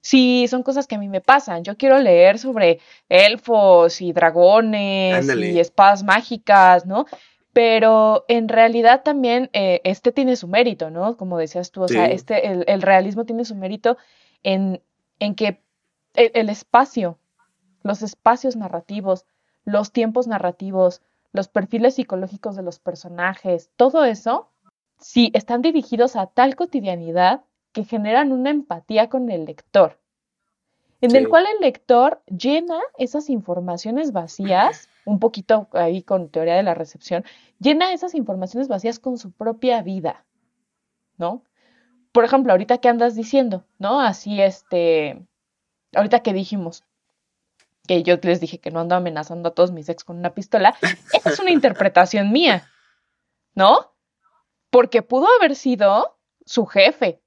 Sí, 0.00 0.46
son 0.48 0.62
cosas 0.62 0.86
que 0.86 0.94
a 0.94 0.98
mí 0.98 1.08
me 1.08 1.20
pasan. 1.20 1.62
Yo 1.62 1.76
quiero 1.76 1.98
leer 1.98 2.38
sobre 2.38 2.80
elfos 3.08 4.00
y 4.00 4.12
dragones 4.12 5.28
y 5.36 5.60
espadas 5.60 6.02
mágicas, 6.02 6.86
¿no? 6.86 7.06
Pero 7.52 8.24
en 8.28 8.48
realidad 8.48 9.02
también 9.02 9.50
eh, 9.52 9.80
este 9.84 10.12
tiene 10.12 10.36
su 10.36 10.48
mérito, 10.48 10.90
¿no? 10.90 11.16
Como 11.16 11.36
decías 11.36 11.70
tú, 11.70 11.82
o 11.82 11.88
sea, 11.88 12.06
este, 12.06 12.46
el, 12.46 12.82
realismo 12.82 13.24
tiene 13.24 13.44
su 13.44 13.54
mérito 13.56 13.98
en, 14.42 14.80
en 15.18 15.34
que 15.34 15.60
el, 16.14 16.30
el 16.34 16.48
espacio, 16.48 17.18
los 17.82 18.02
espacios 18.02 18.56
narrativos, 18.56 19.26
los 19.64 19.92
tiempos 19.92 20.26
narrativos, 20.28 21.02
los 21.32 21.48
perfiles 21.48 21.96
psicológicos 21.96 22.56
de 22.56 22.62
los 22.62 22.78
personajes, 22.78 23.70
todo 23.76 24.04
eso, 24.04 24.48
sí, 24.98 25.30
están 25.34 25.60
dirigidos 25.60 26.16
a 26.16 26.26
tal 26.26 26.56
cotidianidad 26.56 27.42
que 27.72 27.84
generan 27.84 28.32
una 28.32 28.50
empatía 28.50 29.08
con 29.08 29.30
el 29.30 29.44
lector, 29.44 29.98
en 31.00 31.16
el 31.16 31.28
cual 31.28 31.46
el 31.46 31.60
lector 31.60 32.22
llena 32.26 32.78
esas 32.98 33.30
informaciones 33.30 34.12
vacías, 34.12 34.88
un 35.06 35.18
poquito 35.18 35.68
ahí 35.72 36.02
con 36.02 36.28
teoría 36.28 36.56
de 36.56 36.62
la 36.62 36.74
recepción, 36.74 37.24
llena 37.58 37.92
esas 37.92 38.14
informaciones 38.14 38.68
vacías 38.68 38.98
con 38.98 39.16
su 39.16 39.32
propia 39.32 39.80
vida, 39.82 40.26
¿no? 41.16 41.42
Por 42.12 42.24
ejemplo, 42.24 42.52
ahorita 42.52 42.78
que 42.78 42.88
andas 42.88 43.14
diciendo, 43.14 43.64
¿no? 43.78 44.00
Así, 44.00 44.42
este, 44.42 45.24
ahorita 45.94 46.20
que 46.20 46.34
dijimos, 46.34 46.84
que 47.86 48.02
yo 48.02 48.16
les 48.22 48.40
dije 48.40 48.58
que 48.58 48.70
no 48.70 48.80
ando 48.80 48.94
amenazando 48.94 49.48
a 49.48 49.54
todos 49.54 49.72
mis 49.72 49.88
ex 49.88 50.04
con 50.04 50.18
una 50.18 50.34
pistola, 50.34 50.76
esa 51.14 51.30
es 51.30 51.38
una 51.40 51.50
interpretación 51.50 52.30
mía, 52.30 52.68
¿no? 53.54 53.92
Porque 54.70 55.02
pudo 55.02 55.26
haber 55.38 55.56
sido 55.56 56.18
su 56.44 56.66
jefe, 56.66 57.22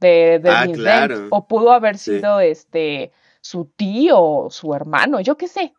de, 0.00 0.40
de 0.42 0.50
Ah, 0.50 0.64
Miss 0.66 0.76
claro. 0.76 1.18
Dent, 1.18 1.28
o 1.30 1.46
pudo 1.46 1.72
haber 1.72 1.98
Sí. 1.98 2.16
sido 2.16 2.40
este 2.40 3.12
su 3.40 3.66
tío 3.76 4.48
su 4.50 4.74
hermano, 4.74 5.20
yo 5.20 5.36
qué 5.36 5.48
sé. 5.48 5.74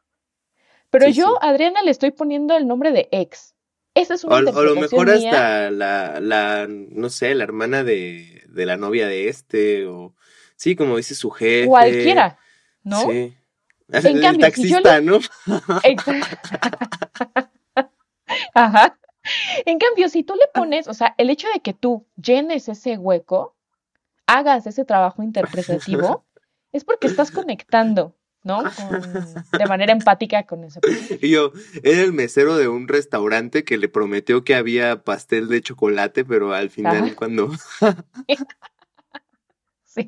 Pero 0.90 1.06
Sí, 1.08 1.14
yo 1.14 1.28
sí. 1.28 1.34
Adriana 1.42 1.82
le 1.84 1.92
estoy 1.92 2.12
poniendo 2.12 2.56
el 2.58 2.68
nombre 2.68 2.92
de 2.92 3.10
ex. 3.12 3.56
Esa 3.96 4.14
es 4.16 4.24
O, 4.24 4.28
una 4.28 4.38
o 4.38 4.42
lo 4.42 4.50
interpretación 4.76 5.06
mejor 5.06 5.18
mía. 5.20 5.30
hasta 5.32 5.72
la, 5.72 6.20
la, 6.20 6.68
no 6.70 7.10
sé, 7.10 7.36
la 7.36 7.44
hermana 7.44 7.84
de, 7.84 8.44
de 8.48 8.66
la 8.66 8.78
novia 8.78 9.08
de 9.08 9.30
este, 9.30 9.86
o 9.88 10.14
sí, 10.56 10.76
como 10.76 10.98
dice 10.98 11.16
su 11.16 11.30
jefe. 11.32 11.68
Cualquiera, 11.68 12.38
¿no? 12.84 13.02
Sí. 13.02 13.36
En 13.92 14.06
el 14.06 14.22
cambio, 14.22 14.52
si 14.52 14.70
yo 14.70 14.82
taxista, 14.82 15.02
¿no? 15.02 15.20
Ajá. 18.54 18.98
En 19.66 19.80
cambio, 19.80 20.10
si 20.10 20.24
tú 20.24 20.36
le 20.36 20.48
pones, 20.54 20.88
o 20.88 20.94
sea, 20.94 21.14
el 21.18 21.30
hecho 21.30 21.48
de 21.54 21.60
que 21.60 21.74
tú 21.74 22.06
llenes 22.16 22.70
ese 22.70 22.98
hueco, 22.98 23.56
hagas 24.38 24.66
ese 24.68 24.86
trabajo 24.86 25.24
interpretativo, 25.24 26.26
es 26.72 26.84
porque 26.84 27.08
estás 27.08 27.32
conectando, 27.32 28.16
¿no? 28.44 28.64
Con- 28.90 29.60
de 29.60 29.66
manera 29.68 29.92
empática 29.92 30.44
con 30.44 30.64
ese 30.64 30.80
personaje. 30.80 31.20
Y 31.22 31.32
yo, 31.32 31.52
era 31.84 32.02
el 32.02 32.14
mesero 32.14 32.56
de 32.58 32.68
un 32.68 32.88
restaurante 32.88 33.64
que 33.64 33.78
le 33.78 33.90
prometió 33.90 34.44
que 34.44 34.56
había 34.56 35.04
pastel 35.04 35.48
de 35.50 35.62
chocolate, 35.62 36.24
pero 36.26 36.54
al 36.54 36.70
final 36.70 37.06
Ajá. 37.06 37.16
cuando... 37.16 37.52
Sí. 39.86 40.08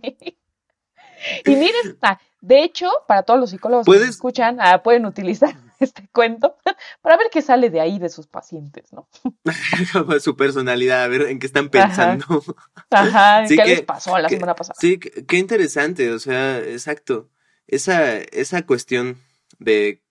Y 1.45 1.55
miren, 1.55 1.97
de 2.41 2.63
hecho, 2.63 2.89
para 3.07 3.23
todos 3.23 3.39
los 3.39 3.49
psicólogos 3.49 3.85
que 3.85 3.89
Puedes- 3.91 4.09
escuchan, 4.09 4.57
ah, 4.59 4.81
pueden 4.83 5.05
utilizar 5.05 5.55
este 5.81 6.07
cuento 6.11 6.55
para 7.01 7.17
ver 7.17 7.27
qué 7.31 7.41
sale 7.41 7.69
de 7.69 7.81
ahí 7.81 7.99
de 7.99 8.09
sus 8.09 8.27
pacientes, 8.27 8.91
¿no? 8.93 9.07
su 10.19 10.35
personalidad, 10.37 11.03
a 11.03 11.07
ver 11.07 11.23
en 11.23 11.39
qué 11.39 11.47
están 11.47 11.69
pensando. 11.69 12.43
Ajá, 12.89 13.45
Sí 13.47 13.55
¿qué 13.57 13.63
que- 13.63 13.69
les 13.69 13.81
pasó 13.81 14.17
la 14.17 14.27
que- 14.27 14.35
semana 14.35 14.55
pasada? 14.55 14.75
Sí, 14.79 14.99
qué 14.99 15.37
interesante, 15.37 16.11
o 16.11 16.19
sea, 16.19 16.59
exacto. 16.59 17.29
Esa, 17.67 18.17
esa 18.17 18.65
cuestión 18.65 19.17
de... 19.59 20.01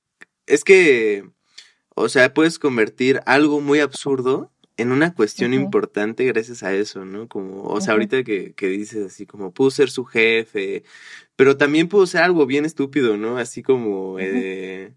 Es 0.46 0.64
que, 0.64 1.28
o 1.94 2.08
sea, 2.08 2.32
puedes 2.34 2.58
convertir 2.58 3.20
algo 3.26 3.60
muy 3.60 3.80
absurdo 3.80 4.50
en 4.78 4.92
una 4.92 5.14
cuestión 5.14 5.52
importante 5.52 6.24
gracias 6.24 6.62
a 6.62 6.72
eso, 6.72 7.04
¿no? 7.04 7.28
Como, 7.28 7.64
o 7.64 7.80
sea, 7.82 7.92
ahorita 7.92 8.24
que, 8.24 8.54
que 8.54 8.68
dices 8.68 9.04
así 9.12 9.26
como, 9.26 9.52
pudo 9.52 9.70
ser 9.70 9.90
su 9.90 10.06
jefe, 10.06 10.84
pero 11.36 11.58
también 11.58 11.86
pudo 11.88 12.06
ser 12.06 12.22
algo 12.22 12.46
bien 12.46 12.64
estúpido, 12.64 13.18
¿no? 13.18 13.36
Así 13.36 13.62
como, 13.62 14.18
eh, 14.18 14.94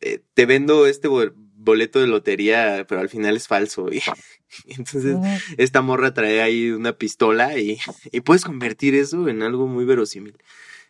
eh, 0.00 0.20
te 0.34 0.46
vendo 0.46 0.86
este 0.86 1.08
bol- 1.08 1.34
boleto 1.36 2.00
de 2.00 2.06
lotería, 2.06 2.84
pero 2.88 3.00
al 3.00 3.08
final 3.08 3.36
es 3.36 3.48
falso. 3.48 3.92
Y, 3.92 4.02
entonces, 4.66 5.16
Ujú. 5.16 5.26
esta 5.56 5.82
morra 5.82 6.14
trae 6.14 6.42
ahí 6.42 6.70
una 6.70 6.92
pistola 6.96 7.58
y, 7.58 7.78
y 8.12 8.20
puedes 8.20 8.44
convertir 8.44 8.94
eso 8.94 9.28
en 9.28 9.42
algo 9.42 9.66
muy 9.66 9.84
verosímil. 9.84 10.36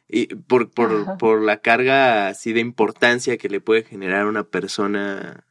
Y 0.08 0.26
por, 0.34 0.70
por, 0.70 1.18
por 1.18 1.42
la 1.42 1.60
carga 1.60 2.28
así 2.28 2.52
de 2.52 2.60
importancia 2.60 3.38
que 3.38 3.48
le 3.48 3.60
puede 3.60 3.82
generar 3.82 4.22
a 4.22 4.28
una 4.28 4.44
persona 4.44 5.44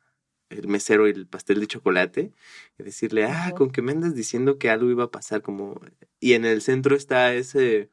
el 0.50 0.68
mesero 0.68 1.08
y 1.08 1.12
el 1.12 1.28
pastel 1.28 1.60
de 1.60 1.68
chocolate, 1.68 2.32
y 2.78 2.84
decirle, 2.84 3.26
ah, 3.26 3.54
con 3.56 3.72
que 3.72 3.82
me 3.82 3.92
andas 3.92 4.16
diciendo 4.16 4.58
que 4.58 4.70
algo 4.70 4.90
iba 4.90 5.06
a 5.06 5.12
pasar 5.12 5.42
como... 5.42 5.82
Y 6.20 6.34
en 6.34 6.46
el 6.46 6.62
centro 6.62 6.96
está 6.96 7.34
ese, 7.34 7.90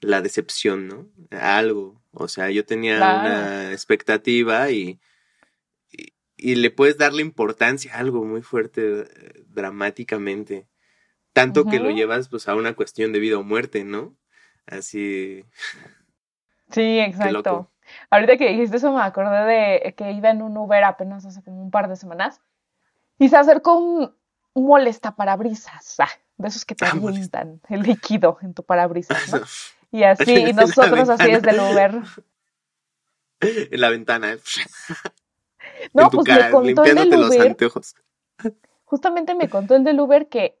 la 0.00 0.20
decepción, 0.22 0.86
¿no? 0.88 1.08
Algo. 1.30 2.00
O 2.12 2.28
sea, 2.28 2.50
yo 2.50 2.64
tenía 2.64 2.96
Claro. 2.96 3.20
una 3.20 3.72
expectativa 3.72 4.70
y, 4.70 5.00
y, 5.90 6.12
y 6.36 6.54
le 6.56 6.70
puedes 6.70 6.98
darle 6.98 7.22
importancia 7.22 7.94
a 7.94 7.98
algo 7.98 8.24
muy 8.24 8.42
fuerte 8.42 9.00
eh, 9.00 9.44
dramáticamente. 9.48 10.66
Tanto 11.32 11.64
que 11.66 11.78
lo 11.78 11.90
llevas 11.90 12.28
pues 12.28 12.48
a 12.48 12.54
una 12.54 12.74
cuestión 12.74 13.12
de 13.12 13.18
vida 13.20 13.38
o 13.38 13.42
muerte, 13.42 13.84
¿no? 13.84 14.16
Así, 14.66 15.44
Sí, 16.70 16.98
exacto. 17.00 17.70
Ahorita 18.10 18.36
que 18.36 18.50
dijiste 18.50 18.76
eso 18.76 18.92
me 18.92 19.00
acordé 19.02 19.44
de 19.44 19.94
que 19.94 20.12
iba 20.12 20.30
en 20.30 20.42
un 20.42 20.56
Uber 20.56 20.84
apenas 20.84 21.24
hace 21.24 21.42
como 21.42 21.62
un 21.62 21.70
par 21.70 21.88
de 21.88 21.96
semanas 21.96 22.40
y 23.18 23.28
se 23.30 23.36
acercó 23.36 23.78
un, 23.78 24.14
un 24.52 24.66
molestaparabrisas, 24.66 25.98
ah, 26.00 26.08
de 26.36 26.48
esos 26.48 26.64
que 26.64 26.74
te 26.74 26.84
Ah, 26.84 26.94
molesta- 26.94 27.40
avientan 27.40 27.60
el 27.68 27.82
líquido 27.82 28.38
en 28.42 28.52
tu 28.54 28.62
parabrisas, 28.62 29.32
¿no? 29.32 29.40
Y 29.90 30.02
así, 30.02 30.34
y 30.34 30.52
nosotros 30.54 31.08
así 31.08 31.30
desde 31.30 31.50
el 31.50 31.60
Uber. 31.60 32.02
en 33.40 33.80
la 33.80 33.90
ventana, 33.90 34.36
No, 35.92 36.04
en 36.04 36.10
tu 36.10 36.16
pues 36.18 36.28
me 36.28 36.50
contó 36.50 36.84
el 36.84 36.94
del 36.94 37.04
limpiándote 37.04 37.16
los 37.16 37.36
Uber, 37.36 37.46
anteojos. 37.48 37.94
justamente 38.84 39.34
me 39.34 39.48
contó 39.48 39.76
el 39.76 39.84
del 39.84 40.00
Uber 40.00 40.28
que 40.28 40.58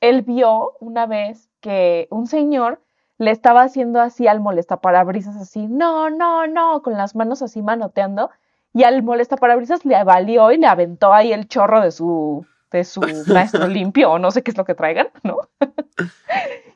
él 0.00 0.22
vio 0.22 0.76
una 0.78 1.06
vez 1.06 1.50
que 1.60 2.06
un 2.10 2.26
señor 2.26 2.80
le 3.18 3.32
estaba 3.32 3.62
haciendo 3.62 4.00
así 4.00 4.28
al 4.28 4.40
molestaparabrisas, 4.40 5.36
así, 5.36 5.66
no, 5.66 6.08
no, 6.08 6.46
no, 6.46 6.82
con 6.82 6.94
las 6.94 7.14
manos 7.16 7.42
así 7.42 7.62
manoteando, 7.62 8.30
y 8.72 8.84
al 8.84 9.02
molestaparabrisas 9.02 9.84
le 9.84 10.02
valió 10.04 10.52
y 10.52 10.58
le 10.58 10.66
aventó 10.66 11.12
ahí 11.12 11.32
el 11.32 11.48
chorro 11.48 11.82
de 11.82 11.90
su, 11.90 12.46
de 12.70 12.84
su 12.84 13.02
maestro 13.26 13.66
limpio, 13.66 14.12
o 14.12 14.18
no 14.18 14.30
sé 14.30 14.42
qué 14.42 14.52
es 14.52 14.56
lo 14.56 14.64
que 14.64 14.74
traigan, 14.74 15.08
¿no? 15.22 15.38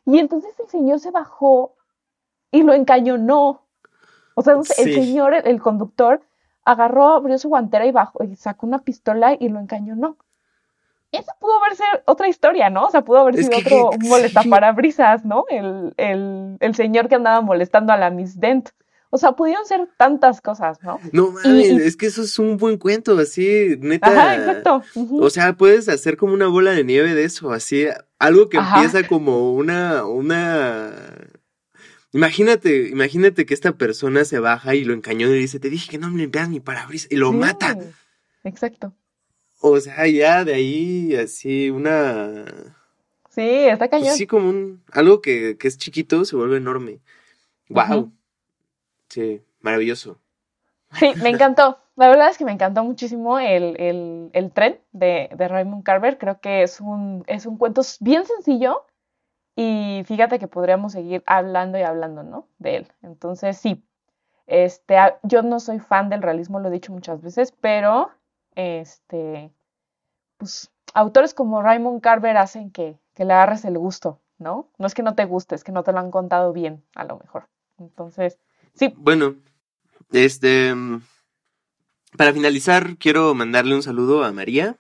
Y 0.04 0.18
entonces 0.18 0.52
el 0.60 0.68
señor 0.68 0.98
se 0.98 1.10
bajó 1.10 1.76
y 2.54 2.62
lo 2.62 2.72
encañonó. 2.74 3.62
O 4.34 4.42
sea, 4.42 4.54
el 4.54 4.64
Sí. 4.64 4.92
señor, 4.94 5.34
el, 5.34 5.46
el 5.46 5.60
conductor, 5.60 6.22
agarró, 6.64 7.08
abrió 7.14 7.36
su 7.38 7.48
guantera 7.48 7.84
y 7.86 7.92
bajó, 7.92 8.24
y 8.24 8.36
sacó 8.36 8.66
una 8.66 8.78
pistola 8.80 9.36
y 9.38 9.48
lo 9.48 9.60
encañonó. 9.60 10.16
Esa 11.12 11.32
pudo 11.38 11.52
haber 11.62 11.76
sido 11.76 11.86
otra 12.06 12.26
historia, 12.26 12.70
¿no? 12.70 12.86
O 12.86 12.90
sea, 12.90 13.02
pudo 13.02 13.18
haber 13.18 13.38
Es 13.38 13.46
sido 13.46 13.58
que- 13.60 13.74
otro 13.80 13.98
molestaparabrisas, 14.08 15.24
¿no? 15.24 15.44
El, 15.48 15.94
el, 15.96 16.56
el 16.58 16.74
señor 16.74 17.08
que 17.08 17.14
andaba 17.14 17.40
molestando 17.40 17.92
a 17.92 17.96
la 17.96 18.10
Miss 18.10 18.40
Dent. 18.40 18.70
O 19.10 19.16
sea, 19.18 19.30
pudieron 19.32 19.64
ser 19.64 19.88
tantas 19.96 20.40
cosas, 20.40 20.82
¿no? 20.82 20.98
No 21.12 21.30
mames, 21.30 21.70
y- 21.70 21.76
es 21.76 21.96
que 21.96 22.06
eso 22.06 22.22
es 22.22 22.36
un 22.40 22.56
buen 22.56 22.78
cuento, 22.78 23.16
así, 23.16 23.76
neta. 23.78 24.08
Ajá, 24.08 24.34
exacto. 24.34 24.82
O 25.20 25.30
sea, 25.30 25.52
puedes 25.52 25.88
hacer 25.88 26.16
como 26.16 26.32
una 26.34 26.48
bola 26.48 26.72
de 26.72 26.82
nieve 26.82 27.14
de 27.14 27.22
eso, 27.24 27.52
así, 27.52 27.86
algo 28.18 28.48
que 28.48 28.58
Ajá. 28.58 28.82
empieza 28.82 29.06
como 29.06 29.52
una, 29.52 30.04
una... 30.04 30.90
Imagínate, 32.14 32.88
imagínate 32.88 33.44
que 33.44 33.54
esta 33.54 33.72
persona 33.76 34.24
se 34.24 34.38
baja 34.38 34.74
y 34.74 34.84
lo 34.84 34.94
encañona 34.94 35.34
y 35.34 35.40
dice, 35.40 35.58
te 35.60 35.68
dije 35.68 35.90
que 35.90 35.98
no 35.98 36.10
me 36.10 36.18
limpiaras 36.18 36.48
mi 36.48 36.60
parabrisas, 36.60 37.10
y 37.10 37.16
lo 37.16 37.30
Sí, 37.30 37.36
mata. 37.36 37.76
Exacto. 38.44 38.94
O 39.60 39.80
sea, 39.80 40.06
ya 40.06 40.44
de 40.44 40.54
ahí, 40.54 41.16
así, 41.16 41.70
una... 41.70 42.44
Sí, 43.30 43.42
está 43.66 43.88
Pues 43.90 43.90
cañón. 43.90 44.16
sí, 44.16 44.26
como 44.26 44.48
un... 44.48 44.84
Algo 44.92 45.20
que, 45.20 45.56
que 45.58 45.66
es 45.66 45.76
chiquito 45.76 46.24
se 46.24 46.36
vuelve 46.36 46.58
enorme. 46.58 47.00
Wow. 47.68 48.12
Sí, 49.08 49.42
maravilloso. 49.60 50.20
Sí, 50.92 51.12
me 51.22 51.30
encantó. 51.30 51.78
La 51.96 52.08
verdad 52.08 52.28
es 52.30 52.38
que 52.38 52.44
me 52.44 52.52
encantó 52.52 52.84
muchísimo 52.84 53.38
el, 53.40 53.80
el, 53.80 54.30
el 54.32 54.52
tren 54.52 54.80
de, 54.92 55.30
de 55.36 55.48
Raymond 55.48 55.82
Carver. 55.82 56.18
Creo 56.18 56.40
que 56.40 56.62
es 56.62 56.80
un, 56.80 57.24
es 57.26 57.46
un 57.46 57.56
cuento 57.56 57.82
bien 58.00 58.24
sencillo 58.26 58.84
y 59.56 60.02
fíjate 60.06 60.38
que 60.38 60.48
podríamos 60.48 60.92
seguir 60.92 61.22
hablando 61.26 61.78
y 61.78 61.82
hablando, 61.82 62.22
¿no? 62.22 62.48
De 62.58 62.76
él. 62.76 62.92
Entonces, 63.02 63.56
sí, 63.58 63.84
este, 64.46 64.98
a- 64.98 65.18
yo 65.24 65.42
no 65.42 65.60
soy 65.60 65.80
fan 65.80 66.10
del 66.10 66.22
realismo, 66.22 66.60
lo 66.60 66.68
he 66.68 66.72
dicho 66.72 66.92
muchas 66.92 67.22
veces, 67.22 67.52
pero 67.60 68.10
este, 68.56 69.52
pues, 70.38 70.72
autores 70.94 71.34
como 71.34 71.62
Raymond 71.62 72.00
Carver 72.02 72.36
hacen 72.36 72.70
que, 72.70 72.98
que 73.14 73.24
le 73.24 73.32
agarres 73.34 73.64
el 73.64 73.78
gusto, 73.78 74.20
¿no? 74.38 74.68
No 74.78 74.86
es 74.86 74.94
que 74.94 75.02
no 75.02 75.14
te 75.14 75.24
guste, 75.26 75.54
es 75.54 75.64
que 75.64 75.72
no 75.72 75.82
te 75.82 75.92
lo 75.92 75.98
han 76.00 76.10
contado 76.10 76.52
bien, 76.52 76.84
a 76.94 77.04
lo 77.04 77.18
mejor. 77.18 77.48
Entonces, 77.78 78.38
sí, 78.74 78.94
Bueno, 78.96 79.36
este... 80.12 80.74
mm, 80.74 81.02
Para 82.16 82.32
finalizar, 82.32 82.96
quiero 82.98 83.34
mandarle 83.34 83.74
un 83.74 83.82
saludo 83.82 84.24
a 84.24 84.32
María, 84.32 84.78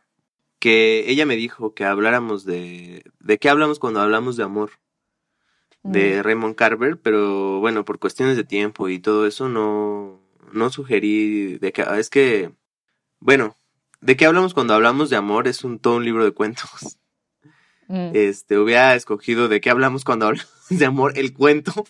que 0.64 1.10
ella 1.10 1.26
me 1.26 1.36
dijo 1.36 1.74
que 1.74 1.84
habláramos 1.84 2.46
de... 2.46 3.04
¿De 3.20 3.36
qué 3.36 3.50
hablamos 3.50 3.78
cuando 3.78 4.00
hablamos 4.00 4.38
de 4.38 4.44
amor? 4.44 4.70
De 5.82 6.22
Raymond 6.22 6.54
Carver, 6.54 6.98
pero 6.98 7.60
bueno, 7.60 7.84
por 7.84 7.98
cuestiones 7.98 8.38
de 8.38 8.44
tiempo 8.44 8.88
y 8.88 8.98
todo 8.98 9.26
eso 9.26 9.50
no, 9.50 10.22
no 10.54 10.70
sugerí 10.70 11.58
de 11.58 11.70
que... 11.70 11.84
Es 11.98 12.08
que, 12.08 12.50
bueno, 13.20 13.58
¿de 14.00 14.16
qué 14.16 14.24
hablamos 14.24 14.54
cuando 14.54 14.72
hablamos 14.72 15.10
de 15.10 15.16
amor? 15.16 15.48
Es 15.48 15.64
un 15.64 15.78
todo 15.78 15.96
un 15.96 16.06
libro 16.06 16.24
de 16.24 16.32
cuentos. 16.32 16.96
Mm. 17.88 18.12
Este, 18.14 18.56
hubiera 18.56 18.94
escogido 18.94 19.48
de 19.48 19.60
qué 19.60 19.68
hablamos 19.68 20.02
cuando 20.02 20.28
hablamos 20.28 20.48
de 20.70 20.86
amor, 20.86 21.18
el 21.18 21.34
cuento, 21.34 21.84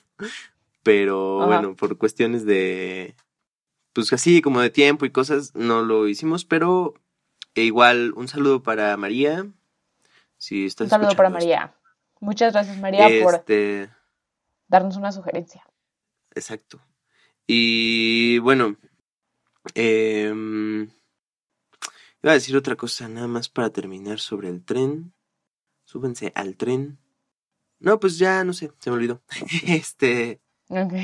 pero 0.82 1.42
Ajá. 1.42 1.46
bueno, 1.46 1.76
por 1.76 1.96
cuestiones 1.96 2.44
de, 2.44 3.14
pues 3.92 4.12
así 4.12 4.42
como 4.42 4.60
de 4.60 4.70
tiempo 4.70 5.06
y 5.06 5.10
cosas, 5.10 5.54
no 5.54 5.82
lo 5.82 6.08
hicimos, 6.08 6.44
pero 6.44 6.94
e 7.54 7.62
igual 7.62 8.12
un 8.16 8.28
saludo 8.28 8.62
para 8.62 8.96
María, 8.96 9.46
si 10.38 10.66
estás 10.66 10.86
Un 10.86 10.90
saludo 10.90 11.16
para 11.16 11.28
esto. 11.28 11.38
María. 11.38 11.74
Muchas 12.20 12.52
gracias, 12.52 12.78
María, 12.78 13.08
por 13.22 13.34
Este, 13.34 13.90
darnos 14.68 14.96
una 14.96 15.12
sugerencia. 15.12 15.64
exacto. 16.34 16.80
Y 17.46 18.38
bueno, 18.38 18.76
em, 19.74 20.84
iba 22.22 22.30
a 22.32 22.34
decir 22.34 22.56
otra 22.56 22.76
cosa 22.76 23.08
nada 23.08 23.26
más 23.28 23.48
para 23.48 23.70
terminar 23.70 24.18
sobre 24.20 24.48
el 24.48 24.64
tren. 24.64 25.12
Súbense 25.84 26.32
al 26.34 26.56
tren. 26.56 26.98
No, 27.78 28.00
pues 28.00 28.16
ya, 28.18 28.42
no 28.44 28.54
sé, 28.54 28.72
se 28.78 28.90
me 28.90 28.96
olvidó. 28.96 29.22
este. 29.66 30.40
Ok. 30.68 30.94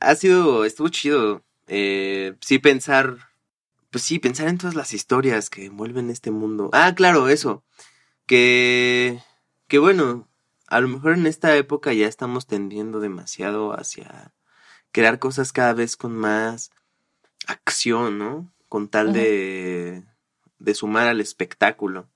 Ha 0.00 0.14
sido, 0.16 0.64
estuvo 0.64 0.88
chido. 0.88 1.44
Eh, 1.68 2.34
sí, 2.40 2.58
pensar. 2.58 3.29
Pues 3.90 4.04
sí, 4.04 4.18
pensar 4.18 4.48
en 4.48 4.58
todas 4.58 4.74
las 4.74 4.92
historias 4.92 5.50
que 5.50 5.66
envuelven 5.66 6.10
este 6.10 6.30
mundo. 6.30 6.70
Ah, 6.72 6.94
claro, 6.94 7.28
eso. 7.28 7.64
Que. 8.26 9.20
Que 9.68 9.78
bueno, 9.78 10.28
a 10.66 10.80
lo 10.80 10.88
mejor 10.88 11.12
en 11.12 11.26
esta 11.26 11.56
época 11.56 11.92
ya 11.92 12.06
estamos 12.06 12.46
tendiendo 12.46 13.00
demasiado 13.00 13.72
hacia 13.72 14.32
crear 14.92 15.18
cosas 15.18 15.52
cada 15.52 15.74
vez 15.74 15.96
con 15.96 16.16
más 16.16 16.70
acción, 17.46 18.18
¿no? 18.18 18.52
Con 18.68 18.88
tal 18.88 19.12
de, 19.12 20.04
de 20.58 20.74
sumar 20.74 21.08
al 21.08 21.20
espectáculo. 21.20 22.08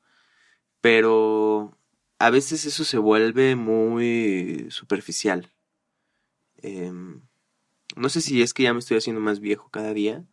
Pero 0.81 1.77
a 2.19 2.31
veces 2.31 2.65
eso 2.65 2.85
se 2.85 2.99
vuelve 2.99 3.57
muy 3.57 4.67
superficial. 4.71 5.53
Em, 6.59 7.23
no 7.97 8.09
sé 8.09 8.21
si 8.21 8.43
es 8.43 8.55
que 8.55 8.63
ya 8.63 8.73
me 8.73 8.79
estoy 8.79 8.97
haciendo 8.97 9.21
más 9.21 9.41
viejo 9.41 9.69
cada 9.71 9.93
día, 9.93 10.25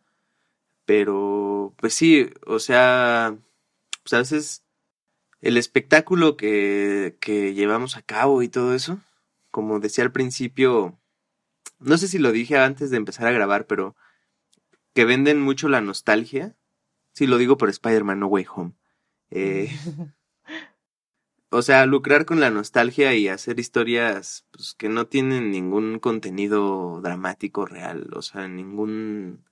pero 0.84 1.74
pues 1.76 1.94
sí, 1.94 2.30
o 2.46 2.58
sea, 2.58 3.36
pues 4.02 4.12
a 4.12 4.18
veces 4.18 4.64
el 5.40 5.56
espectáculo 5.56 6.36
que, 6.36 7.16
que 7.20 7.54
llevamos 7.54 7.96
a 7.96 8.02
cabo 8.02 8.42
y 8.42 8.48
todo 8.48 8.74
eso, 8.74 9.00
como 9.50 9.80
decía 9.80 10.04
al 10.04 10.12
principio, 10.12 10.98
no 11.78 11.98
sé 11.98 12.08
si 12.08 12.18
lo 12.18 12.32
dije 12.32 12.58
antes 12.58 12.90
de 12.90 12.96
empezar 12.96 13.26
a 13.26 13.32
grabar, 13.32 13.66
pero 13.66 13.96
que 14.94 15.04
venden 15.04 15.40
mucho 15.40 15.68
la 15.68 15.80
nostalgia. 15.80 16.56
Sí, 17.12 17.26
lo 17.26 17.38
digo 17.38 17.56
por 17.56 17.68
Spider-Man 17.68 18.20
No 18.20 18.26
Way 18.26 18.46
Home. 18.54 18.72
Eh, 19.30 19.70
o 21.50 21.62
sea, 21.62 21.86
lucrar 21.86 22.24
con 22.24 22.40
la 22.40 22.50
nostalgia 22.50 23.14
y 23.14 23.28
hacer 23.28 23.58
historias 23.58 24.46
pues, 24.50 24.74
que 24.74 24.88
no 24.88 25.06
tienen 25.06 25.50
ningún 25.50 25.98
contenido 25.98 27.00
dramático 27.02 27.66
real, 27.66 28.10
o 28.14 28.22
sea, 28.22 28.48
ningún... 28.48 29.44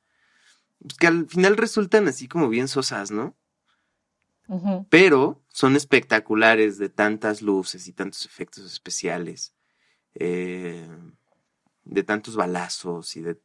Pues, 0.80 0.96
que 0.96 1.06
al 1.06 1.26
final 1.28 1.56
resultan 1.56 2.08
así 2.08 2.28
como 2.28 2.48
bien 2.48 2.68
sosas, 2.68 3.10
¿no? 3.10 3.36
Pero 4.88 5.40
son 5.48 5.76
espectaculares 5.76 6.76
de 6.76 6.88
tantas 6.88 7.40
luces 7.40 7.86
y 7.86 7.92
tantos 7.92 8.26
efectos 8.26 8.64
especiales, 8.64 9.54
eh, 10.14 10.88
de 11.84 12.02
tantos 12.02 12.34
balazos 12.34 13.16
y 13.16 13.20
de... 13.20 13.40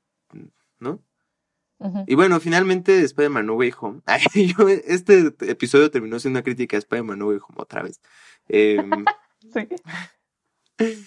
¿No? 0.80 1.04
Y 2.08 2.16
bueno, 2.16 2.40
finalmente 2.40 3.02
Spider-Man 3.02 3.46
No 3.46 3.54
Way 3.54 3.74
Home. 3.80 4.02
este 4.88 5.34
episodio 5.42 5.92
terminó 5.92 6.20
siendo 6.20 6.40
una 6.40 6.44
crítica 6.44 6.78
a 6.78 6.80
Spider-Man 6.80 7.20
No 7.20 7.28
Way 7.28 7.38
Home 7.48 7.58
otra 7.58 7.84
vez. 7.84 8.02
Em, 8.48 9.06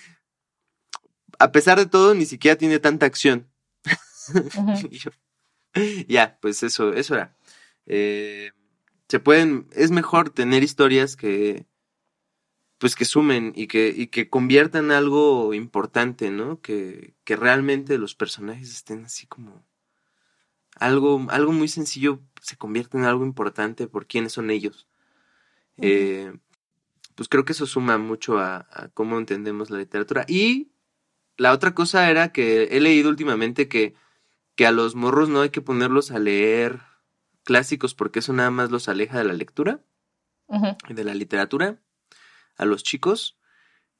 a 1.38 1.52
pesar 1.52 1.78
de 1.78 1.86
todo, 1.86 2.14
ni 2.14 2.26
siquiera 2.26 2.56
tiene 2.56 2.78
tanta 2.78 3.06
acción. 3.06 3.48
ya, 6.08 6.38
pues 6.40 6.62
eso, 6.62 6.92
eso 6.92 7.14
era. 7.14 7.36
Eh, 7.86 8.52
se 9.08 9.20
pueden, 9.20 9.66
es 9.72 9.90
mejor 9.90 10.30
tener 10.30 10.62
historias 10.62 11.16
que, 11.16 11.66
pues 12.78 12.94
que 12.94 13.04
sumen 13.04 13.52
y 13.56 13.66
que, 13.66 13.92
y 13.96 14.08
que 14.08 14.28
conviertan 14.28 14.90
algo 14.90 15.54
importante, 15.54 16.30
¿no? 16.30 16.60
Que, 16.60 17.14
que 17.24 17.36
realmente 17.36 17.98
los 17.98 18.14
personajes 18.14 18.70
estén 18.70 19.04
así 19.04 19.26
como 19.26 19.64
algo, 20.76 21.26
algo 21.30 21.52
muy 21.52 21.68
sencillo 21.68 22.20
se 22.40 22.56
convierte 22.56 22.96
en 22.98 23.04
algo 23.04 23.24
importante 23.24 23.88
por 23.88 24.06
quiénes 24.06 24.32
son 24.32 24.50
ellos. 24.50 24.86
Eh, 25.78 26.32
pues 27.14 27.28
creo 27.28 27.44
que 27.44 27.52
eso 27.52 27.66
suma 27.66 27.98
mucho 27.98 28.38
a, 28.38 28.90
cómo 28.94 29.18
entendemos 29.18 29.70
la 29.70 29.78
literatura. 29.78 30.24
Y 30.28 30.70
la 31.36 31.52
otra 31.52 31.74
cosa 31.74 32.10
era 32.10 32.32
que 32.32 32.64
he 32.70 32.80
leído 32.80 33.10
últimamente 33.10 33.68
que, 33.68 33.94
que 34.58 34.66
a 34.66 34.72
los 34.72 34.96
morros 34.96 35.28
no 35.28 35.40
hay 35.40 35.50
que 35.50 35.60
ponerlos 35.60 36.10
a 36.10 36.18
leer 36.18 36.80
clásicos 37.44 37.94
porque 37.94 38.18
eso 38.18 38.32
nada 38.32 38.50
más 38.50 38.72
los 38.72 38.88
aleja 38.88 39.16
de 39.16 39.22
la 39.22 39.32
lectura 39.32 39.78
y 40.88 40.94
de 40.94 41.04
la 41.04 41.14
literatura. 41.14 41.78
A 42.56 42.64
los 42.64 42.82
chicos. 42.82 43.38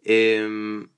Em, 0.03 0.91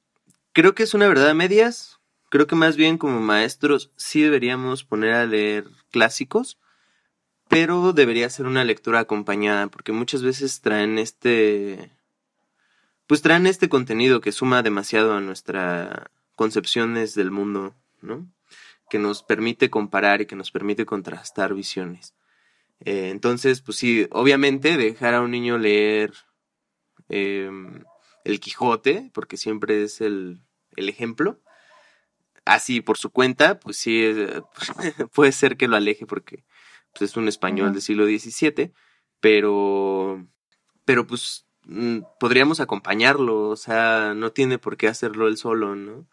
creo 0.55 0.75
que 0.75 0.83
es 0.83 0.95
una 0.95 1.09
verdad 1.09 1.29
a 1.29 1.35
medias. 1.35 2.01
Creo 2.31 2.47
que 2.47 2.57
más 2.57 2.77
bien 2.77 2.97
como 2.97 3.21
maestros 3.21 3.93
sí 3.97 4.23
deberíamos 4.23 4.83
poner 4.83 5.13
a 5.13 5.27
leer 5.27 5.69
clásicos, 5.91 6.59
pero 7.51 7.93
debería 7.93 8.31
ser 8.31 8.47
una 8.47 8.65
lectura 8.65 9.01
acompañada, 9.01 9.67
porque 9.67 9.93
muchas 9.93 10.23
veces 10.23 10.63
traen 10.63 10.99
este, 10.99 11.91
pues 13.07 13.21
traen 13.21 13.47
este 13.47 13.69
contenido 13.69 14.23
que 14.23 14.33
suma 14.33 14.63
demasiado 14.63 15.13
a 15.13 15.21
nuestras 15.21 16.07
concepciones 16.35 17.15
del 17.15 17.31
mundo, 17.31 17.75
¿no? 18.01 18.27
Que 18.91 18.99
nos 18.99 19.22
permite 19.22 19.70
comparar 19.70 20.20
y 20.20 20.26
que 20.26 20.36
nos 20.36 20.51
permite 20.51 20.84
contrastar 20.84 21.55
visiones. 21.55 22.14
Eh, 22.84 23.11
entonces, 23.11 23.61
pues 23.62 23.78
sí, 23.78 24.07
obviamente 24.11 24.76
dejar 24.76 25.14
a 25.14 25.20
un 25.20 25.30
niño 25.30 25.59
leer 25.59 26.12
em, 27.09 27.84
El 28.24 28.41
Quijote, 28.41 29.11
porque 29.14 29.36
siempre 29.36 29.82
es 29.82 30.01
el, 30.01 30.41
el 30.76 30.88
ejemplo, 30.88 31.41
así 32.45 32.80
por 32.80 32.99
su 32.99 33.11
cuenta, 33.11 33.61
pues 33.61 33.76
sí, 33.76 34.03
eh, 34.05 34.43
puede 35.14 35.32
ser 35.32 35.57
que 35.57 35.68
lo 35.68 35.76
aleje 35.76 36.07
porque 36.07 36.45
pues, 36.93 37.11
es 37.11 37.16
un 37.16 37.28
español 37.28 37.72
del 37.72 37.82
siglo 37.82 38.07
XVII, 38.07 38.72
pero, 39.20 40.26
pero 40.84 41.07
pues 41.07 41.47
mm, 41.64 42.01
podríamos 42.18 42.61
acompañarlo, 42.61 43.49
o 43.49 43.57
sea, 43.57 44.14
no 44.14 44.32
tiene 44.32 44.59
por 44.59 44.76
qué 44.76 44.88
hacerlo 44.88 45.28
él 45.28 45.36
solo, 45.36 45.76
¿no? 45.76 46.09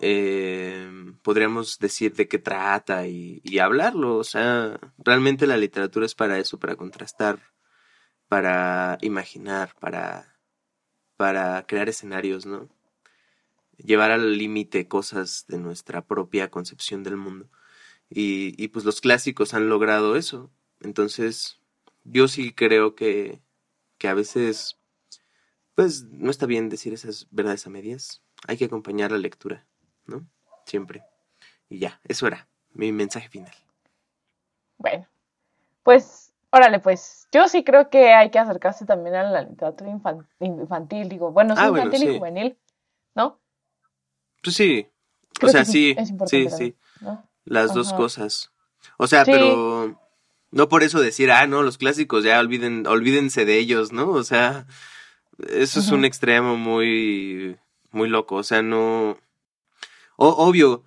Eh, 0.00 0.90
podríamos 1.22 1.78
decir 1.78 2.14
de 2.14 2.28
qué 2.28 2.38
trata 2.38 3.06
y, 3.06 3.40
y 3.44 3.58
hablarlo, 3.60 4.16
o 4.16 4.24
sea, 4.24 4.78
realmente 4.98 5.46
la 5.46 5.56
literatura 5.56 6.06
es 6.06 6.14
para 6.14 6.38
eso, 6.38 6.58
para 6.58 6.76
contrastar, 6.76 7.40
para 8.28 8.98
imaginar, 9.00 9.74
para, 9.80 10.38
para 11.16 11.66
crear 11.66 11.88
escenarios, 11.88 12.46
¿no? 12.46 12.68
llevar 13.78 14.10
al 14.10 14.38
límite 14.38 14.88
cosas 14.88 15.46
de 15.48 15.58
nuestra 15.58 16.06
propia 16.06 16.50
concepción 16.50 17.02
del 17.02 17.16
mundo. 17.16 17.48
Y, 18.08 18.54
y, 18.62 18.68
pues 18.68 18.84
los 18.84 19.00
clásicos 19.00 19.54
han 19.54 19.68
logrado 19.68 20.16
eso. 20.16 20.50
Entonces, 20.80 21.60
yo 22.04 22.28
sí 22.28 22.52
creo 22.52 22.94
que, 22.94 23.42
que 23.98 24.08
a 24.08 24.14
veces, 24.14 24.78
pues 25.74 26.04
no 26.04 26.30
está 26.30 26.46
bien 26.46 26.68
decir 26.68 26.92
esas 26.92 27.26
verdades 27.30 27.66
a 27.66 27.70
medias. 27.70 28.22
Hay 28.46 28.56
que 28.56 28.66
acompañar 28.66 29.10
la 29.10 29.18
lectura, 29.18 29.66
¿no? 30.06 30.26
Siempre. 30.64 31.02
Y 31.68 31.78
ya, 31.78 32.00
eso 32.04 32.26
era 32.26 32.48
mi 32.72 32.92
mensaje 32.92 33.28
final. 33.28 33.52
Bueno, 34.78 35.06
pues, 35.82 36.32
órale, 36.50 36.78
pues 36.80 37.28
yo 37.32 37.48
sí 37.48 37.64
creo 37.64 37.90
que 37.90 38.12
hay 38.12 38.30
que 38.30 38.38
acercarse 38.38 38.84
también 38.84 39.14
a 39.14 39.30
la 39.30 39.42
literatura 39.42 39.90
infantil, 40.40 41.08
digo, 41.08 41.32
bueno, 41.32 41.54
ah, 41.56 41.68
infantil 41.68 42.10
y 42.10 42.18
juvenil, 42.18 42.58
¿no? 43.14 43.38
Pues 44.42 44.56
sí. 44.56 44.88
o 45.42 45.48
sea, 45.48 45.64
sí, 45.64 45.96
sí, 46.26 46.48
sí. 46.50 46.76
Las 47.44 47.72
dos 47.74 47.92
cosas. 47.92 48.52
O 48.98 49.06
sea, 49.06 49.24
pero 49.24 49.98
no 50.50 50.68
por 50.68 50.82
eso 50.82 51.00
decir, 51.00 51.30
ah, 51.30 51.46
no, 51.46 51.62
los 51.62 51.78
clásicos 51.78 52.24
ya 52.24 52.40
olviden, 52.40 52.86
olvídense 52.86 53.44
de 53.44 53.58
ellos, 53.58 53.92
¿no? 53.92 54.10
O 54.10 54.22
sea, 54.22 54.66
eso 55.48 55.80
es 55.80 55.90
un 55.90 56.04
extremo 56.04 56.56
muy, 56.56 57.58
muy 57.90 58.08
loco. 58.08 58.36
O 58.36 58.42
sea, 58.42 58.62
no. 58.62 59.18
Obvio, 60.16 60.84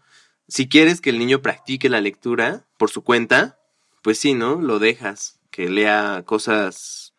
si 0.48 0.68
quieres 0.68 1.02
que 1.02 1.10
el 1.10 1.20
niño 1.20 1.42
practique 1.42 1.90
la 1.90 2.02
lectura 2.02 2.66
por 2.78 2.90
su 2.90 3.04
cuenta, 3.04 3.60
pues 4.02 4.20
sí, 4.20 4.34
¿no? 4.34 4.62
Lo 4.62 4.80
dejas, 4.80 5.40
que 5.52 5.70
lea 5.70 6.24
cosas 6.26 7.14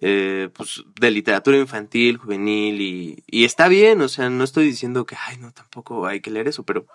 eh, 0.00 0.50
pues, 0.52 0.82
de 1.00 1.10
literatura 1.10 1.56
infantil, 1.56 2.18
juvenil, 2.18 2.80
y, 2.80 3.24
y, 3.26 3.44
está 3.44 3.68
bien, 3.68 4.00
o 4.00 4.08
sea, 4.08 4.30
no 4.30 4.44
estoy 4.44 4.66
diciendo 4.66 5.06
que, 5.06 5.16
ay, 5.26 5.38
no, 5.38 5.52
tampoco 5.52 6.06
hay 6.06 6.20
que 6.20 6.30
leer 6.30 6.48
eso, 6.48 6.64
pero 6.64 6.86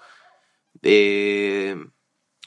eh, 0.81 1.75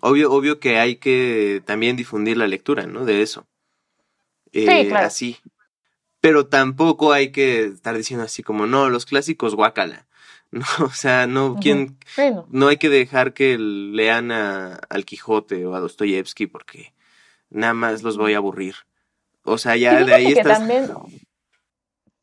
obvio, 0.00 0.32
obvio 0.32 0.59
que 0.59 0.78
hay 0.78 0.96
que 0.96 1.62
también 1.64 1.96
difundir 1.96 2.36
la 2.36 2.48
lectura, 2.48 2.86
¿no? 2.86 3.04
De 3.04 3.22
eso. 3.22 3.46
Eh, 4.52 4.92
Así. 4.94 5.38
Pero 6.20 6.46
tampoco 6.46 7.12
hay 7.12 7.30
que 7.30 7.64
estar 7.66 7.96
diciendo 7.96 8.24
así 8.24 8.42
como, 8.42 8.66
no, 8.66 8.88
los 8.88 9.07
clásicos 9.07 9.54
guácala. 9.54 10.05
No, 10.53 10.64
o 10.84 10.90
sea, 10.90 11.26
no, 11.26 11.57
¿quién, 11.61 11.99
no 12.49 12.68
hay 12.68 12.76
que 12.76 12.88
dejar 12.88 13.34
que 13.34 13.59
lean 13.59 14.30
a, 14.30 14.76
al 14.88 15.05
Quijote 15.05 15.66
o 15.66 15.74
a 15.74 15.80
Dostoyevsky 15.80 16.47
porque 16.47 16.94
nada 17.51 17.74
más 17.74 18.03
los 18.03 18.16
voy 18.16 18.34
a 18.34 18.38
aburrir. 18.38 18.76
O 19.42 19.59
sea, 19.59 19.76
ya 19.76 20.03
de 20.05 20.14
ahí 20.14 20.28
estás... 20.28 20.59
también 20.59 20.88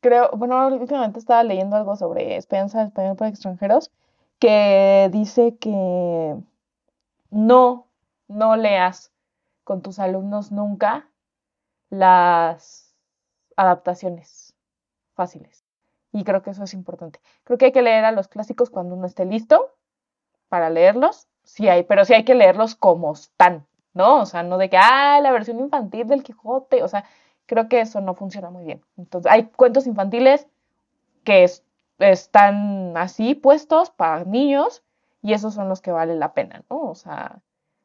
creo, 0.04 0.30
bueno, 0.36 0.68
últimamente 0.68 1.18
estaba 1.18 1.42
leyendo 1.42 1.76
algo 1.76 1.96
sobre 1.96 2.36
Esperanza 2.36 2.82
Español 2.82 3.16
para 3.16 3.30
extranjeros 3.30 3.90
que 4.38 5.08
dice 5.10 5.56
que 5.56 6.36
no, 7.30 7.88
no 8.28 8.56
leas 8.56 9.12
con 9.64 9.80
tus 9.80 9.98
alumnos 9.98 10.52
nunca 10.52 11.08
las 11.88 12.94
adaptaciones 13.56 14.54
fáciles. 15.14 15.63
Y 16.14 16.22
creo 16.22 16.42
que 16.42 16.50
eso 16.50 16.62
es 16.62 16.74
importante. 16.74 17.18
Creo 17.42 17.58
que 17.58 17.66
hay 17.66 17.72
que 17.72 17.82
leer 17.82 18.04
a 18.04 18.12
los 18.12 18.28
clásicos 18.28 18.70
cuando 18.70 18.94
uno 18.94 19.04
esté 19.04 19.24
listo 19.24 19.74
para 20.48 20.70
leerlos. 20.70 21.26
Sí 21.42 21.68
hay, 21.68 21.82
pero 21.82 22.04
sí 22.04 22.14
hay 22.14 22.24
que 22.24 22.36
leerlos 22.36 22.76
como 22.76 23.12
están, 23.12 23.66
¿no? 23.94 24.20
O 24.20 24.26
sea, 24.26 24.44
no 24.44 24.56
de 24.56 24.70
que, 24.70 24.76
ah, 24.76 25.20
la 25.20 25.32
versión 25.32 25.58
infantil 25.58 26.06
del 26.06 26.22
Quijote. 26.22 26.84
O 26.84 26.88
sea, 26.88 27.04
creo 27.46 27.68
que 27.68 27.80
eso 27.80 28.00
no 28.00 28.14
funciona 28.14 28.48
muy 28.48 28.64
bien. 28.64 28.80
Entonces, 28.96 29.30
hay 29.30 29.46
cuentos 29.46 29.88
infantiles 29.88 30.46
que 31.24 31.44
están 31.98 32.96
así 32.96 33.34
puestos 33.34 33.90
para 33.90 34.22
niños 34.22 34.84
y 35.20 35.32
esos 35.32 35.52
son 35.52 35.68
los 35.68 35.80
que 35.80 35.90
vale 35.90 36.14
la 36.14 36.32
pena, 36.32 36.62
¿no? 36.70 36.90
O 36.90 36.94
sea, 36.94 37.40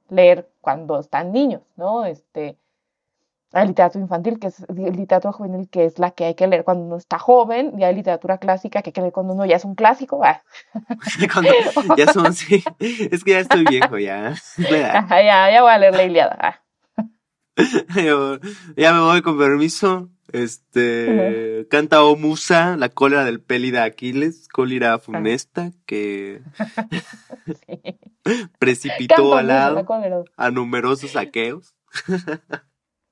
leer 0.07 0.51
cuando 0.61 0.99
están 0.99 1.31
niños, 1.31 1.63
¿no? 1.77 2.05
Este, 2.05 2.59
hay 3.51 3.67
literatura 3.67 4.03
infantil, 4.03 4.39
que 4.39 4.47
es 4.47 4.63
literatura 4.69 5.31
juvenil, 5.31 5.69
que 5.69 5.85
es 5.85 5.97
la 5.97 6.11
que 6.11 6.25
hay 6.25 6.35
que 6.35 6.47
leer 6.47 6.63
cuando 6.63 6.83
uno 6.85 6.97
está 6.97 7.17
joven, 7.17 7.73
y 7.77 7.83
hay 7.83 7.95
literatura 7.95 8.37
clásica 8.37 8.81
que 8.81 8.89
hay 8.89 8.93
que 8.93 9.01
leer 9.01 9.13
cuando 9.13 9.33
uno 9.33 9.45
ya 9.45 9.55
es 9.55 9.65
un 9.65 9.75
clásico. 9.75 10.21
cuando 11.33 11.95
ya 11.97 12.13
son, 12.13 12.33
sí, 12.33 12.63
es 12.79 13.23
que 13.23 13.31
ya 13.31 13.39
estoy 13.39 13.65
viejo, 13.65 13.97
ya. 13.97 14.35
ya, 14.57 15.51
ya 15.51 15.61
voy 15.61 15.71
a 15.71 15.77
leer 15.77 15.95
la 15.95 16.03
Iliada. 16.03 16.37
Ah. 16.39 16.61
ya 18.77 18.93
me 18.93 18.99
voy 18.99 19.21
con 19.21 19.37
permiso. 19.37 20.09
Este, 20.31 21.65
canta 21.71 22.03
O 22.03 22.15
Musa, 22.15 22.77
la 22.77 22.89
cólera 22.89 23.23
del 23.25 23.41
pélida 23.41 23.83
Aquiles, 23.83 24.47
cólera 24.47 24.99
funesta 24.99 25.71
que 25.87 26.43
precipitó 28.59 29.35
al 29.35 29.47
lado 29.47 29.83
a 30.37 30.51
numerosos 30.51 31.11
saqueos. 31.11 31.75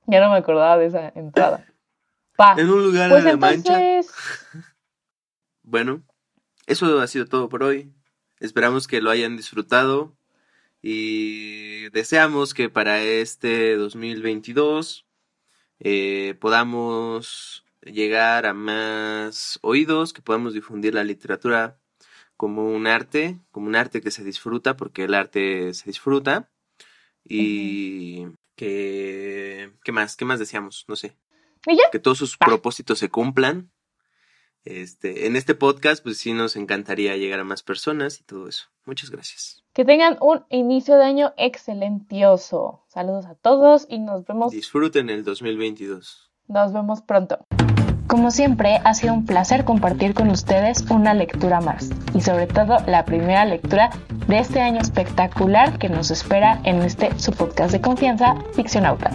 Ya 0.08 0.22
no 0.22 0.32
me 0.32 0.38
acordaba 0.38 0.78
de 0.78 0.88
esa 0.88 1.10
entrada. 1.10 1.66
En 2.58 2.70
un 2.70 2.84
lugar 2.84 3.10
pues 3.10 3.24
de 3.24 3.38
mancha. 3.38 3.80
Bueno, 5.64 6.04
eso 6.66 7.00
ha 7.00 7.08
sido 7.08 7.26
todo 7.26 7.50
por 7.50 7.64
hoy. 7.64 7.92
Esperamos 8.40 8.88
que 8.88 9.02
lo 9.02 9.10
hayan 9.10 9.38
disfrutado 9.38 10.16
y 10.82 11.90
deseamos 11.90 12.54
que 12.54 12.70
para 12.70 13.02
este 13.02 13.76
2022 13.76 15.06
eh, 15.80 16.36
podamos 16.40 17.66
llegar 17.82 18.46
a 18.46 18.54
más 18.54 19.60
oídos, 19.62 20.14
que 20.14 20.22
podamos 20.22 20.54
difundir 20.54 20.94
la 20.94 21.04
literatura 21.04 21.80
como 22.36 22.70
un 22.70 22.86
arte, 22.86 23.40
como 23.52 23.68
un 23.68 23.76
arte 23.76 24.02
que 24.02 24.12
se 24.12 24.24
disfruta, 24.24 24.78
porque 24.78 25.06
el 25.06 25.16
arte 25.16 25.74
se 25.74 25.86
disfruta. 25.86 26.50
Y 27.24 28.28
que, 28.58 29.72
¿qué 29.86 29.94
más? 29.94 30.18
¿Qué 30.18 30.26
más 30.26 30.40
deseamos? 30.40 30.84
No 30.90 30.98
sé. 30.98 31.16
Que 31.92 32.00
todos 32.00 32.18
sus 32.18 32.38
propósitos 32.38 33.00
se 33.00 33.10
cumplan. 33.10 33.72
Este, 34.66 35.28
en 35.28 35.38
este 35.38 35.56
podcast, 35.56 36.04
pues 36.04 36.18
sí 36.18 36.34
nos 36.34 36.58
encantaría 36.58 37.16
llegar 37.16 37.40
a 37.40 37.46
más 37.46 37.64
personas 37.64 38.20
y 38.20 38.24
todo 38.24 38.50
eso. 38.50 38.66
Muchas 38.86 39.12
gracias. 39.12 39.64
Que 39.72 39.86
tengan 39.86 40.18
un 40.20 40.44
inicio 40.50 40.98
de 40.98 41.06
año 41.06 41.34
excelentioso. 41.38 42.84
Saludos 42.88 43.28
a 43.28 43.36
todos 43.36 43.86
y 43.90 44.00
nos 44.00 44.26
vemos. 44.26 44.52
Disfruten 44.52 45.10
el 45.10 45.24
2022. 45.24 46.32
Nos 46.48 46.74
vemos 46.74 47.02
pronto. 47.02 47.46
Como 48.08 48.32
siempre, 48.32 48.80
ha 48.86 48.94
sido 48.94 49.14
un 49.14 49.26
placer 49.26 49.66
compartir 49.66 50.14
con 50.14 50.30
ustedes 50.30 50.90
una 50.90 51.14
lectura 51.14 51.60
más 51.60 51.90
y 52.14 52.22
sobre 52.22 52.48
todo 52.48 52.78
la 52.88 53.04
primera 53.04 53.44
lectura 53.44 53.90
de 54.28 54.40
este 54.40 54.62
año 54.62 54.80
espectacular 54.80 55.78
que 55.78 55.90
nos 55.90 56.10
espera 56.10 56.62
en 56.64 56.82
este 56.84 57.10
su 57.20 57.34
podcast 57.34 57.74
de 57.74 57.82
confianza, 57.82 58.36
Ficcionautas. 58.56 59.14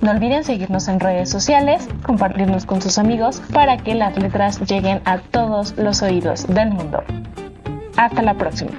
No 0.00 0.10
olviden 0.10 0.42
seguirnos 0.42 0.88
en 0.88 1.00
redes 1.00 1.28
sociales, 1.28 1.86
compartirnos 2.02 2.64
con 2.64 2.80
sus 2.80 2.96
amigos 2.96 3.42
para 3.52 3.76
que 3.76 3.94
las 3.94 4.16
letras 4.16 4.58
lleguen 4.60 5.02
a 5.04 5.18
todos 5.18 5.76
los 5.76 6.00
oídos 6.00 6.46
del 6.46 6.70
mundo. 6.70 7.02
Hasta 7.96 8.22
la 8.22 8.34
próxima. 8.34 8.72